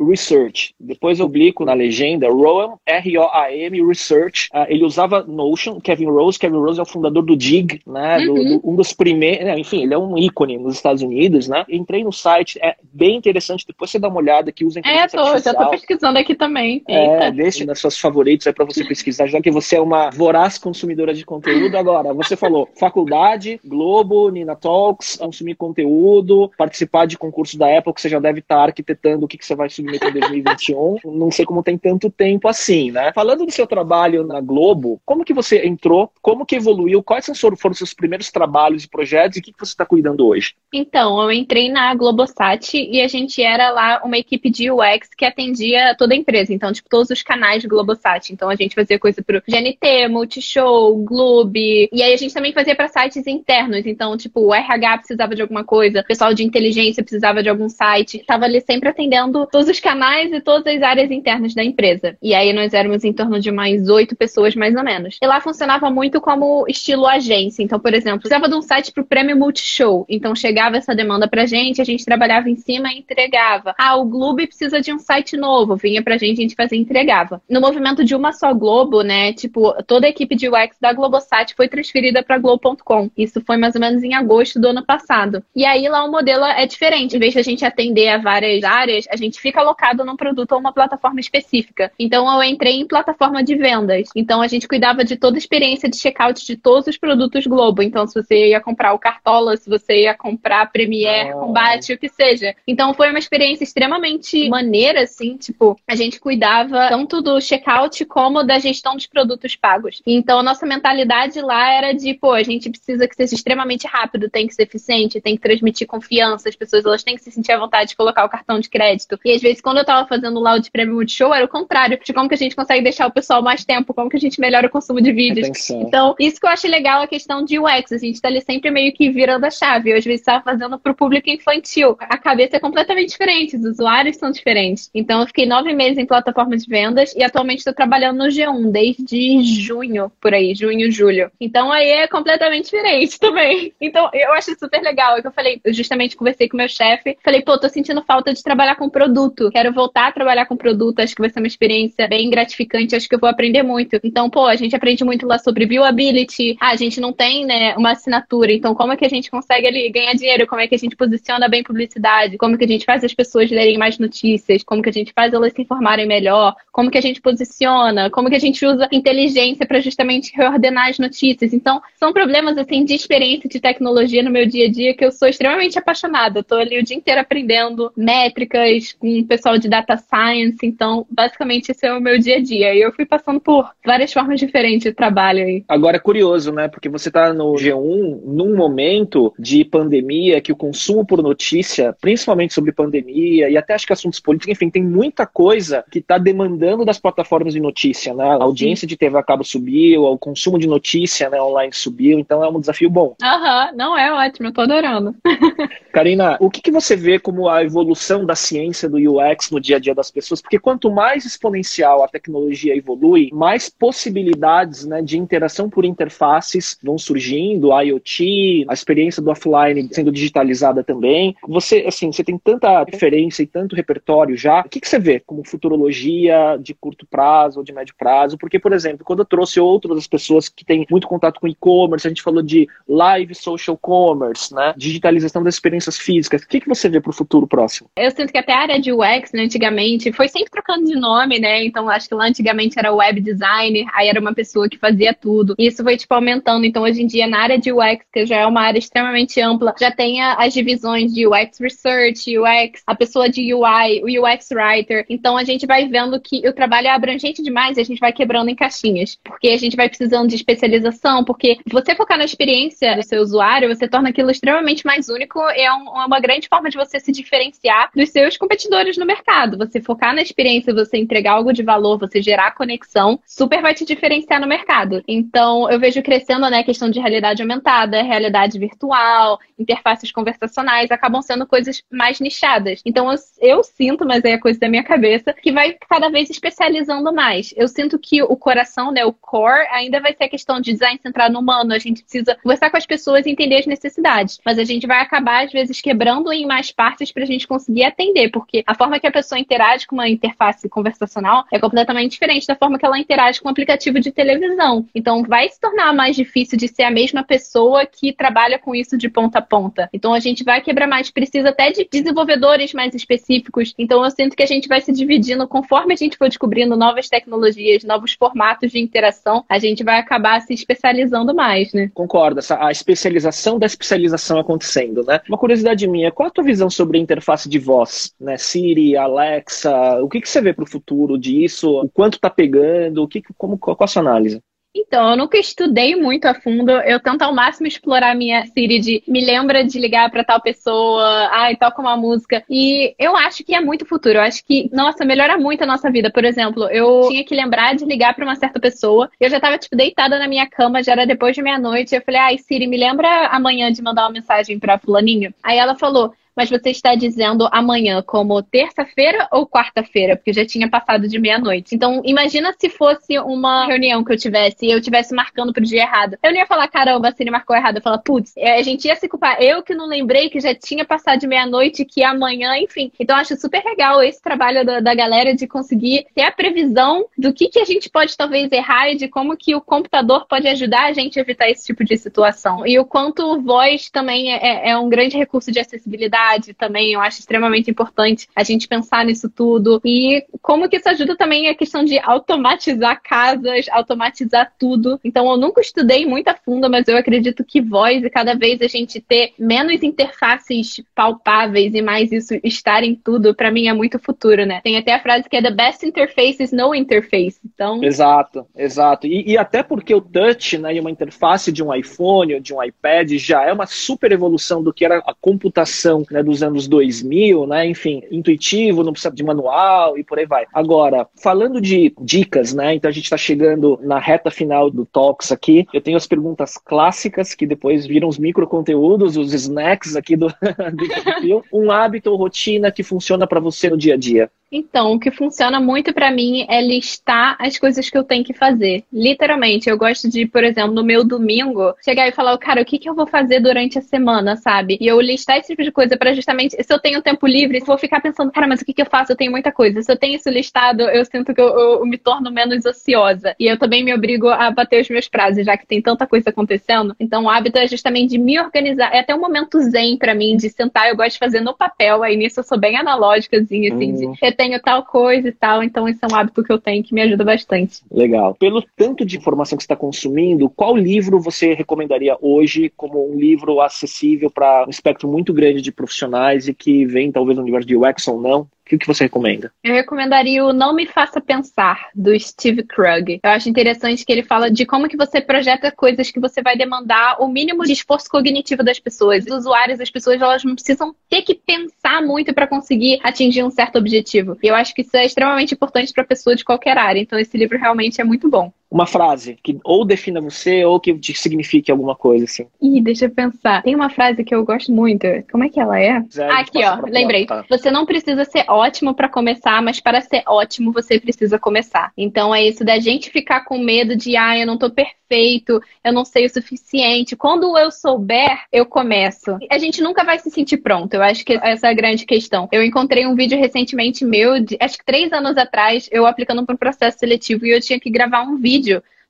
Research. 0.00 0.74
Depois 0.78 1.18
eu 1.18 1.26
publico 1.32 1.64
na 1.64 1.72
legenda 1.72 2.28
Roam, 2.28 2.78
R-O-A-M, 2.84 3.86
Research. 3.86 4.48
Uh, 4.52 4.66
ele 4.68 4.84
usava 4.84 5.22
Notion, 5.22 5.80
Kevin 5.80 6.06
Rose. 6.06 6.38
Kevin 6.38 6.56
Rose 6.56 6.78
é 6.78 6.82
o 6.82 6.86
fundador 6.86 7.24
do 7.24 7.34
Dig, 7.34 7.80
né? 7.86 8.18
Uhum. 8.18 8.34
Do, 8.34 8.44
do, 8.44 8.70
um 8.70 8.76
dos 8.76 8.92
primeiros. 8.92 9.44
Né? 9.46 9.58
Enfim, 9.58 9.82
ele 9.84 9.94
é 9.94 9.98
um 9.98 10.18
ícone 10.18 10.58
nos 10.58 10.74
Estados 10.74 11.02
Unidos, 11.02 11.48
né? 11.48 11.64
Entrei 11.68 12.04
no 12.04 12.12
site, 12.12 12.58
é 12.62 12.76
bem 12.92 13.16
interessante. 13.16 13.66
Depois 13.66 13.90
você 13.90 13.98
dá 13.98 14.08
uma 14.08 14.18
olhada 14.18 14.52
que 14.52 14.64
usa 14.64 14.80
É, 14.80 15.06
tô, 15.08 15.18
artificial. 15.20 15.40
já 15.40 15.54
tô 15.54 15.70
pesquisando 15.70 16.18
aqui 16.18 16.34
também. 16.34 16.82
Eita. 16.86 17.24
É, 17.24 17.30
deixe 17.32 17.64
nas 17.64 17.78
suas 17.78 17.98
favoritos 17.98 18.46
aí 18.46 18.52
para 18.52 18.64
você 18.64 18.84
pesquisar, 18.84 19.26
já 19.26 19.40
que 19.40 19.50
você 19.50 19.76
é 19.76 19.80
uma 19.80 20.10
voraz 20.10 20.58
consumidora 20.58 21.14
de 21.14 21.24
conteúdo. 21.24 21.76
Agora, 21.76 22.12
você 22.12 22.36
falou 22.36 22.68
faculdade, 22.78 23.58
Globo, 23.64 24.28
Nina 24.28 24.54
Talks, 24.54 25.16
consumir 25.16 25.54
conteúdo, 25.54 26.50
participar 26.58 27.06
de 27.06 27.16
concursos 27.16 27.56
da 27.56 27.78
Apple, 27.78 27.94
que 27.94 28.00
você 28.00 28.08
já 28.08 28.18
deve 28.18 28.40
estar 28.40 28.58
arquitetando 28.58 29.24
o 29.24 29.28
que, 29.28 29.38
que 29.38 29.46
você 29.46 29.54
vai 29.54 29.70
subir 29.70 29.81
em 29.82 30.12
2021. 30.12 30.96
não 31.04 31.30
sei 31.30 31.44
como 31.44 31.62
tem 31.62 31.78
tanto 31.78 32.10
tempo 32.10 32.48
assim, 32.48 32.90
né? 32.90 33.12
Falando 33.14 33.44
do 33.44 33.52
seu 33.52 33.66
trabalho 33.66 34.24
na 34.24 34.40
Globo, 34.40 35.00
como 35.04 35.24
que 35.24 35.34
você 35.34 35.66
entrou? 35.66 36.10
Como 36.20 36.46
que 36.46 36.56
evoluiu? 36.56 37.02
Quais 37.02 37.26
foram 37.38 37.56
os 37.70 37.78
seus 37.78 37.94
primeiros 37.94 38.30
trabalhos 38.30 38.84
e 38.84 38.88
projetos 38.88 39.36
e 39.36 39.40
o 39.40 39.42
que, 39.42 39.52
que 39.52 39.58
você 39.58 39.72
está 39.72 39.84
cuidando 39.84 40.26
hoje? 40.26 40.54
Então, 40.72 41.20
eu 41.20 41.30
entrei 41.30 41.70
na 41.70 41.94
Globosat 41.94 42.76
e 42.76 43.00
a 43.00 43.08
gente 43.08 43.42
era 43.42 43.70
lá 43.70 44.02
uma 44.04 44.18
equipe 44.18 44.50
de 44.50 44.70
UX 44.70 45.08
que 45.16 45.24
atendia 45.24 45.94
toda 45.96 46.14
a 46.14 46.16
empresa. 46.16 46.52
Então, 46.52 46.72
tipo, 46.72 46.88
todos 46.88 47.10
os 47.10 47.22
canais 47.22 47.62
de 47.62 47.68
Globosat. 47.68 48.32
Então, 48.32 48.48
a 48.48 48.54
gente 48.54 48.74
fazia 48.74 48.98
coisa 48.98 49.22
pro 49.22 49.42
GNT, 49.46 50.08
Multishow, 50.08 50.96
Globo. 50.96 51.52
E 51.56 52.02
aí 52.02 52.12
a 52.12 52.16
gente 52.16 52.34
também 52.34 52.52
fazia 52.52 52.74
para 52.74 52.88
sites 52.88 53.26
internos. 53.26 53.86
Então, 53.86 54.16
tipo, 54.16 54.40
o 54.40 54.54
RH 54.54 54.98
precisava 54.98 55.34
de 55.34 55.42
alguma 55.42 55.64
coisa, 55.64 56.00
o 56.00 56.04
pessoal 56.04 56.32
de 56.32 56.44
inteligência 56.44 57.02
precisava 57.02 57.42
de 57.42 57.48
algum 57.48 57.68
site. 57.68 58.24
Tava 58.26 58.44
ali 58.44 58.60
sempre 58.60 58.88
atendendo 58.88 59.46
todos 59.46 59.68
os 59.72 59.80
canais 59.80 60.32
e 60.32 60.40
todas 60.40 60.74
as 60.74 60.82
áreas 60.82 61.10
internas 61.10 61.54
da 61.54 61.64
empresa. 61.64 62.16
E 62.22 62.34
aí 62.34 62.52
nós 62.52 62.72
éramos 62.74 63.02
em 63.04 63.12
torno 63.12 63.40
de 63.40 63.50
mais 63.50 63.88
oito 63.88 64.14
pessoas, 64.14 64.54
mais 64.54 64.76
ou 64.76 64.84
menos. 64.84 65.18
E 65.20 65.26
lá 65.26 65.40
funcionava 65.40 65.90
muito 65.90 66.20
como 66.20 66.64
estilo 66.68 67.06
agência. 67.06 67.62
Então, 67.62 67.80
por 67.80 67.94
exemplo, 67.94 68.20
precisava 68.20 68.48
de 68.48 68.54
um 68.54 68.62
site 68.62 68.92
para 68.92 69.02
o 69.02 69.06
Prêmio 69.06 69.36
Multishow. 69.36 70.06
Então 70.08 70.34
chegava 70.34 70.76
essa 70.76 70.94
demanda 70.94 71.26
pra 71.26 71.46
gente, 71.46 71.80
a 71.80 71.84
gente 71.84 72.04
trabalhava 72.04 72.48
em 72.48 72.56
cima 72.56 72.92
e 72.92 72.98
entregava. 72.98 73.74
Ah, 73.78 73.96
o 73.96 74.04
Globo 74.04 74.46
precisa 74.46 74.80
de 74.80 74.92
um 74.92 74.98
site 74.98 75.36
novo. 75.36 75.76
Vinha 75.76 76.02
pra 76.02 76.18
gente, 76.18 76.38
a 76.38 76.42
gente 76.42 76.54
fazia 76.54 76.78
e 76.78 76.82
entregava. 76.82 77.40
No 77.48 77.60
movimento 77.60 78.04
de 78.04 78.14
uma 78.14 78.32
só 78.32 78.52
Globo, 78.52 79.02
né? 79.02 79.32
Tipo, 79.32 79.72
toda 79.84 80.06
a 80.06 80.10
equipe 80.10 80.34
de 80.36 80.48
UX 80.48 80.76
da 80.80 80.92
Globosat 80.92 81.54
foi 81.54 81.68
transferida 81.68 82.22
pra 82.22 82.38
Globo.com. 82.38 83.10
Isso 83.16 83.40
foi 83.40 83.56
mais 83.56 83.74
ou 83.74 83.80
menos 83.80 84.02
em 84.02 84.14
agosto 84.14 84.60
do 84.60 84.68
ano 84.68 84.84
passado. 84.84 85.42
E 85.56 85.64
aí 85.64 85.88
lá 85.88 86.04
o 86.04 86.10
modelo 86.10 86.44
é 86.44 86.66
diferente. 86.66 87.16
Em 87.16 87.18
vez 87.18 87.32
de 87.32 87.38
a 87.38 87.42
gente 87.42 87.64
atender 87.64 88.08
a 88.08 88.18
várias 88.18 88.62
áreas, 88.62 89.06
a 89.10 89.16
gente 89.16 89.40
fica 89.40 89.61
alocado 89.62 90.04
num 90.04 90.16
produto 90.16 90.52
ou 90.52 90.58
uma 90.58 90.72
plataforma 90.72 91.20
específica. 91.20 91.90
Então 91.98 92.30
eu 92.32 92.42
entrei 92.42 92.80
em 92.80 92.86
plataforma 92.86 93.42
de 93.42 93.54
vendas. 93.54 94.08
Então 94.14 94.42
a 94.42 94.48
gente 94.48 94.68
cuidava 94.68 95.04
de 95.04 95.16
toda 95.16 95.36
a 95.36 95.38
experiência 95.38 95.88
de 95.88 95.96
checkout 95.96 96.44
de 96.44 96.56
todos 96.56 96.86
os 96.86 96.96
produtos 96.96 97.46
Globo. 97.46 97.82
Então 97.82 98.06
se 98.06 98.14
você 98.14 98.48
ia 98.48 98.60
comprar 98.60 98.92
o 98.92 98.98
Cartola, 98.98 99.56
se 99.56 99.68
você 99.68 100.02
ia 100.02 100.14
comprar 100.14 100.70
Premiere, 100.70 101.32
oh. 101.34 101.46
Combate, 101.46 101.92
o 101.92 101.98
que 101.98 102.08
seja. 102.08 102.54
Então 102.66 102.94
foi 102.94 103.10
uma 103.10 103.18
experiência 103.18 103.64
extremamente 103.64 104.48
maneira, 104.48 105.02
assim, 105.02 105.36
tipo, 105.36 105.78
a 105.86 105.94
gente 105.94 106.20
cuidava 106.20 106.88
tanto 106.88 107.20
do 107.20 107.40
checkout 107.40 108.04
como 108.06 108.42
da 108.42 108.58
gestão 108.58 108.94
dos 108.94 109.06
produtos 109.06 109.56
pagos. 109.56 110.02
Então 110.06 110.38
a 110.38 110.42
nossa 110.42 110.66
mentalidade 110.66 111.40
lá 111.40 111.72
era 111.72 111.92
de, 111.92 112.14
pô, 112.14 112.32
a 112.32 112.42
gente 112.42 112.70
precisa 112.70 113.06
que 113.06 113.14
seja 113.14 113.34
extremamente 113.34 113.86
rápido, 113.86 114.30
tem 114.30 114.46
que 114.46 114.54
ser 114.54 114.62
eficiente, 114.62 115.20
tem 115.20 115.36
que 115.36 115.42
transmitir 115.42 115.86
confiança, 115.86 116.48
as 116.48 116.56
pessoas 116.56 116.84
elas 116.84 117.02
têm 117.02 117.16
que 117.16 117.22
se 117.22 117.30
sentir 117.30 117.52
à 117.52 117.58
vontade 117.58 117.90
de 117.90 117.96
colocar 117.96 118.24
o 118.24 118.28
cartão 118.28 118.58
de 118.58 118.68
crédito. 118.68 119.18
E 119.24 119.32
às 119.32 119.42
vezes 119.42 119.51
quando 119.60 119.78
eu 119.78 119.84
tava 119.84 120.06
fazendo 120.06 120.38
lá 120.40 120.54
o 120.54 120.58
de 120.58 120.70
prêmio 120.70 120.94
Multishow, 120.94 121.34
era 121.34 121.44
o 121.44 121.48
contrário, 121.48 121.98
de 122.02 122.12
como 122.12 122.28
que 122.28 122.34
a 122.34 122.38
gente 122.38 122.56
consegue 122.56 122.82
deixar 122.82 123.06
o 123.06 123.12
pessoal 123.12 123.42
mais 123.42 123.64
tempo, 123.64 123.94
como 123.94 124.08
que 124.08 124.16
a 124.16 124.20
gente 124.20 124.40
melhora 124.40 124.66
o 124.66 124.70
consumo 124.70 125.00
de 125.00 125.12
vídeos. 125.12 125.48
Atenção. 125.48 125.82
Então, 125.82 126.14
isso 126.18 126.40
que 126.40 126.46
eu 126.46 126.50
acho 126.50 126.68
legal 126.68 127.02
a 127.02 127.06
questão 127.06 127.44
de 127.44 127.58
UX, 127.58 127.92
a 127.92 127.98
gente 127.98 128.20
tá 128.20 128.28
ali 128.28 128.40
sempre 128.40 128.70
meio 128.70 128.92
que 128.92 129.10
virando 129.10 129.44
a 129.44 129.50
chave. 129.50 129.90
Eu, 129.90 129.96
às 129.96 130.04
vezes, 130.04 130.24
tava 130.24 130.42
fazendo 130.42 130.78
pro 130.78 130.94
público 130.94 131.28
infantil. 131.28 131.96
A 132.00 132.18
cabeça 132.18 132.56
é 132.56 132.60
completamente 132.60 133.10
diferente, 133.10 133.56
os 133.56 133.64
usuários 133.64 134.16
são 134.16 134.30
diferentes. 134.30 134.90
Então, 134.94 135.20
eu 135.20 135.26
fiquei 135.26 135.46
nove 135.46 135.72
meses 135.72 135.98
em 135.98 136.06
plataforma 136.06 136.56
de 136.56 136.66
vendas 136.66 137.14
e 137.14 137.22
atualmente 137.22 137.58
estou 137.58 137.74
trabalhando 137.74 138.18
no 138.18 138.26
G1 138.26 138.70
desde 138.70 139.42
junho, 139.42 140.10
por 140.20 140.34
aí, 140.34 140.54
junho, 140.54 140.90
julho. 140.90 141.30
Então, 141.40 141.72
aí 141.72 141.88
é 141.88 142.06
completamente 142.06 142.64
diferente 142.64 143.18
também. 143.20 143.72
Então, 143.80 144.10
eu 144.12 144.32
acho 144.32 144.56
super 144.58 144.80
legal. 144.80 145.16
É 145.16 145.22
que 145.22 145.26
eu 145.26 145.32
falei, 145.32 145.60
eu 145.64 145.72
justamente 145.72 146.16
conversei 146.16 146.48
com 146.48 146.56
meu 146.56 146.68
chefe, 146.68 147.16
falei, 147.22 147.42
pô, 147.42 147.58
tô 147.58 147.68
sentindo 147.68 148.02
falta 148.02 148.32
de 148.32 148.42
trabalhar 148.42 148.76
com 148.76 148.88
produto, 148.88 149.41
quero 149.50 149.72
voltar 149.72 150.08
a 150.08 150.12
trabalhar 150.12 150.46
com 150.46 150.56
produto, 150.56 151.00
acho 151.00 151.14
que 151.14 151.20
vai 151.20 151.30
ser 151.30 151.40
uma 151.40 151.46
experiência 151.46 152.06
bem 152.06 152.30
gratificante, 152.30 152.94
acho 152.94 153.08
que 153.08 153.14
eu 153.14 153.18
vou 153.18 153.28
aprender 153.28 153.62
muito. 153.62 153.98
Então, 154.04 154.28
pô, 154.28 154.46
a 154.46 154.56
gente 154.56 154.76
aprende 154.76 155.04
muito 155.04 155.26
lá 155.26 155.38
sobre 155.38 155.66
viewability, 155.66 156.56
ah, 156.60 156.70
a 156.70 156.76
gente 156.76 157.00
não 157.00 157.12
tem, 157.12 157.44
né, 157.44 157.74
uma 157.76 157.92
assinatura, 157.92 158.52
então 158.52 158.74
como 158.74 158.92
é 158.92 158.96
que 158.96 159.04
a 159.04 159.08
gente 159.08 159.30
consegue 159.30 159.66
ali 159.66 159.90
ganhar 159.90 160.14
dinheiro, 160.14 160.46
como 160.46 160.60
é 160.60 160.68
que 160.68 160.74
a 160.74 160.78
gente 160.78 160.96
posiciona 160.96 161.48
bem 161.48 161.62
publicidade, 161.62 162.36
como 162.36 162.56
que 162.56 162.64
a 162.64 162.68
gente 162.68 162.84
faz 162.84 163.04
as 163.04 163.14
pessoas 163.14 163.50
lerem 163.50 163.78
mais 163.78 163.98
notícias, 163.98 164.62
como 164.62 164.82
que 164.82 164.88
a 164.88 164.92
gente 164.92 165.12
faz 165.14 165.32
elas 165.32 165.52
se 165.52 165.62
informarem 165.62 166.06
melhor, 166.06 166.54
como 166.70 166.90
que 166.90 166.98
a 166.98 167.02
gente 167.02 167.20
posiciona, 167.20 168.10
como 168.10 168.28
que 168.28 168.36
a 168.36 168.40
gente 168.40 168.64
usa 168.64 168.88
inteligência 168.92 169.66
para 169.66 169.80
justamente 169.80 170.32
reordenar 170.34 170.88
as 170.88 170.98
notícias. 170.98 171.52
Então, 171.52 171.80
são 171.94 172.12
problemas 172.12 172.58
assim 172.58 172.84
de 172.84 172.94
experiência 172.94 173.48
de 173.48 173.60
tecnologia 173.60 174.22
no 174.22 174.30
meu 174.30 174.46
dia 174.46 174.66
a 174.66 174.70
dia 174.70 174.94
que 174.94 175.04
eu 175.04 175.12
sou 175.12 175.28
extremamente 175.28 175.78
apaixonada. 175.78 176.40
Eu 176.40 176.44
tô 176.44 176.56
ali 176.56 176.78
o 176.78 176.82
dia 176.82 176.96
inteiro 176.96 177.20
aprendendo 177.20 177.92
métricas 177.96 178.92
com 178.92 179.06
pessoal 179.32 179.56
de 179.56 179.66
data 179.66 179.96
science, 179.96 180.58
então 180.62 181.06
basicamente 181.10 181.70
esse 181.72 181.86
é 181.86 181.94
o 181.94 182.00
meu 182.02 182.18
dia 182.18 182.36
a 182.36 182.42
dia. 182.42 182.74
E 182.74 182.82
eu 182.82 182.92
fui 182.92 183.06
passando 183.06 183.40
por 183.40 183.70
várias 183.82 184.12
formas 184.12 184.38
diferentes 184.38 184.82
de 184.82 184.92
trabalho 184.92 185.42
aí. 185.42 185.64
Agora 185.66 185.96
é 185.96 186.00
curioso, 186.00 186.52
né? 186.52 186.68
Porque 186.68 186.86
você 186.86 187.08
está 187.08 187.32
no 187.32 187.54
G1 187.54 188.20
num 188.26 188.54
momento 188.54 189.32
de 189.38 189.64
pandemia 189.64 190.38
que 190.42 190.52
o 190.52 190.56
consumo 190.56 191.06
por 191.06 191.22
notícia, 191.22 191.96
principalmente 191.98 192.52
sobre 192.52 192.72
pandemia 192.72 193.48
e 193.48 193.56
até 193.56 193.72
acho 193.72 193.86
que 193.86 193.94
assuntos 193.94 194.20
políticos, 194.20 194.52
enfim, 194.52 194.68
tem 194.68 194.84
muita 194.84 195.26
coisa 195.26 195.82
que 195.90 196.00
está 196.00 196.18
demandando 196.18 196.84
das 196.84 196.98
plataformas 196.98 197.54
de 197.54 197.60
notícia, 197.60 198.12
né? 198.12 198.24
A 198.24 198.42
audiência 198.42 198.82
Sim. 198.82 198.88
de 198.88 198.98
TV 198.98 199.16
a 199.16 199.22
cabo 199.22 199.44
subiu, 199.44 200.02
o 200.02 200.18
consumo 200.18 200.58
de 200.58 200.66
notícia 200.66 201.30
né, 201.30 201.40
online 201.40 201.72
subiu, 201.72 202.18
então 202.18 202.44
é 202.44 202.48
um 202.50 202.60
desafio 202.60 202.90
bom. 202.90 203.16
Aham, 203.22 203.70
uhum, 203.70 203.76
não 203.78 203.98
é 203.98 204.12
ótimo, 204.12 204.48
eu 204.48 204.52
tô 204.52 204.60
adorando. 204.60 205.14
Karina, 205.90 206.36
o 206.38 206.50
que, 206.50 206.60
que 206.60 206.70
você 206.70 206.94
vê 206.94 207.18
como 207.18 207.48
a 207.48 207.62
evolução 207.64 208.26
da 208.26 208.34
ciência 208.34 208.88
do 208.88 208.98
UX 209.30 209.50
no 209.50 209.60
dia 209.60 209.76
a 209.76 209.78
dia 209.78 209.94
das 209.94 210.10
pessoas, 210.10 210.40
porque 210.40 210.58
quanto 210.58 210.90
mais 210.90 211.24
exponencial 211.24 212.02
a 212.02 212.08
tecnologia 212.08 212.76
evolui, 212.76 213.30
mais 213.32 213.68
possibilidades 213.68 214.84
né, 214.84 215.02
de 215.02 215.18
interação 215.18 215.68
por 215.68 215.84
interfaces 215.84 216.78
vão 216.82 216.98
surgindo, 216.98 217.72
IoT, 217.80 218.66
a 218.68 218.74
experiência 218.74 219.22
do 219.22 219.30
offline 219.30 219.88
sendo 219.92 220.12
digitalizada 220.12 220.82
também. 220.84 221.36
Você, 221.46 221.84
assim, 221.86 222.10
você 222.12 222.24
tem 222.24 222.38
tanta 222.38 222.84
referência 222.84 223.42
e 223.42 223.46
tanto 223.46 223.76
repertório 223.76 224.36
já. 224.36 224.60
O 224.60 224.68
que, 224.68 224.80
que 224.80 224.88
você 224.88 224.98
vê 224.98 225.20
como 225.20 225.46
futurologia 225.46 226.58
de 226.60 226.74
curto 226.74 227.06
prazo 227.06 227.58
ou 227.58 227.64
de 227.64 227.72
médio 227.72 227.94
prazo? 227.98 228.38
Porque, 228.38 228.58
por 228.58 228.72
exemplo, 228.72 229.04
quando 229.04 229.20
eu 229.20 229.24
trouxe 229.24 229.60
outras 229.60 230.06
pessoas 230.06 230.48
que 230.48 230.64
têm 230.64 230.86
muito 230.90 231.06
contato 231.06 231.40
com 231.40 231.48
e-commerce, 231.48 232.06
a 232.06 232.10
gente 232.10 232.22
falou 232.22 232.42
de 232.42 232.68
live 232.88 233.34
social 233.34 233.76
commerce, 233.76 234.54
né? 234.54 234.74
Digitalização 234.76 235.42
das 235.42 235.54
experiências 235.54 235.98
físicas. 235.98 236.42
O 236.42 236.48
que, 236.48 236.60
que 236.60 236.68
você 236.68 236.88
vê 236.88 237.00
para 237.00 237.10
o 237.10 237.14
futuro 237.14 237.46
próximo? 237.46 237.88
Eu 237.96 238.10
sinto 238.10 238.32
que 238.32 238.38
até 238.38 238.52
a 238.52 238.60
área 238.60 238.80
de 238.80 238.92
UX, 239.18 239.32
né, 239.32 239.42
antigamente, 239.42 240.12
foi 240.12 240.28
sempre 240.28 240.50
trocando 240.50 240.84
de 240.84 240.94
nome, 240.94 241.38
né? 241.38 241.64
Então, 241.64 241.88
acho 241.88 242.08
que 242.08 242.14
lá 242.14 242.26
antigamente 242.26 242.78
era 242.78 242.92
web 242.92 243.20
designer, 243.20 243.86
aí 243.94 244.08
era 244.08 244.20
uma 244.20 244.34
pessoa 244.34 244.68
que 244.68 244.78
fazia 244.78 245.14
tudo. 245.14 245.54
E 245.58 245.66
isso 245.66 245.82
foi, 245.82 245.96
tipo, 245.96 246.12
aumentando. 246.14 246.64
Então, 246.64 246.82
hoje 246.82 247.02
em 247.02 247.06
dia, 247.06 247.26
na 247.26 247.38
área 247.38 247.58
de 247.58 247.72
UX, 247.72 248.04
que 248.12 248.26
já 248.26 248.36
é 248.36 248.46
uma 248.46 248.62
área 248.62 248.78
extremamente 248.78 249.40
ampla, 249.40 249.74
já 249.78 249.90
tem 249.90 250.22
as 250.22 250.52
divisões 250.52 251.12
de 251.12 251.26
UX 251.26 251.58
Research, 251.60 252.38
UX, 252.38 252.82
a 252.86 252.94
pessoa 252.94 253.28
de 253.28 253.52
UI, 253.54 254.02
o 254.02 254.24
UX 254.24 254.48
Writer. 254.50 255.04
Então, 255.08 255.36
a 255.36 255.44
gente 255.44 255.66
vai 255.66 255.88
vendo 255.88 256.20
que 256.20 256.46
o 256.48 256.52
trabalho 256.52 256.88
é 256.88 256.90
abrangente 256.90 257.42
demais 257.42 257.76
e 257.76 257.80
a 257.80 257.84
gente 257.84 257.98
vai 257.98 258.12
quebrando 258.12 258.48
em 258.48 258.54
caixinhas. 258.54 259.18
Porque 259.22 259.48
a 259.48 259.58
gente 259.58 259.76
vai 259.76 259.88
precisando 259.88 260.28
de 260.28 260.36
especialização, 260.36 261.24
porque 261.24 261.58
você 261.70 261.94
focar 261.94 262.18
na 262.18 262.24
experiência 262.24 262.96
do 262.96 263.02
seu 263.02 263.20
usuário, 263.20 263.68
você 263.68 263.88
torna 263.88 264.10
aquilo 264.10 264.30
extremamente 264.30 264.84
mais 264.84 265.08
único. 265.08 265.40
É 265.50 265.72
um, 265.72 265.84
uma 266.06 266.20
grande 266.20 266.48
forma 266.48 266.70
de 266.70 266.76
você 266.76 266.98
se 267.00 267.12
diferenciar 267.12 267.90
dos 267.94 268.10
seus 268.10 268.36
competidores 268.36 268.91
no 268.98 269.06
mercado. 269.06 269.56
Você 269.58 269.80
focar 269.80 270.14
na 270.14 270.22
experiência, 270.22 270.74
você 270.74 270.96
entregar 270.96 271.32
algo 271.32 271.52
de 271.52 271.62
valor, 271.62 271.98
você 271.98 272.20
gerar 272.22 272.54
conexão, 272.54 273.20
super 273.26 273.60
vai 273.60 273.74
te 273.74 273.84
diferenciar 273.84 274.40
no 274.40 274.46
mercado. 274.46 275.02
Então, 275.06 275.70
eu 275.70 275.78
vejo 275.78 276.02
crescendo 276.02 276.48
né, 276.50 276.58
a 276.60 276.64
questão 276.64 276.90
de 276.90 277.00
realidade 277.00 277.42
aumentada, 277.42 278.02
realidade 278.02 278.58
virtual, 278.58 279.38
interfaces 279.58 280.10
conversacionais, 280.10 280.90
acabam 280.90 281.22
sendo 281.22 281.46
coisas 281.46 281.82
mais 281.90 282.20
nichadas. 282.20 282.80
Então, 282.84 283.10
eu, 283.10 283.18
eu 283.40 283.62
sinto, 283.62 284.04
mas 284.06 284.24
é 284.24 284.38
coisa 284.38 284.58
da 284.58 284.68
minha 284.68 284.82
cabeça, 284.82 285.32
que 285.32 285.52
vai 285.52 285.76
cada 285.88 286.08
vez 286.08 286.30
especializando 286.30 287.12
mais. 287.12 287.54
Eu 287.56 287.68
sinto 287.68 287.98
que 287.98 288.22
o 288.22 288.36
coração, 288.36 288.90
né, 288.90 289.04
o 289.04 289.12
core, 289.12 289.66
ainda 289.70 290.00
vai 290.00 290.14
ser 290.14 290.24
a 290.24 290.28
questão 290.28 290.60
de 290.60 290.72
design 290.72 290.98
centrado 291.02 291.32
no 291.32 291.40
humano. 291.40 291.72
A 291.72 291.78
gente 291.78 292.02
precisa 292.02 292.36
conversar 292.42 292.70
com 292.70 292.76
as 292.76 292.86
pessoas 292.86 293.26
e 293.26 293.30
entender 293.30 293.58
as 293.58 293.66
necessidades. 293.66 294.40
Mas 294.44 294.58
a 294.58 294.64
gente 294.64 294.86
vai 294.86 295.00
acabar, 295.00 295.44
às 295.44 295.52
vezes, 295.52 295.80
quebrando 295.80 296.32
em 296.32 296.46
mais 296.46 296.70
partes 296.70 297.12
para 297.12 297.22
a 297.22 297.26
gente 297.26 297.46
conseguir 297.46 297.84
atender, 297.84 298.30
porque 298.30 298.62
a 298.66 298.74
forma 298.82 298.98
que 298.98 299.06
a 299.06 299.12
pessoa 299.12 299.38
interage 299.38 299.86
com 299.86 299.94
uma 299.94 300.08
interface 300.08 300.68
conversacional 300.68 301.44
é 301.52 301.58
completamente 301.60 302.10
diferente 302.12 302.48
da 302.48 302.56
forma 302.56 302.76
que 302.76 302.84
ela 302.84 302.98
interage 302.98 303.40
com 303.40 303.46
um 303.46 303.50
aplicativo 303.52 304.00
de 304.00 304.10
televisão. 304.10 304.84
Então, 304.92 305.22
vai 305.22 305.48
se 305.48 305.60
tornar 305.60 305.92
mais 305.92 306.16
difícil 306.16 306.58
de 306.58 306.66
ser 306.66 306.82
a 306.82 306.90
mesma 306.90 307.22
pessoa 307.22 307.86
que 307.86 308.12
trabalha 308.12 308.58
com 308.58 308.74
isso 308.74 308.98
de 308.98 309.08
ponta 309.08 309.38
a 309.38 309.42
ponta. 309.42 309.88
Então, 309.92 310.12
a 310.12 310.18
gente 310.18 310.42
vai 310.42 310.60
quebrar 310.60 310.88
mais, 310.88 311.12
precisa 311.12 311.50
até 311.50 311.70
de 311.70 311.86
desenvolvedores 311.88 312.74
mais 312.74 312.92
específicos. 312.92 313.72
Então, 313.78 314.02
eu 314.02 314.10
sinto 314.10 314.34
que 314.34 314.42
a 314.42 314.46
gente 314.46 314.66
vai 314.66 314.80
se 314.80 314.90
dividindo 314.90 315.46
conforme 315.46 315.94
a 315.94 315.96
gente 315.96 316.16
for 316.16 316.26
descobrindo 316.26 316.76
novas 316.76 317.08
tecnologias, 317.08 317.84
novos 317.84 318.14
formatos 318.14 318.72
de 318.72 318.80
interação, 318.80 319.44
a 319.48 319.60
gente 319.60 319.84
vai 319.84 320.00
acabar 320.00 320.40
se 320.40 320.52
especializando 320.52 321.32
mais, 321.32 321.72
né? 321.72 321.88
Concordo, 321.94 322.40
essa, 322.40 322.66
a 322.66 322.72
especialização 322.72 323.60
da 323.60 323.66
especialização 323.66 324.40
acontecendo, 324.40 325.04
né? 325.04 325.20
Uma 325.28 325.38
curiosidade 325.38 325.86
minha, 325.86 326.10
qual 326.10 326.26
a 326.26 326.32
tua 326.32 326.42
visão 326.42 326.68
sobre 326.68 326.98
a 326.98 327.00
interface 327.00 327.48
de 327.48 327.60
voz, 327.60 328.12
né? 328.20 328.36
Siri, 328.72 328.96
Alexa, 328.96 330.02
o 330.02 330.08
que, 330.08 330.20
que 330.20 330.28
você 330.28 330.40
vê 330.40 330.52
para 330.54 330.64
o 330.64 330.70
futuro 330.70 331.18
disso? 331.18 331.82
O 331.82 331.88
quanto 331.90 332.14
está 332.14 332.30
pegando? 332.30 333.02
O 333.02 333.08
que, 333.08 333.22
como, 333.36 333.58
qual 333.58 333.76
a 333.78 333.86
sua 333.86 334.00
análise? 334.00 334.40
Então, 334.74 335.10
eu 335.10 335.16
nunca 335.18 335.36
estudei 335.36 335.94
muito 335.94 336.24
a 336.24 336.32
fundo. 336.32 336.70
Eu 336.70 336.98
tento 336.98 337.20
ao 337.20 337.34
máximo 337.34 337.66
explorar 337.66 338.12
a 338.12 338.14
minha 338.14 338.46
Siri 338.46 338.78
de 338.78 339.02
me 339.06 339.22
lembra 339.22 339.62
de 339.62 339.78
ligar 339.78 340.10
para 340.10 340.24
tal 340.24 340.40
pessoa, 340.40 341.28
ai, 341.30 341.56
toca 341.56 341.82
uma 341.82 341.94
música. 341.94 342.42
E 342.48 342.94
eu 342.98 343.14
acho 343.14 343.44
que 343.44 343.54
é 343.54 343.60
muito 343.60 343.84
futuro. 343.84 344.16
Eu 344.16 344.22
acho 344.22 344.42
que, 344.42 344.70
nossa, 344.72 345.04
melhora 345.04 345.36
muito 345.36 345.62
a 345.62 345.66
nossa 345.66 345.90
vida. 345.90 346.10
Por 346.10 346.24
exemplo, 346.24 346.64
eu 346.70 347.06
tinha 347.08 347.22
que 347.22 347.34
lembrar 347.34 347.74
de 347.74 347.84
ligar 347.84 348.14
para 348.14 348.24
uma 348.24 348.36
certa 348.36 348.58
pessoa. 348.58 349.10
Eu 349.20 349.28
já 349.28 349.38
tava, 349.38 349.58
tipo, 349.58 349.76
deitada 349.76 350.18
na 350.18 350.26
minha 350.26 350.48
cama, 350.48 350.82
já 350.82 350.92
era 350.92 351.06
depois 351.06 351.36
de 351.36 351.42
meia-noite. 351.42 351.94
Eu 351.94 352.00
falei, 352.00 352.20
ai, 352.20 352.38
Siri, 352.38 352.66
me 352.66 352.78
lembra 352.78 353.26
amanhã 353.26 353.70
de 353.70 353.82
mandar 353.82 354.04
uma 354.04 354.12
mensagem 354.12 354.58
pra 354.58 354.78
fulaninho? 354.78 355.34
Aí 355.42 355.58
ela 355.58 355.74
falou, 355.74 356.14
mas 356.36 356.50
você 356.50 356.70
está 356.70 356.94
dizendo 356.94 357.48
amanhã 357.52 358.02
como 358.02 358.42
terça-feira 358.42 359.28
ou 359.30 359.46
quarta-feira, 359.46 360.16
porque 360.16 360.32
já 360.32 360.44
tinha 360.44 360.68
passado 360.68 361.06
de 361.06 361.18
meia-noite. 361.18 361.74
Então, 361.74 362.02
imagina 362.04 362.54
se 362.58 362.68
fosse 362.68 363.18
uma 363.18 363.66
reunião 363.66 364.02
que 364.02 364.12
eu 364.12 364.16
tivesse 364.16 364.66
e 364.66 364.70
eu 364.70 364.80
tivesse 364.80 365.14
marcando 365.14 365.52
pro 365.52 365.64
dia 365.64 365.82
errado. 365.82 366.16
Eu 366.22 366.30
não 366.30 366.38
ia 366.38 366.46
falar, 366.46 366.68
caramba, 366.68 367.12
se 367.12 367.22
ele 367.22 367.30
marcou 367.30 367.54
errado. 367.54 367.76
Eu 367.76 367.82
falar, 367.82 367.98
putz, 367.98 368.32
é, 368.36 368.58
a 368.58 368.62
gente 368.62 368.86
ia 368.86 368.96
se 368.96 369.08
culpar. 369.08 369.40
Eu 369.42 369.62
que 369.62 369.74
não 369.74 369.86
lembrei 369.86 370.30
que 370.30 370.40
já 370.40 370.54
tinha 370.54 370.84
passado 370.84 371.20
de 371.20 371.26
meia-noite, 371.26 371.84
que 371.84 372.02
amanhã, 372.02 372.56
enfim. 372.58 372.90
Então, 372.98 373.16
acho 373.16 373.36
super 373.36 373.62
legal 373.64 374.02
esse 374.02 374.20
trabalho 374.20 374.64
da, 374.64 374.80
da 374.80 374.94
galera 374.94 375.34
de 375.34 375.46
conseguir 375.46 376.06
ter 376.14 376.22
a 376.22 376.32
previsão 376.32 377.06
do 377.16 377.32
que, 377.32 377.48
que 377.48 377.58
a 377.58 377.64
gente 377.64 377.90
pode 377.90 378.16
talvez 378.16 378.50
errar 378.50 378.90
e 378.90 378.96
de 378.96 379.08
como 379.08 379.36
que 379.36 379.54
o 379.54 379.60
computador 379.60 380.26
pode 380.26 380.48
ajudar 380.48 380.84
a 380.84 380.92
gente 380.92 381.18
a 381.18 381.22
evitar 381.22 381.50
esse 381.50 381.66
tipo 381.66 381.84
de 381.84 381.96
situação. 381.96 382.66
E 382.66 382.78
o 382.78 382.84
quanto 382.84 383.40
voz 383.42 383.90
também 383.90 384.32
é, 384.32 384.70
é 384.70 384.76
um 384.76 384.88
grande 384.88 385.16
recurso 385.16 385.50
de 385.52 385.60
acessibilidade 385.60 386.21
também, 386.56 386.92
eu 386.92 387.00
acho 387.00 387.20
extremamente 387.20 387.70
importante 387.70 388.28
a 388.34 388.42
gente 388.42 388.68
pensar 388.68 389.04
nisso 389.04 389.28
tudo. 389.28 389.80
E 389.84 390.24
como 390.40 390.68
que 390.68 390.76
isso 390.76 390.88
ajuda 390.88 391.16
também 391.16 391.48
a 391.48 391.54
questão 391.54 391.84
de 391.84 391.98
automatizar 391.98 393.00
casas, 393.02 393.66
automatizar 393.70 394.52
tudo. 394.58 394.98
Então, 395.04 395.30
eu 395.30 395.36
nunca 395.36 395.60
estudei 395.60 396.06
muito 396.06 396.28
a 396.28 396.34
fundo, 396.34 396.68
mas 396.70 396.88
eu 396.88 396.96
acredito 396.96 397.44
que 397.44 397.60
voz 397.60 398.02
e 398.04 398.10
cada 398.10 398.34
vez 398.34 398.60
a 398.60 398.66
gente 398.66 399.00
ter 399.00 399.32
menos 399.38 399.82
interfaces 399.82 400.82
palpáveis 400.94 401.74
e 401.74 401.82
mais 401.82 402.12
isso 402.12 402.34
estar 402.42 402.82
em 402.82 402.94
tudo, 402.94 403.34
para 403.34 403.50
mim 403.50 403.68
é 403.68 403.72
muito 403.72 403.98
futuro, 403.98 404.44
né? 404.44 404.60
Tem 404.62 404.76
até 404.76 404.94
a 404.94 405.00
frase 405.00 405.28
que 405.28 405.36
é 405.36 405.42
the 405.42 405.50
best 405.50 405.84
interface 405.84 406.42
is 406.42 406.52
no 406.52 406.74
interface. 406.74 407.38
Então... 407.44 407.82
Exato, 407.82 408.46
exato. 408.56 409.06
E, 409.06 409.32
e 409.32 409.38
até 409.38 409.62
porque 409.62 409.94
o 409.94 410.00
touch, 410.00 410.58
né, 410.58 410.74
e 410.74 410.80
uma 410.80 410.90
interface 410.90 411.52
de 411.52 411.62
um 411.62 411.74
iPhone 411.74 412.34
ou 412.34 412.40
de 412.40 412.54
um 412.54 412.62
iPad 412.62 413.12
já 413.12 413.44
é 413.44 413.52
uma 413.52 413.66
super 413.66 414.12
evolução 414.12 414.62
do 414.62 414.72
que 414.72 414.84
era 414.84 414.98
a 414.98 415.14
computação 415.14 416.04
né, 416.12 416.22
dos 416.22 416.42
anos 416.42 416.68
2000, 416.68 417.46
né? 417.46 417.66
Enfim, 417.66 418.02
intuitivo, 418.10 418.84
não 418.84 418.92
precisa 418.92 419.14
de 419.14 419.24
manual 419.24 419.96
e 419.98 420.04
por 420.04 420.18
aí 420.18 420.26
vai. 420.26 420.46
Agora, 420.52 421.08
falando 421.22 421.60
de 421.60 421.94
dicas, 422.00 422.54
né? 422.54 422.74
Então 422.74 422.88
a 422.88 422.92
gente 422.92 423.04
está 423.04 423.16
chegando 423.16 423.78
na 423.82 423.98
reta 423.98 424.30
final 424.30 424.70
do 424.70 424.84
Talks 424.84 425.32
aqui. 425.32 425.66
Eu 425.72 425.80
tenho 425.80 425.96
as 425.96 426.06
perguntas 426.06 426.56
clássicas 426.56 427.34
que 427.34 427.46
depois 427.46 427.86
viram 427.86 428.08
os 428.08 428.18
microconteúdos, 428.18 429.16
os 429.16 429.32
snacks 429.32 429.96
aqui 429.96 430.16
do, 430.16 430.28
do 430.28 431.02
perfil. 431.02 431.42
Um 431.52 431.70
hábito 431.70 432.10
ou 432.10 432.16
rotina 432.16 432.70
que 432.70 432.82
funciona 432.82 433.26
para 433.26 433.40
você 433.40 433.70
no 433.70 433.76
dia 433.76 433.94
a 433.94 433.96
dia. 433.96 434.30
Então, 434.52 434.92
o 434.92 435.00
que 435.00 435.10
funciona 435.10 435.58
muito 435.58 435.94
para 435.94 436.10
mim 436.10 436.44
é 436.46 436.60
listar 436.60 437.36
as 437.38 437.58
coisas 437.58 437.88
que 437.88 437.96
eu 437.96 438.04
tenho 438.04 438.22
que 438.22 438.34
fazer. 438.34 438.84
Literalmente, 438.92 439.70
eu 439.70 439.78
gosto 439.78 440.10
de, 440.10 440.26
por 440.26 440.44
exemplo, 440.44 440.74
no 440.74 440.84
meu 440.84 441.02
domingo, 441.02 441.74
chegar 441.82 442.06
e 442.06 442.12
falar, 442.12 442.36
cara, 442.36 442.60
o 442.60 442.64
que, 442.64 442.78
que 442.78 442.88
eu 442.88 442.94
vou 442.94 443.06
fazer 443.06 443.40
durante 443.40 443.78
a 443.78 443.82
semana, 443.82 444.36
sabe? 444.36 444.76
E 444.78 444.86
eu 444.86 445.00
listar 445.00 445.38
esse 445.38 445.48
tipo 445.48 445.62
de 445.62 445.72
coisa 445.72 445.96
para 445.96 446.12
justamente, 446.12 446.62
se 446.62 446.72
eu 446.72 446.78
tenho 446.78 447.00
tempo 447.00 447.26
livre, 447.26 447.58
eu 447.58 447.64
vou 447.64 447.78
ficar 447.78 448.00
pensando, 448.02 448.30
cara, 448.30 448.46
mas 448.46 448.60
o 448.60 448.64
que, 448.64 448.74
que 448.74 448.82
eu 448.82 448.86
faço? 448.86 449.12
Eu 449.12 449.16
tenho 449.16 449.30
muita 449.30 449.50
coisa. 449.50 449.80
Se 449.80 449.90
eu 449.90 449.96
tenho 449.96 450.16
isso 450.16 450.28
listado, 450.28 450.82
eu 450.82 451.04
sinto 451.06 451.34
que 451.34 451.40
eu, 451.40 451.48
eu, 451.48 451.70
eu 451.80 451.86
me 451.86 451.96
torno 451.96 452.30
menos 452.30 452.66
ociosa. 452.66 453.34
E 453.40 453.46
eu 453.46 453.58
também 453.58 453.82
me 453.82 453.94
obrigo 453.94 454.28
a 454.28 454.50
bater 454.50 454.82
os 454.82 454.90
meus 454.90 455.08
prazos, 455.08 455.46
já 455.46 455.56
que 455.56 455.66
tem 455.66 455.80
tanta 455.80 456.06
coisa 456.06 456.28
acontecendo. 456.28 456.94
Então, 457.00 457.24
o 457.24 457.30
hábito 457.30 457.58
é 457.58 457.66
justamente 457.66 458.10
de 458.10 458.18
me 458.18 458.38
organizar. 458.38 458.92
É 458.92 459.00
até 459.00 459.14
um 459.14 459.20
momento 459.20 459.58
zen 459.62 459.96
para 459.96 460.14
mim, 460.14 460.36
de 460.36 460.50
sentar, 460.50 460.88
eu 460.88 460.96
gosto 460.96 461.12
de 461.12 461.18
fazer 461.18 461.40
no 461.40 461.56
papel. 461.56 462.02
Aí 462.02 462.16
nisso 462.16 462.40
eu 462.40 462.44
sou 462.44 462.58
bem 462.58 462.76
analógica, 462.76 463.38
assim, 463.38 463.66
assim, 463.68 463.94
de, 463.94 464.18
tenho 464.42 464.60
tal 464.60 464.84
coisa 464.84 465.28
e 465.28 465.32
tal, 465.32 465.62
então 465.62 465.88
esse 465.88 466.00
é 466.02 466.08
um 466.12 466.16
hábito 466.16 466.42
que 466.42 466.52
eu 466.52 466.58
tenho 466.58 466.82
que 466.82 466.92
me 466.92 467.00
ajuda 467.00 467.24
bastante. 467.24 467.80
Legal. 467.90 468.34
Pelo 468.34 468.62
tanto 468.76 469.04
de 469.04 469.16
informação 469.16 469.56
que 469.56 469.62
você 469.62 469.66
está 469.66 469.76
consumindo, 469.76 470.50
qual 470.50 470.76
livro 470.76 471.20
você 471.20 471.54
recomendaria 471.54 472.16
hoje 472.20 472.72
como 472.76 473.12
um 473.12 473.16
livro 473.16 473.60
acessível 473.60 474.30
para 474.30 474.64
um 474.66 474.70
espectro 474.70 475.08
muito 475.08 475.32
grande 475.32 475.62
de 475.62 475.70
profissionais 475.70 476.48
e 476.48 476.54
que 476.54 476.84
vem 476.84 477.12
talvez 477.12 477.36
no 477.36 477.42
universo 477.42 477.68
de 477.68 477.76
UX 477.76 478.08
ou 478.08 478.20
não? 478.20 478.48
O 478.74 478.78
que 478.78 478.86
você 478.86 479.04
recomenda? 479.04 479.52
Eu 479.62 479.74
recomendaria 479.74 480.44
o 480.44 480.52
Não 480.52 480.74
Me 480.74 480.86
Faça 480.86 481.20
Pensar, 481.20 481.88
do 481.94 482.18
Steve 482.18 482.62
Krug. 482.62 483.20
Eu 483.22 483.30
acho 483.30 483.48
interessante 483.48 484.04
que 484.04 484.12
ele 484.12 484.22
fala 484.22 484.50
de 484.50 484.64
como 484.64 484.88
que 484.88 484.96
você 484.96 485.20
projeta 485.20 485.70
coisas 485.70 486.10
que 486.10 486.20
você 486.20 486.42
vai 486.42 486.56
demandar 486.56 487.16
o 487.20 487.28
mínimo 487.28 487.64
de 487.64 487.72
esforço 487.72 488.08
cognitivo 488.08 488.62
das 488.62 488.78
pessoas. 488.78 489.24
Os 489.26 489.38
usuários, 489.38 489.80
as 489.80 489.90
pessoas, 489.90 490.20
elas 490.20 490.44
não 490.44 490.54
precisam 490.54 490.94
ter 491.08 491.22
que 491.22 491.34
pensar 491.34 492.02
muito 492.02 492.32
para 492.32 492.46
conseguir 492.46 492.98
atingir 493.02 493.44
um 493.44 493.50
certo 493.50 493.78
objetivo. 493.78 494.38
E 494.42 494.48
eu 494.48 494.54
acho 494.54 494.74
que 494.74 494.82
isso 494.82 494.96
é 494.96 495.04
extremamente 495.04 495.54
importante 495.54 495.92
para 495.92 496.04
pessoa 496.04 496.34
de 496.34 496.44
qualquer 496.44 496.78
área. 496.78 497.00
Então 497.00 497.18
esse 497.18 497.36
livro 497.36 497.58
realmente 497.58 498.00
é 498.00 498.04
muito 498.04 498.28
bom. 498.28 498.52
Uma 498.72 498.86
frase 498.86 499.36
que 499.42 499.58
ou 499.62 499.84
defina 499.84 500.18
você 500.20 500.64
ou 500.64 500.80
que 500.80 500.94
te 500.94 501.12
signifique 501.14 501.70
alguma 501.70 501.94
coisa, 501.94 502.24
assim. 502.24 502.46
Ih, 502.60 502.80
deixa 502.80 503.04
eu 503.04 503.10
pensar. 503.10 503.62
Tem 503.62 503.74
uma 503.74 503.90
frase 503.90 504.24
que 504.24 504.34
eu 504.34 504.42
gosto 504.44 504.72
muito. 504.72 505.06
Como 505.30 505.44
é 505.44 505.50
que 505.50 505.60
ela 505.60 505.78
é? 505.78 506.02
Ah, 506.18 506.40
aqui, 506.40 506.64
ó. 506.64 506.80
Lembrei. 506.88 507.26
Tá. 507.26 507.44
Você 507.50 507.70
não 507.70 507.84
precisa 507.84 508.24
ser 508.24 508.46
ótimo 508.48 508.94
pra 508.94 509.10
começar, 509.10 509.60
mas 509.62 509.78
para 509.78 510.00
ser 510.00 510.22
ótimo 510.26 510.72
você 510.72 510.98
precisa 510.98 511.38
começar. 511.38 511.92
Então 511.98 512.34
é 512.34 512.42
isso 512.42 512.64
da 512.64 512.78
gente 512.78 513.10
ficar 513.10 513.44
com 513.44 513.58
medo 513.58 513.94
de, 513.94 514.16
ah, 514.16 514.38
eu 514.38 514.46
não 514.46 514.56
tô 514.56 514.70
perfeito, 514.70 515.60
eu 515.84 515.92
não 515.92 516.06
sei 516.06 516.24
o 516.24 516.30
suficiente. 516.30 517.14
Quando 517.14 517.58
eu 517.58 517.70
souber, 517.70 518.38
eu 518.50 518.64
começo. 518.64 519.36
A 519.50 519.58
gente 519.58 519.82
nunca 519.82 520.02
vai 520.02 520.18
se 520.18 520.30
sentir 520.30 520.56
pronto. 520.56 520.94
Eu 520.94 521.02
acho 521.02 521.26
que 521.26 521.38
essa 521.42 521.66
é 521.66 521.70
a 521.70 521.74
grande 521.74 522.06
questão. 522.06 522.48
Eu 522.50 522.64
encontrei 522.64 523.06
um 523.06 523.14
vídeo 523.14 523.38
recentemente 523.38 524.02
meu, 524.02 524.40
de, 524.40 524.56
acho 524.58 524.78
que 524.78 524.84
três 524.84 525.12
anos 525.12 525.36
atrás, 525.36 525.90
eu 525.92 526.06
aplicando 526.06 526.46
para 526.46 526.54
um 526.54 526.58
processo 526.58 526.98
seletivo 526.98 527.44
e 527.44 527.50
eu 527.50 527.60
tinha 527.60 527.78
que 527.78 527.90
gravar 527.90 528.22
um 528.22 528.36
vídeo 528.36 528.61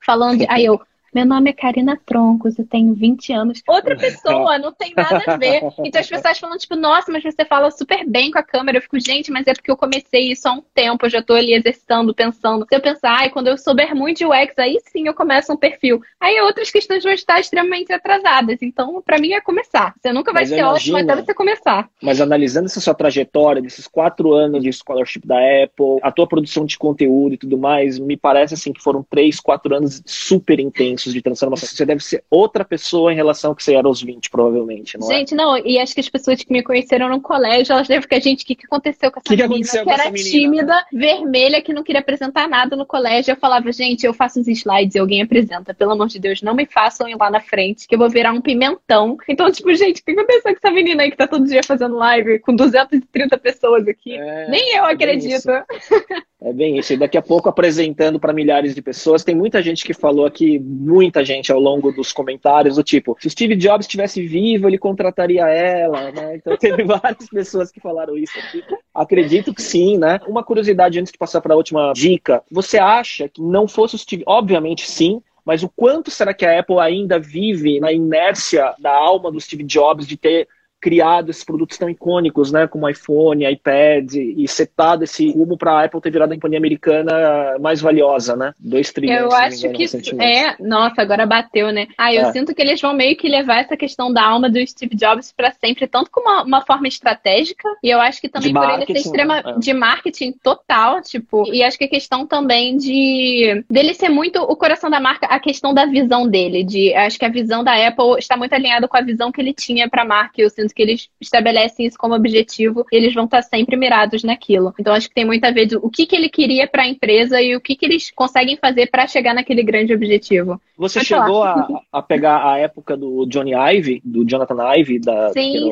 falando. 0.04 0.38
De, 0.38 0.46
aí 0.48 0.64
eu. 0.64 0.80
Meu 1.14 1.26
nome 1.26 1.50
é 1.50 1.52
Karina 1.52 2.00
Troncos, 2.06 2.58
eu 2.58 2.66
tenho 2.66 2.94
20 2.94 3.34
anos. 3.34 3.62
Outra 3.68 3.94
pessoa, 3.98 4.58
não 4.58 4.72
tem 4.72 4.94
nada 4.96 5.22
a 5.26 5.36
ver. 5.36 5.60
Então 5.84 6.00
as 6.00 6.08
pessoas 6.08 6.38
falam, 6.38 6.56
tipo, 6.56 6.74
nossa, 6.74 7.12
mas 7.12 7.22
você 7.22 7.44
fala 7.44 7.70
super 7.70 8.06
bem 8.08 8.30
com 8.30 8.38
a 8.38 8.42
câmera. 8.42 8.78
Eu 8.78 8.82
fico, 8.82 8.98
gente, 8.98 9.30
mas 9.30 9.46
é 9.46 9.52
porque 9.52 9.70
eu 9.70 9.76
comecei 9.76 10.32
isso 10.32 10.48
há 10.48 10.52
um 10.52 10.62
tempo, 10.74 11.04
eu 11.04 11.10
já 11.10 11.22
tô 11.22 11.34
ali 11.34 11.52
exercitando, 11.52 12.14
pensando. 12.14 12.66
Se 12.66 12.74
eu 12.74 12.80
pensar, 12.80 13.10
ai, 13.18 13.30
quando 13.30 13.48
eu 13.48 13.58
souber 13.58 13.94
muito 13.94 14.18
de 14.18 14.24
UX, 14.24 14.58
aí 14.58 14.78
sim 14.90 15.06
eu 15.06 15.12
começo 15.12 15.52
um 15.52 15.56
perfil. 15.56 16.00
Aí 16.18 16.40
outras 16.40 16.70
questões 16.70 17.04
vão 17.04 17.12
estar 17.12 17.38
extremamente 17.38 17.92
atrasadas. 17.92 18.58
Então, 18.62 19.02
pra 19.02 19.18
mim, 19.18 19.32
é 19.32 19.40
começar. 19.40 19.94
Você 20.00 20.12
nunca 20.14 20.32
vai 20.32 20.44
Mas 20.44 20.48
ser 20.48 20.62
ótimo 20.62 20.96
até 20.96 21.14
você 21.14 21.34
começar. 21.34 21.90
Mas 22.02 22.22
analisando 22.22 22.66
essa 22.66 22.80
sua 22.80 22.94
trajetória, 22.94 23.60
desses 23.60 23.86
quatro 23.86 24.32
anos 24.32 24.62
de 24.62 24.72
scholarship 24.72 25.26
da 25.26 25.36
Apple, 25.36 25.98
a 26.02 26.10
tua 26.10 26.26
produção 26.26 26.64
de 26.64 26.78
conteúdo 26.78 27.34
e 27.34 27.38
tudo 27.38 27.58
mais, 27.58 27.98
me 27.98 28.16
parece 28.16 28.54
assim 28.54 28.72
que 28.72 28.82
foram 28.82 29.02
três, 29.02 29.38
quatro 29.38 29.74
anos 29.74 30.02
super 30.06 30.58
intensos 30.58 31.01
de 31.10 31.22
transformação. 31.22 31.66
Você 31.66 31.86
deve 31.86 32.02
ser 32.02 32.22
outra 32.30 32.64
pessoa 32.64 33.12
em 33.12 33.16
relação 33.16 33.50
ao 33.50 33.56
que 33.56 33.64
você 33.64 33.74
era 33.74 33.86
aos 33.88 34.02
20, 34.02 34.28
provavelmente, 34.28 34.98
não 34.98 35.10
é? 35.10 35.16
Gente, 35.16 35.34
não, 35.34 35.56
e 35.56 35.78
acho 35.78 35.94
que 35.94 36.00
as 36.00 36.08
pessoas 36.08 36.42
que 36.42 36.52
me 36.52 36.62
conheceram 36.62 37.08
no 37.08 37.20
colégio, 37.20 37.72
elas 37.72 37.88
devem 37.88 38.02
ficar, 38.02 38.20
gente, 38.20 38.44
o 38.44 38.46
que, 38.46 38.54
que 38.54 38.66
aconteceu 38.66 39.10
com 39.10 39.20
essa 39.20 39.28
Que 39.28 39.36
que 39.36 39.48
menina? 39.48 39.70
que 39.84 39.90
era 39.90 40.10
menina? 40.10 40.30
tímida, 40.30 40.86
vermelha, 40.92 41.62
que 41.62 41.72
não 41.72 41.82
queria 41.82 42.00
apresentar 42.00 42.48
nada 42.48 42.76
no 42.76 42.84
colégio. 42.84 43.32
Eu 43.32 43.36
falava, 43.36 43.72
gente, 43.72 44.04
eu 44.04 44.12
faço 44.12 44.40
os 44.40 44.48
slides 44.48 44.94
e 44.94 44.98
alguém 44.98 45.22
apresenta. 45.22 45.72
Pelo 45.72 45.92
amor 45.92 46.08
de 46.08 46.18
Deus, 46.18 46.42
não 46.42 46.54
me 46.54 46.66
façam 46.66 47.08
ir 47.08 47.16
lá 47.16 47.30
na 47.30 47.40
frente, 47.40 47.86
que 47.88 47.94
eu 47.94 47.98
vou 47.98 48.10
virar 48.10 48.32
um 48.32 48.40
pimentão. 48.40 49.16
Então, 49.28 49.50
tipo, 49.50 49.72
gente, 49.74 50.00
o 50.00 50.04
que 50.04 50.10
aconteceu 50.12 50.42
com 50.42 50.50
essa 50.50 50.70
menina 50.70 51.02
aí 51.02 51.10
que 51.10 51.16
tá 51.16 51.26
todo 51.26 51.46
dia 51.46 51.62
fazendo 51.64 51.96
live 51.96 52.38
com 52.40 52.54
230 52.54 53.38
pessoas 53.38 53.88
aqui? 53.88 54.16
É, 54.16 54.48
Nem 54.48 54.76
eu 54.76 54.84
é 54.84 54.92
acredito. 54.92 55.48
É 56.44 56.52
bem 56.52 56.78
isso. 56.78 56.92
E 56.92 56.96
daqui 56.96 57.16
a 57.16 57.22
pouco 57.22 57.48
apresentando 57.48 58.18
para 58.18 58.32
milhares 58.32 58.74
de 58.74 58.82
pessoas. 58.82 59.22
Tem 59.22 59.34
muita 59.34 59.62
gente 59.62 59.84
que 59.84 59.94
falou 59.94 60.26
aqui, 60.26 60.58
muita 60.58 61.24
gente 61.24 61.52
ao 61.52 61.60
longo 61.60 61.92
dos 61.92 62.12
comentários, 62.12 62.76
do 62.76 62.82
tipo, 62.82 63.16
se 63.20 63.30
Steve 63.30 63.54
Jobs 63.54 63.86
estivesse 63.86 64.26
vivo, 64.26 64.68
ele 64.68 64.78
contrataria 64.78 65.46
ela, 65.46 66.10
né? 66.10 66.36
Então 66.36 66.56
teve 66.56 66.82
várias 66.84 67.28
pessoas 67.28 67.70
que 67.70 67.80
falaram 67.80 68.16
isso 68.16 68.36
aqui. 68.38 68.62
Acredito 68.92 69.54
que 69.54 69.62
sim, 69.62 69.96
né? 69.96 70.18
Uma 70.26 70.42
curiosidade 70.42 70.98
antes 70.98 71.12
de 71.12 71.18
passar 71.18 71.40
para 71.40 71.54
a 71.54 71.56
última 71.56 71.92
dica. 71.92 72.42
Você 72.50 72.78
acha 72.78 73.28
que 73.28 73.40
não 73.40 73.68
fosse 73.68 73.94
o 73.94 73.98
Steve, 73.98 74.24
obviamente 74.26 74.90
sim, 74.90 75.22
mas 75.44 75.62
o 75.62 75.68
quanto 75.68 76.10
será 76.10 76.34
que 76.34 76.44
a 76.44 76.58
Apple 76.58 76.78
ainda 76.78 77.18
vive 77.18 77.78
na 77.78 77.92
inércia 77.92 78.74
da 78.80 78.92
alma 78.92 79.30
do 79.30 79.40
Steve 79.40 79.64
Jobs 79.64 80.06
de 80.06 80.16
ter 80.16 80.48
criado 80.82 81.30
esses 81.30 81.44
produtos 81.44 81.78
tão 81.78 81.88
icônicos, 81.88 82.50
né, 82.50 82.66
como 82.66 82.88
iPhone, 82.88 83.50
iPad, 83.50 84.14
e 84.14 84.46
setado 84.48 85.04
esse 85.04 85.30
rumo 85.30 85.56
para 85.56 85.72
a 85.74 85.84
Apple 85.84 86.00
ter 86.00 86.10
virado 86.10 86.32
a 86.32 86.34
companhia 86.34 86.58
americana 86.58 87.56
mais 87.60 87.80
valiosa, 87.80 88.34
né? 88.34 88.52
Dois 88.58 88.92
trilhões. 88.92 89.20
Eu 89.20 89.32
acho 89.32 89.66
engano, 89.66 90.02
que 90.02 90.22
é. 90.22 90.56
Nossa, 90.58 91.00
agora 91.00 91.24
bateu, 91.24 91.70
né? 91.72 91.86
Ah, 91.96 92.12
eu 92.12 92.22
É. 92.22 92.32
sinto 92.32 92.52
que 92.52 92.60
eles 92.60 92.80
vão 92.80 92.92
meio 92.92 93.16
que 93.16 93.28
levar 93.28 93.60
essa 93.60 93.76
questão 93.76 94.12
da 94.12 94.24
alma 94.24 94.50
do 94.50 94.66
Steve 94.66 94.96
Jobs 94.96 95.32
pra 95.32 95.52
sempre, 95.52 95.86
tanto 95.86 96.10
como 96.10 96.28
uma, 96.28 96.42
uma 96.42 96.60
forma 96.62 96.88
estratégica, 96.88 97.68
e 97.82 97.88
eu 97.88 98.00
acho 98.00 98.20
que 98.20 98.28
também 98.28 98.52
por 98.52 98.64
ele 98.64 98.70
ser 98.72 98.76
marketing, 98.78 98.98
extrema 98.98 99.34
né? 99.36 99.42
É. 99.46 99.58
de 99.60 99.72
marketing 99.72 100.32
total, 100.42 101.00
tipo, 101.00 101.46
e 101.54 101.62
acho 101.62 101.78
que 101.78 101.84
a 101.84 101.88
questão 101.88 102.26
também 102.26 102.76
de 102.76 103.64
dele 103.70 103.94
ser 103.94 104.08
muito 104.08 104.42
o 104.42 104.56
coração 104.56 104.90
da 104.90 104.98
marca, 104.98 105.26
a 105.26 105.38
questão 105.38 105.72
da 105.72 105.86
visão 105.86 106.26
dele, 106.26 106.64
de 106.64 106.92
acho 106.94 107.18
que 107.18 107.24
a 107.24 107.28
visão 107.28 107.62
da 107.62 107.74
Apple 107.86 108.18
está 108.18 108.36
muito 108.36 108.52
alinhada 108.52 108.88
com 108.88 108.96
a 108.96 109.00
visão 109.00 109.30
que 109.30 109.40
ele 109.40 109.52
tinha 109.54 109.88
pra 109.88 110.04
marca, 110.04 110.40
e 110.40 110.44
eu 110.44 110.50
sinto 110.50 110.71
que 110.72 110.82
eles 110.82 111.08
estabelecem 111.20 111.86
isso 111.86 111.98
como 111.98 112.14
objetivo, 112.14 112.84
e 112.92 112.96
eles 112.96 113.14
vão 113.14 113.24
estar 113.24 113.42
sempre 113.42 113.76
mirados 113.76 114.22
naquilo. 114.22 114.74
Então 114.78 114.94
acho 114.94 115.08
que 115.08 115.14
tem 115.14 115.24
muito 115.24 115.44
a 115.44 115.50
ver 115.50 115.68
o 115.82 115.90
que 115.90 116.06
que 116.06 116.16
ele 116.16 116.28
queria 116.28 116.66
pra 116.66 116.86
empresa 116.86 117.40
e 117.40 117.54
o 117.56 117.60
que 117.60 117.76
que 117.76 117.86
eles 117.86 118.10
conseguem 118.10 118.56
fazer 118.56 118.90
pra 118.90 119.06
chegar 119.06 119.34
naquele 119.34 119.62
grande 119.62 119.94
objetivo. 119.94 120.60
Você 120.76 120.98
Pode 120.98 121.08
chegou 121.08 121.42
a, 121.42 121.68
a 121.92 122.02
pegar 122.02 122.44
a 122.44 122.58
época 122.58 122.96
do 122.96 123.24
Johnny 123.26 123.52
Ive, 123.54 124.02
do 124.04 124.24
Jonathan 124.24 124.56
Ive, 124.76 124.98
da, 124.98 125.30
Sim, 125.30 125.70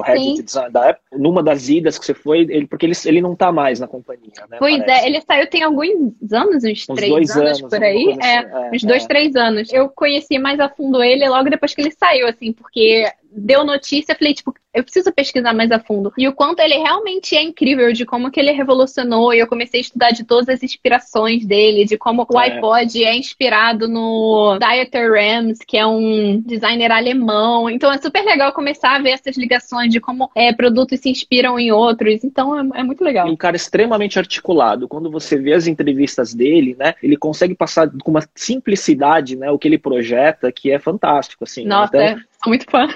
da 0.70 0.90
Apple, 0.90 1.02
numa 1.18 1.42
das 1.42 1.68
idas 1.68 1.98
que 1.98 2.04
você 2.04 2.14
foi, 2.14 2.40
ele, 2.40 2.66
porque 2.66 2.86
ele, 2.86 2.94
ele 3.06 3.20
não 3.20 3.34
tá 3.34 3.50
mais 3.50 3.80
na 3.80 3.88
companhia, 3.88 4.30
né? 4.48 4.58
Pois 4.58 4.78
parece. 4.78 5.04
é, 5.04 5.08
ele 5.08 5.20
saiu 5.22 5.48
tem 5.48 5.62
alguns 5.62 6.32
anos, 6.32 6.64
uns, 6.64 6.86
Uns 6.88 6.96
três 6.96 7.10
dois 7.10 7.30
anos, 7.30 7.58
anos, 7.58 7.60
por 7.62 7.82
aí. 7.82 8.04
coisa 8.04 8.20
É, 8.22 8.38
assim, 8.38 8.48
é, 8.54 8.70
uns 8.74 8.82
dois, 8.84 9.04
é. 9.04 9.08
três 9.08 9.36
anos. 9.36 9.72
Eu 9.72 9.88
conheci 9.88 10.38
mais 10.38 10.60
a 10.60 10.68
fundo 10.68 11.02
ele 11.02 11.28
logo 11.28 11.50
depois 11.50 11.74
que 11.74 11.80
ele 11.80 11.90
saiu, 11.90 12.28
assim, 12.28 12.52
porque 12.52 13.10
deu 13.32 13.64
notícia, 13.64 14.14
falei, 14.14 14.34
tipo, 14.34 14.54
eu 14.72 14.82
preciso 14.82 15.12
pesquisar 15.12 15.52
mais 15.52 15.70
a 15.72 15.78
fundo. 15.80 16.12
E 16.16 16.28
o 16.28 16.32
quanto 16.32 16.60
ele 16.60 16.76
realmente 16.76 17.36
é 17.36 17.42
incrível, 17.42 17.92
de 17.92 18.04
como 18.04 18.30
que 18.30 18.38
ele 18.38 18.52
revolucionou, 18.52 19.32
e 19.34 19.38
eu 19.38 19.46
comecei 19.46 19.80
a 19.80 19.82
estudar 19.82 20.10
de 20.10 20.24
todas 20.24 20.48
as 20.48 20.62
inspirações 20.62 21.44
dele, 21.44 21.84
de 21.84 21.96
como 21.98 22.26
o 22.28 22.40
É. 22.40 22.52
iPod 22.56 23.04
é 23.04 23.16
inspirado 23.16 23.88
no 23.88 24.58
Dieter 24.58 25.10
Rams, 25.12 25.58
que 25.66 25.76
é 25.76 25.86
um 25.86 26.40
designer 26.40 26.92
alemão. 26.92 27.68
Então 27.68 27.92
é 27.92 27.98
super 27.98 28.24
legal 28.24 28.52
começar 28.52 28.96
a 28.96 28.98
ver 29.00 29.10
essas 29.10 29.36
ligações 29.36 29.92
de 29.92 30.00
como 30.00 30.30
é, 30.34 30.52
produtos 30.52 31.00
se 31.00 31.08
inspiram 31.10 31.58
em 31.58 31.72
outros. 31.72 32.22
Então 32.24 32.56
é, 32.74 32.80
é 32.80 32.82
muito 32.82 33.02
legal. 33.02 33.26
E 33.26 33.30
um 33.30 33.36
cara 33.36 33.56
extremamente 33.56 34.18
articulado. 34.18 34.86
Quando 34.88 35.10
você 35.10 35.36
vê 35.36 35.52
as 35.52 35.66
entrevistas 35.66 36.32
dele, 36.34 36.76
né, 36.78 36.94
ele 37.02 37.16
consegue 37.16 37.54
passar 37.54 37.90
com 38.02 38.10
uma 38.10 38.22
simplicidade, 38.34 39.36
né, 39.36 39.50
o 39.50 39.58
que 39.58 39.66
ele 39.66 39.78
projeta, 39.78 40.52
que 40.52 40.70
é 40.70 40.78
fantástico, 40.78 41.44
assim. 41.44 41.64
né? 41.64 41.68
Nossa, 41.70 41.96
Então, 41.96 42.02
é, 42.02 42.48
muito 42.48 42.70
fã. 42.70 42.88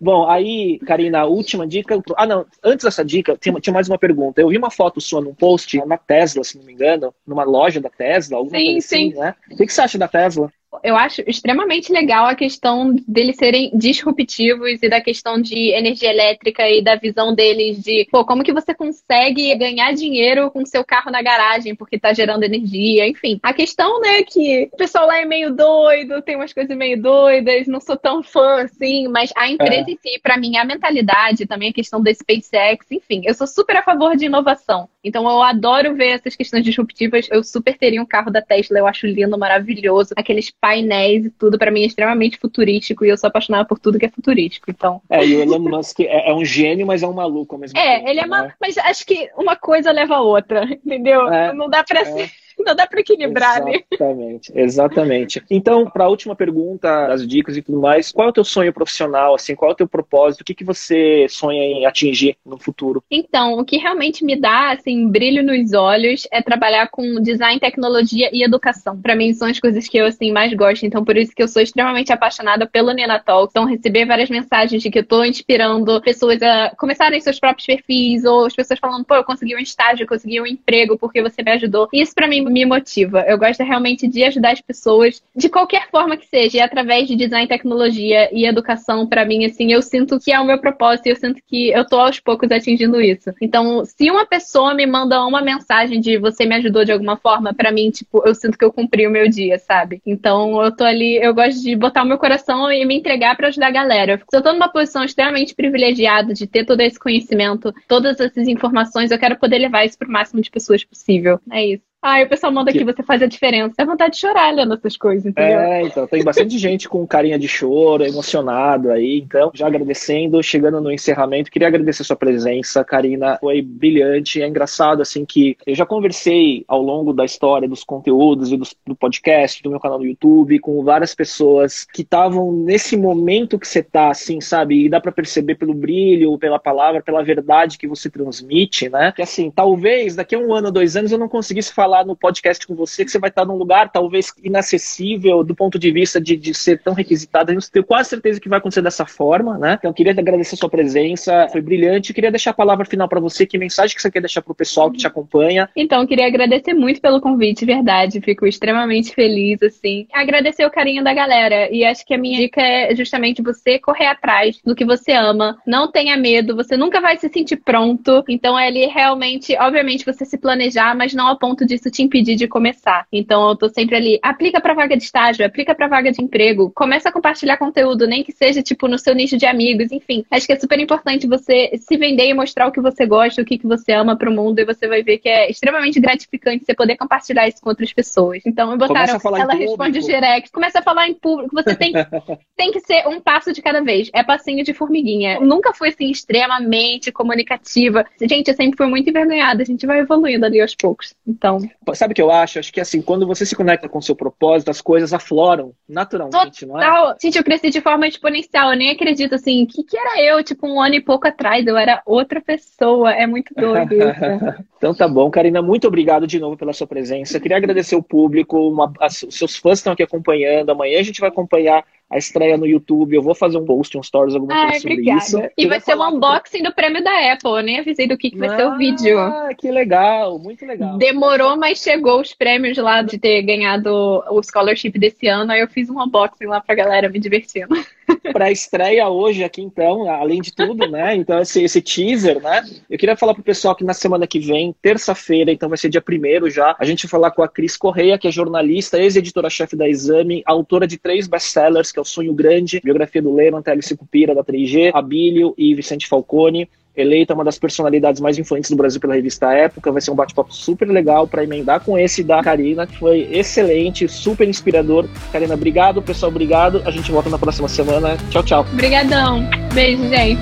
Bom, 0.00 0.28
aí, 0.28 0.78
Karina, 0.80 1.20
a 1.20 1.26
última 1.26 1.66
dica. 1.66 2.00
Ah, 2.16 2.26
não, 2.26 2.44
antes 2.62 2.84
dessa 2.84 3.04
dica, 3.04 3.36
tinha, 3.38 3.54
tinha 3.60 3.72
mais 3.72 3.88
uma 3.88 3.98
pergunta. 3.98 4.40
Eu 4.40 4.48
vi 4.48 4.58
uma 4.58 4.70
foto 4.70 5.00
sua 5.00 5.20
num 5.20 5.34
post 5.34 5.78
na 5.86 5.96
Tesla, 5.96 6.44
se 6.44 6.58
não 6.58 6.64
me 6.64 6.72
engano, 6.72 7.14
numa 7.26 7.44
loja 7.44 7.80
da 7.80 7.88
Tesla, 7.88 8.36
alguma 8.36 8.58
Sim, 8.58 8.64
coisa 8.72 8.78
assim, 8.78 9.12
sim. 9.12 9.18
né? 9.18 9.34
O 9.50 9.56
que, 9.56 9.66
que 9.66 9.72
você 9.72 9.80
acha 9.80 9.98
da 9.98 10.08
Tesla? 10.08 10.52
Eu 10.82 10.96
acho 10.96 11.22
extremamente 11.26 11.92
legal 11.92 12.26
a 12.26 12.34
questão 12.34 12.94
deles 13.06 13.36
serem 13.36 13.70
disruptivos 13.74 14.82
e 14.82 14.88
da 14.88 15.00
questão 15.00 15.40
de 15.40 15.70
energia 15.70 16.10
elétrica 16.10 16.68
e 16.68 16.82
da 16.82 16.96
visão 16.96 17.34
deles 17.34 17.82
de, 17.82 18.06
pô, 18.10 18.24
como 18.24 18.42
que 18.42 18.52
você 18.52 18.74
consegue 18.74 19.54
ganhar 19.56 19.92
dinheiro 19.92 20.50
com 20.50 20.64
seu 20.64 20.84
carro 20.84 21.10
na 21.10 21.22
garagem 21.22 21.74
porque 21.74 21.98
tá 21.98 22.12
gerando 22.12 22.44
energia, 22.44 23.06
enfim. 23.06 23.38
A 23.42 23.52
questão, 23.52 24.00
né, 24.00 24.22
que 24.22 24.68
o 24.72 24.76
pessoal 24.76 25.06
lá 25.06 25.20
é 25.20 25.24
meio 25.24 25.54
doido, 25.54 26.22
tem 26.22 26.36
umas 26.36 26.52
coisas 26.52 26.76
meio 26.76 27.00
doidas, 27.00 27.66
não 27.66 27.80
sou 27.80 27.96
tão 27.96 28.22
fã 28.22 28.62
assim, 28.62 29.08
mas 29.08 29.30
a 29.36 29.48
empresa 29.48 29.90
em 29.90 29.96
si, 29.96 30.18
pra 30.22 30.36
mim, 30.36 30.56
a 30.56 30.64
mentalidade, 30.64 31.46
também 31.46 31.70
a 31.70 31.72
questão 31.72 32.02
da 32.02 32.12
SpaceX, 32.12 32.86
enfim, 32.90 33.22
eu 33.24 33.34
sou 33.34 33.46
super 33.46 33.76
a 33.76 33.82
favor 33.82 34.16
de 34.16 34.26
inovação. 34.26 34.88
Então 35.04 35.28
eu 35.28 35.42
adoro 35.42 35.94
ver 35.94 36.08
essas 36.12 36.34
questões 36.34 36.64
disruptivas. 36.64 37.28
Eu 37.30 37.44
super 37.44 37.76
teria 37.76 38.00
um 38.00 38.06
carro 38.06 38.30
da 38.30 38.40
Tesla, 38.40 38.78
eu 38.78 38.86
acho 38.86 39.06
lindo, 39.06 39.38
maravilhoso. 39.38 40.14
Aqueles 40.16 40.50
painéis 40.64 41.26
e 41.26 41.30
tudo, 41.30 41.58
pra 41.58 41.70
mim 41.70 41.82
é 41.82 41.86
extremamente 41.86 42.38
futurístico 42.38 43.04
e 43.04 43.10
eu 43.10 43.18
sou 43.18 43.28
apaixonada 43.28 43.66
por 43.66 43.78
tudo 43.78 43.98
que 43.98 44.06
é 44.06 44.08
futurístico. 44.08 44.70
Então, 44.70 45.02
É, 45.10 45.22
e 45.22 45.36
o 45.36 45.42
Elon 45.42 45.58
Musk 45.58 46.00
é, 46.00 46.30
é 46.30 46.32
um 46.32 46.42
gênio, 46.42 46.86
mas 46.86 47.02
é 47.02 47.06
um 47.06 47.12
maluco 47.12 47.54
ao 47.54 47.60
mesmo 47.60 47.74
tempo. 47.74 47.86
é, 47.86 48.10
ele 48.10 48.20
é 48.20 48.26
né? 48.26 48.26
uma, 48.26 48.54
mas 48.58 48.78
acho 48.78 49.04
que 49.04 49.28
uma 49.36 49.56
coisa 49.56 49.92
leva 49.92 50.14
a 50.14 50.22
outra, 50.22 50.64
entendeu? 50.82 51.30
É, 51.30 51.52
não 51.52 51.68
dá 51.68 51.84
pra 51.84 52.06
ser, 52.06 52.30
não 52.58 52.74
dá 52.74 52.86
para 52.86 53.00
equilibrar, 53.00 53.64
né? 53.64 53.80
Exatamente, 53.90 54.52
exatamente. 54.54 55.42
Então, 55.50 55.90
para 55.90 56.04
a 56.04 56.08
última 56.08 56.34
pergunta, 56.34 57.08
das 57.08 57.26
dicas 57.26 57.56
e 57.56 57.62
tudo 57.62 57.80
mais, 57.80 58.12
qual 58.12 58.28
é 58.28 58.30
o 58.30 58.34
teu 58.34 58.44
sonho 58.44 58.72
profissional, 58.72 59.34
assim, 59.34 59.54
qual 59.54 59.70
é 59.70 59.74
o 59.74 59.76
teu 59.76 59.88
propósito, 59.88 60.42
o 60.42 60.44
que, 60.44 60.54
que 60.54 60.64
você 60.64 61.26
sonha 61.28 61.62
em 61.62 61.86
atingir 61.86 62.36
no 62.44 62.58
futuro? 62.58 63.02
Então, 63.10 63.58
o 63.58 63.64
que 63.64 63.76
realmente 63.76 64.24
me 64.24 64.36
dá 64.36 64.72
assim 64.72 65.08
brilho 65.08 65.42
nos 65.42 65.72
olhos 65.72 66.26
é 66.30 66.42
trabalhar 66.42 66.88
com 66.88 67.20
design, 67.20 67.58
tecnologia 67.58 68.30
e 68.32 68.44
educação. 68.44 69.00
Para 69.00 69.16
mim 69.16 69.32
são 69.32 69.48
as 69.48 69.58
coisas 69.58 69.88
que 69.88 69.96
eu 69.96 70.06
assim 70.06 70.32
mais 70.32 70.52
gosto. 70.54 70.84
Então, 70.84 71.04
por 71.04 71.16
isso 71.16 71.34
que 71.34 71.42
eu 71.42 71.48
sou 71.48 71.62
extremamente 71.62 72.12
apaixonada 72.12 72.66
pelo 72.66 72.92
Nena 72.92 73.18
Talk. 73.18 73.50
Então, 73.50 73.64
receber 73.64 74.06
várias 74.06 74.30
mensagens 74.30 74.82
de 74.82 74.90
que 74.90 74.98
eu 75.00 75.06
tô 75.06 75.24
inspirando 75.24 76.00
pessoas 76.02 76.42
a 76.42 76.72
começarem 76.76 77.20
seus 77.20 77.38
próprios 77.38 77.66
perfis 77.66 78.24
ou 78.24 78.46
as 78.46 78.54
pessoas 78.54 78.78
falando, 78.78 79.04
pô, 79.04 79.14
eu 79.14 79.24
consegui 79.24 79.54
um 79.56 79.58
estágio, 79.58 80.04
eu 80.04 80.08
consegui 80.08 80.40
um 80.40 80.46
emprego 80.46 80.98
porque 80.98 81.22
você 81.22 81.42
me 81.42 81.52
ajudou. 81.52 81.88
Isso 81.92 82.14
para 82.14 82.28
mim 82.28 82.43
me 82.50 82.64
motiva. 82.64 83.24
Eu 83.26 83.38
gosto 83.38 83.62
realmente 83.62 84.06
de 84.08 84.24
ajudar 84.24 84.52
as 84.52 84.60
pessoas 84.60 85.22
de 85.34 85.48
qualquer 85.48 85.88
forma 85.90 86.16
que 86.16 86.26
seja, 86.26 86.58
e 86.58 86.60
através 86.60 87.08
de 87.08 87.16
design, 87.16 87.46
tecnologia 87.46 88.28
e 88.32 88.46
educação, 88.46 89.06
para 89.06 89.24
mim, 89.24 89.44
assim, 89.44 89.72
eu 89.72 89.82
sinto 89.82 90.18
que 90.18 90.32
é 90.32 90.40
o 90.40 90.44
meu 90.44 90.58
propósito, 90.58 91.06
eu 91.06 91.16
sinto 91.16 91.40
que 91.46 91.70
eu 91.70 91.86
tô 91.86 91.98
aos 91.98 92.20
poucos 92.20 92.50
atingindo 92.50 93.00
isso. 93.00 93.32
Então, 93.40 93.84
se 93.84 94.10
uma 94.10 94.26
pessoa 94.26 94.74
me 94.74 94.86
manda 94.86 95.24
uma 95.24 95.42
mensagem 95.42 96.00
de 96.00 96.18
você 96.18 96.46
me 96.46 96.54
ajudou 96.56 96.84
de 96.84 96.92
alguma 96.92 97.16
forma, 97.16 97.52
para 97.54 97.72
mim, 97.72 97.90
tipo, 97.90 98.22
eu 98.26 98.34
sinto 98.34 98.58
que 98.58 98.64
eu 98.64 98.72
cumpri 98.72 99.06
o 99.06 99.10
meu 99.10 99.28
dia, 99.28 99.58
sabe? 99.58 100.00
Então, 100.06 100.62
eu 100.62 100.74
tô 100.74 100.84
ali, 100.84 101.16
eu 101.16 101.34
gosto 101.34 101.60
de 101.62 101.74
botar 101.76 102.02
o 102.02 102.06
meu 102.06 102.18
coração 102.18 102.70
e 102.70 102.84
me 102.84 102.96
entregar 102.96 103.36
para 103.36 103.48
ajudar 103.48 103.68
a 103.68 103.72
galera. 103.72 104.20
Se 104.30 104.36
eu 104.36 104.42
tô 104.42 104.52
numa 104.52 104.68
posição 104.68 105.04
extremamente 105.04 105.54
privilegiada 105.54 106.32
de 106.32 106.46
ter 106.46 106.64
todo 106.64 106.80
esse 106.80 106.98
conhecimento, 106.98 107.72
todas 107.88 108.20
essas 108.20 108.48
informações, 108.48 109.10
eu 109.10 109.18
quero 109.18 109.38
poder 109.38 109.58
levar 109.58 109.84
isso 109.84 109.98
pro 109.98 110.10
máximo 110.10 110.40
de 110.40 110.50
pessoas 110.50 110.84
possível. 110.84 111.40
É 111.50 111.64
isso. 111.64 111.93
Ai, 112.06 112.24
o 112.24 112.28
pessoal 112.28 112.52
manda 112.52 112.70
que... 112.70 112.76
aqui, 112.76 112.84
você 112.84 113.02
faz 113.02 113.22
a 113.22 113.26
diferença. 113.26 113.72
É 113.78 113.84
vontade 113.86 114.12
de 114.12 114.20
chorar 114.20 114.52
lendo 114.52 114.74
essas 114.74 114.94
coisas, 114.94 115.24
entendeu? 115.24 115.58
É, 115.58 115.84
então, 115.84 116.06
tem 116.06 116.22
bastante 116.22 116.58
gente 116.58 116.86
com 116.86 117.06
carinha 117.06 117.38
de 117.38 117.48
choro, 117.48 118.04
emocionado 118.04 118.90
aí. 118.90 119.22
Então, 119.24 119.50
já 119.54 119.66
agradecendo, 119.68 120.42
chegando 120.42 120.82
no 120.82 120.92
encerramento, 120.92 121.50
queria 121.50 121.66
agradecer 121.66 122.04
sua 122.04 122.14
presença, 122.14 122.84
Karina. 122.84 123.38
Foi 123.40 123.62
brilhante. 123.62 124.42
É 124.42 124.46
engraçado, 124.46 125.00
assim, 125.00 125.24
que 125.24 125.56
eu 125.66 125.74
já 125.74 125.86
conversei 125.86 126.62
ao 126.68 126.82
longo 126.82 127.10
da 127.10 127.24
história 127.24 127.66
dos 127.66 127.82
conteúdos 127.82 128.52
e 128.52 128.58
do, 128.58 128.66
do 128.86 128.94
podcast, 128.94 129.62
do 129.62 129.70
meu 129.70 129.80
canal 129.80 129.98
no 129.98 130.04
YouTube, 130.04 130.58
com 130.58 130.84
várias 130.84 131.14
pessoas 131.14 131.86
que 131.90 132.02
estavam 132.02 132.52
nesse 132.52 132.98
momento 132.98 133.58
que 133.58 133.66
você 133.66 133.82
tá, 133.82 134.10
assim, 134.10 134.42
sabe? 134.42 134.84
E 134.84 134.88
dá 134.90 135.00
para 135.00 135.10
perceber 135.10 135.54
pelo 135.54 135.72
brilho, 135.72 136.36
pela 136.36 136.58
palavra, 136.58 137.02
pela 137.02 137.24
verdade 137.24 137.78
que 137.78 137.88
você 137.88 138.10
transmite, 138.10 138.90
né? 138.90 139.10
Que, 139.10 139.22
assim, 139.22 139.50
talvez 139.50 140.14
daqui 140.14 140.34
a 140.34 140.38
um 140.38 140.52
ano, 140.52 140.70
dois 140.70 140.98
anos, 140.98 141.10
eu 141.10 141.18
não 141.18 141.30
conseguisse 141.30 141.72
falar 141.72 141.93
falar 141.94 142.04
no 142.04 142.16
podcast 142.16 142.66
com 142.66 142.74
você 142.74 143.04
que 143.04 143.10
você 143.10 143.18
vai 143.20 143.30
estar 143.30 143.44
num 143.44 143.56
lugar 143.56 143.92
talvez 143.92 144.32
inacessível 144.42 145.44
do 145.44 145.54
ponto 145.54 145.78
de 145.78 145.92
vista 145.92 146.20
de, 146.20 146.36
de 146.36 146.52
ser 146.52 146.82
tão 146.82 146.92
requisitado. 146.92 147.52
Eu 147.52 147.60
tenho 147.72 147.84
quase 147.84 148.08
certeza 148.08 148.40
que 148.40 148.48
vai 148.48 148.58
acontecer 148.58 148.82
dessa 148.82 149.06
forma, 149.06 149.56
né? 149.56 149.76
Então, 149.78 149.92
queria 149.92 150.12
agradecer 150.12 150.56
a 150.56 150.58
sua 150.58 150.68
presença, 150.68 151.46
foi 151.52 151.60
brilhante. 151.60 152.12
Queria 152.12 152.32
deixar 152.32 152.50
a 152.50 152.54
palavra 152.54 152.84
final 152.84 153.08
para 153.08 153.20
você. 153.20 153.46
Que 153.46 153.56
mensagem 153.56 153.94
que 153.94 154.02
você 154.02 154.10
quer 154.10 154.20
deixar 154.20 154.42
para 154.42 154.50
o 154.50 154.56
pessoal 154.56 154.90
que 154.90 154.98
te 154.98 155.06
acompanha? 155.06 155.68
Então, 155.76 156.04
queria 156.06 156.26
agradecer 156.26 156.74
muito 156.74 157.00
pelo 157.00 157.20
convite, 157.20 157.64
verdade. 157.64 158.20
Fico 158.20 158.46
extremamente 158.46 159.14
feliz, 159.14 159.62
assim. 159.62 160.08
Agradecer 160.12 160.66
o 160.66 160.70
carinho 160.70 161.04
da 161.04 161.14
galera. 161.14 161.70
E 161.70 161.84
acho 161.84 162.04
que 162.04 162.14
a 162.14 162.18
minha 162.18 162.38
dica 162.38 162.60
é 162.60 162.94
justamente 162.96 163.42
você 163.42 163.78
correr 163.78 164.06
atrás 164.06 164.60
do 164.64 164.74
que 164.74 164.84
você 164.84 165.12
ama. 165.12 165.58
Não 165.66 165.90
tenha 165.92 166.16
medo, 166.16 166.56
você 166.56 166.76
nunca 166.76 167.00
vai 167.00 167.16
se 167.16 167.28
sentir 167.28 167.56
pronto. 167.56 168.24
Então, 168.28 168.58
é 168.58 168.66
ali 168.66 168.86
realmente, 168.86 169.56
obviamente, 169.58 170.04
você 170.04 170.24
se 170.24 170.38
planejar, 170.38 170.96
mas 170.96 171.14
não 171.14 171.28
ao 171.28 171.38
ponto 171.38 171.64
de 171.64 171.83
isso 171.84 171.90
te 171.90 172.02
impedir 172.02 172.36
de 172.36 172.48
começar. 172.48 173.06
Então 173.12 173.50
eu 173.50 173.56
tô 173.56 173.68
sempre 173.68 173.96
ali, 173.96 174.18
aplica 174.22 174.60
para 174.60 174.74
vaga 174.74 174.96
de 174.96 175.04
estágio, 175.04 175.44
aplica 175.44 175.74
para 175.74 175.88
vaga 175.88 176.10
de 176.10 176.22
emprego, 176.22 176.72
começa 176.74 177.08
a 177.08 177.12
compartilhar 177.12 177.58
conteúdo, 177.58 178.06
nem 178.06 178.24
que 178.24 178.32
seja 178.32 178.62
tipo 178.62 178.88
no 178.88 178.98
seu 178.98 179.14
nicho 179.14 179.36
de 179.36 179.46
amigos, 179.46 179.92
enfim. 179.92 180.24
Acho 180.30 180.46
que 180.46 180.52
é 180.52 180.58
super 180.58 180.78
importante 180.78 181.26
você 181.26 181.70
se 181.76 181.96
vender 181.96 182.28
e 182.28 182.34
mostrar 182.34 182.66
o 182.66 182.72
que 182.72 182.80
você 182.80 183.06
gosta, 183.06 183.42
o 183.42 183.44
que, 183.44 183.58
que 183.58 183.66
você 183.66 183.92
ama 183.92 184.16
pro 184.16 184.32
mundo 184.32 184.58
e 184.58 184.64
você 184.64 184.88
vai 184.88 185.02
ver 185.02 185.18
que 185.18 185.28
é 185.28 185.50
extremamente 185.50 186.00
gratificante 186.00 186.64
você 186.64 186.74
poder 186.74 186.96
compartilhar 186.96 187.46
isso 187.46 187.60
com 187.60 187.68
outras 187.68 187.92
pessoas. 187.92 188.42
Então 188.46 188.70
me 188.70 188.78
botaram, 188.78 189.18
ela 189.36 189.54
responde 189.54 190.00
direct, 190.00 190.50
começa 190.50 190.78
a 190.78 190.82
falar 190.82 191.08
em 191.08 191.14
público, 191.14 191.54
você 191.54 191.74
tem, 191.74 191.92
tem 192.56 192.72
que 192.72 192.80
ser 192.80 193.06
um 193.06 193.20
passo 193.20 193.52
de 193.52 193.60
cada 193.60 193.82
vez. 193.82 194.10
É 194.14 194.22
passinho 194.22 194.64
de 194.64 194.72
formiguinha. 194.72 195.34
Eu 195.34 195.46
nunca 195.46 195.72
fui 195.72 195.88
assim 195.88 196.10
extremamente 196.10 197.12
comunicativa. 197.12 198.06
Gente, 198.20 198.48
eu 198.48 198.54
sempre 198.54 198.76
fui 198.76 198.86
muito 198.86 199.08
envergonhada, 199.08 199.62
a 199.62 199.66
gente 199.66 199.86
vai 199.86 200.00
evoluindo 200.00 200.46
ali 200.46 200.60
aos 200.60 200.74
poucos. 200.74 201.14
Então, 201.26 201.58
Sabe 201.94 202.12
o 202.12 202.14
que 202.14 202.22
eu 202.22 202.30
acho? 202.30 202.58
Acho 202.58 202.72
que 202.72 202.80
assim, 202.80 203.00
quando 203.02 203.26
você 203.26 203.44
se 203.44 203.54
conecta 203.54 203.88
com 203.88 203.98
o 203.98 204.02
seu 204.02 204.16
propósito, 204.16 204.70
as 204.70 204.80
coisas 204.80 205.12
afloram 205.12 205.72
naturalmente, 205.88 206.66
Total. 206.66 207.04
não 207.04 207.12
é? 207.12 207.16
Gente, 207.20 207.36
eu 207.36 207.44
cresci 207.44 207.70
de 207.70 207.80
forma 207.80 208.06
exponencial. 208.06 208.72
Eu 208.72 208.78
nem 208.78 208.90
acredito 208.90 209.34
assim, 209.34 209.66
que 209.66 209.82
que 209.82 209.96
era 209.96 210.22
eu, 210.22 210.42
tipo, 210.42 210.66
um 210.66 210.80
ano 210.80 210.94
e 210.94 211.00
pouco 211.00 211.28
atrás, 211.28 211.66
eu 211.66 211.76
era 211.76 212.02
outra 212.06 212.40
pessoa. 212.40 213.12
É 213.12 213.26
muito 213.26 213.54
doido 213.54 213.94
então 214.76 214.94
tá 214.94 215.08
bom, 215.08 215.30
Karina, 215.30 215.62
muito 215.62 215.86
obrigado 215.86 216.26
de 216.26 216.38
novo 216.38 216.56
pela 216.56 216.72
sua 216.72 216.86
presença. 216.86 217.40
Queria 217.40 217.56
agradecer 217.56 217.96
o 217.96 218.02
público, 218.02 218.58
uma, 218.68 218.92
as, 219.00 219.22
os 219.22 219.36
seus 219.36 219.56
fãs 219.56 219.78
estão 219.78 219.92
aqui 219.92 220.02
acompanhando. 220.02 220.70
Amanhã 220.70 220.98
a 220.98 221.02
gente 221.02 221.20
vai 221.20 221.28
acompanhar 221.28 221.84
a 222.10 222.18
estreia 222.18 222.56
no 222.56 222.66
YouTube. 222.66 223.14
Eu 223.14 223.22
vou 223.22 223.34
fazer 223.34 223.58
um 223.58 223.64
post, 223.64 223.96
um 223.96 224.02
stories, 224.02 224.34
alguma 224.34 224.54
coisa 224.54 224.80
sobre 224.80 224.92
obrigada. 224.94 225.18
isso. 225.18 225.38
E 225.56 225.66
vai 225.66 225.80
ser 225.80 225.96
um 225.96 226.08
unboxing 226.08 226.62
do 226.62 226.74
prêmio 226.74 227.02
da 227.02 227.32
Apple. 227.32 227.50
Eu 227.50 227.62
nem 227.62 227.80
avisei 227.80 228.06
do 228.06 228.16
que, 228.16 228.30
que 228.30 228.38
vai 228.38 228.48
ah, 228.48 228.56
ser 228.56 228.66
o 228.66 228.76
vídeo. 228.76 229.18
Ah, 229.18 229.50
que 229.56 229.70
legal, 229.70 230.38
muito 230.38 230.64
legal. 230.64 230.96
Demorou, 230.98 231.56
mas 231.56 231.80
chegou 231.80 232.20
os 232.20 232.34
prêmios 232.34 232.76
lá 232.78 233.02
de 233.02 233.18
ter 233.18 233.42
ganhado 233.42 234.22
o 234.30 234.42
scholarship 234.42 234.98
desse 234.98 235.26
ano. 235.26 235.52
Aí 235.52 235.60
eu 235.60 235.68
fiz 235.68 235.90
um 235.90 236.00
unboxing 236.00 236.46
lá 236.46 236.60
pra 236.60 236.74
galera 236.74 237.08
me 237.08 237.18
divertindo. 237.18 237.74
para 238.32 238.46
a 238.46 238.52
estreia 238.52 239.08
hoje 239.08 239.44
aqui, 239.44 239.62
então, 239.62 240.10
além 240.10 240.40
de 240.40 240.54
tudo, 240.54 240.88
né? 240.90 241.14
Então, 241.14 241.40
esse, 241.40 241.62
esse 241.62 241.80
teaser, 241.80 242.40
né? 242.40 242.62
Eu 242.88 242.98
queria 242.98 243.16
falar 243.16 243.34
pro 243.34 243.42
pessoal 243.42 243.74
que 243.74 243.84
na 243.84 243.94
semana 243.94 244.26
que 244.26 244.38
vem, 244.38 244.74
terça-feira, 244.80 245.52
então 245.52 245.68
vai 245.68 245.78
ser 245.78 245.88
dia 245.88 246.00
primeiro 246.00 246.50
já, 246.50 246.74
a 246.78 246.84
gente 246.84 247.06
vai 247.06 247.10
falar 247.10 247.30
com 247.30 247.42
a 247.42 247.48
Cris 247.48 247.76
Correia, 247.76 248.18
que 248.18 248.28
é 248.28 248.30
jornalista, 248.30 248.98
ex-editora-chefe 248.98 249.76
da 249.76 249.88
Exame, 249.88 250.42
autora 250.46 250.86
de 250.86 250.98
três 250.98 251.26
best-sellers, 251.26 251.92
que 251.92 251.98
é 251.98 252.02
O 252.04 252.06
Sonho 252.06 252.34
Grande, 252.34 252.82
biografia 252.84 253.22
do 253.22 253.34
Lehman, 253.34 253.62
Alice 253.64 253.96
Cupira, 253.96 254.34
da 254.34 254.44
3G, 254.44 254.90
Abílio 254.92 255.54
e 255.56 255.74
Vicente 255.74 256.06
Falcone 256.06 256.68
eleita 256.94 257.34
uma 257.34 257.42
das 257.42 257.58
personalidades 257.58 258.20
mais 258.20 258.38
influentes 258.38 258.70
do 258.70 258.76
Brasil 258.76 259.00
pela 259.00 259.14
revista 259.14 259.52
Época. 259.52 259.90
Vai 259.90 260.00
ser 260.00 260.10
um 260.10 260.14
bate-papo 260.14 260.54
super 260.54 260.86
legal 260.86 261.26
para 261.26 261.42
emendar 261.42 261.80
com 261.80 261.98
esse 261.98 262.22
da 262.22 262.42
Karina, 262.42 262.86
que 262.86 262.98
foi 262.98 263.26
excelente, 263.32 264.06
super 264.06 264.46
inspirador. 264.46 265.08
Karina, 265.32 265.54
obrigado, 265.54 266.02
pessoal, 266.02 266.30
obrigado. 266.30 266.82
A 266.84 266.90
gente 266.90 267.10
volta 267.10 267.30
na 267.30 267.38
próxima 267.38 267.68
semana. 267.68 268.16
Tchau, 268.30 268.42
tchau. 268.42 268.66
Obrigadão. 268.72 269.42
Beijo, 269.74 270.06
gente. 270.08 270.40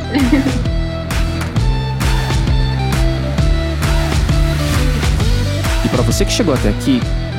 E 5.85 5.89
para 5.89 6.03
você 6.03 6.25
que 6.25 6.33
chegou 6.33 6.55
até 6.55 6.69
aqui, 6.71 7.01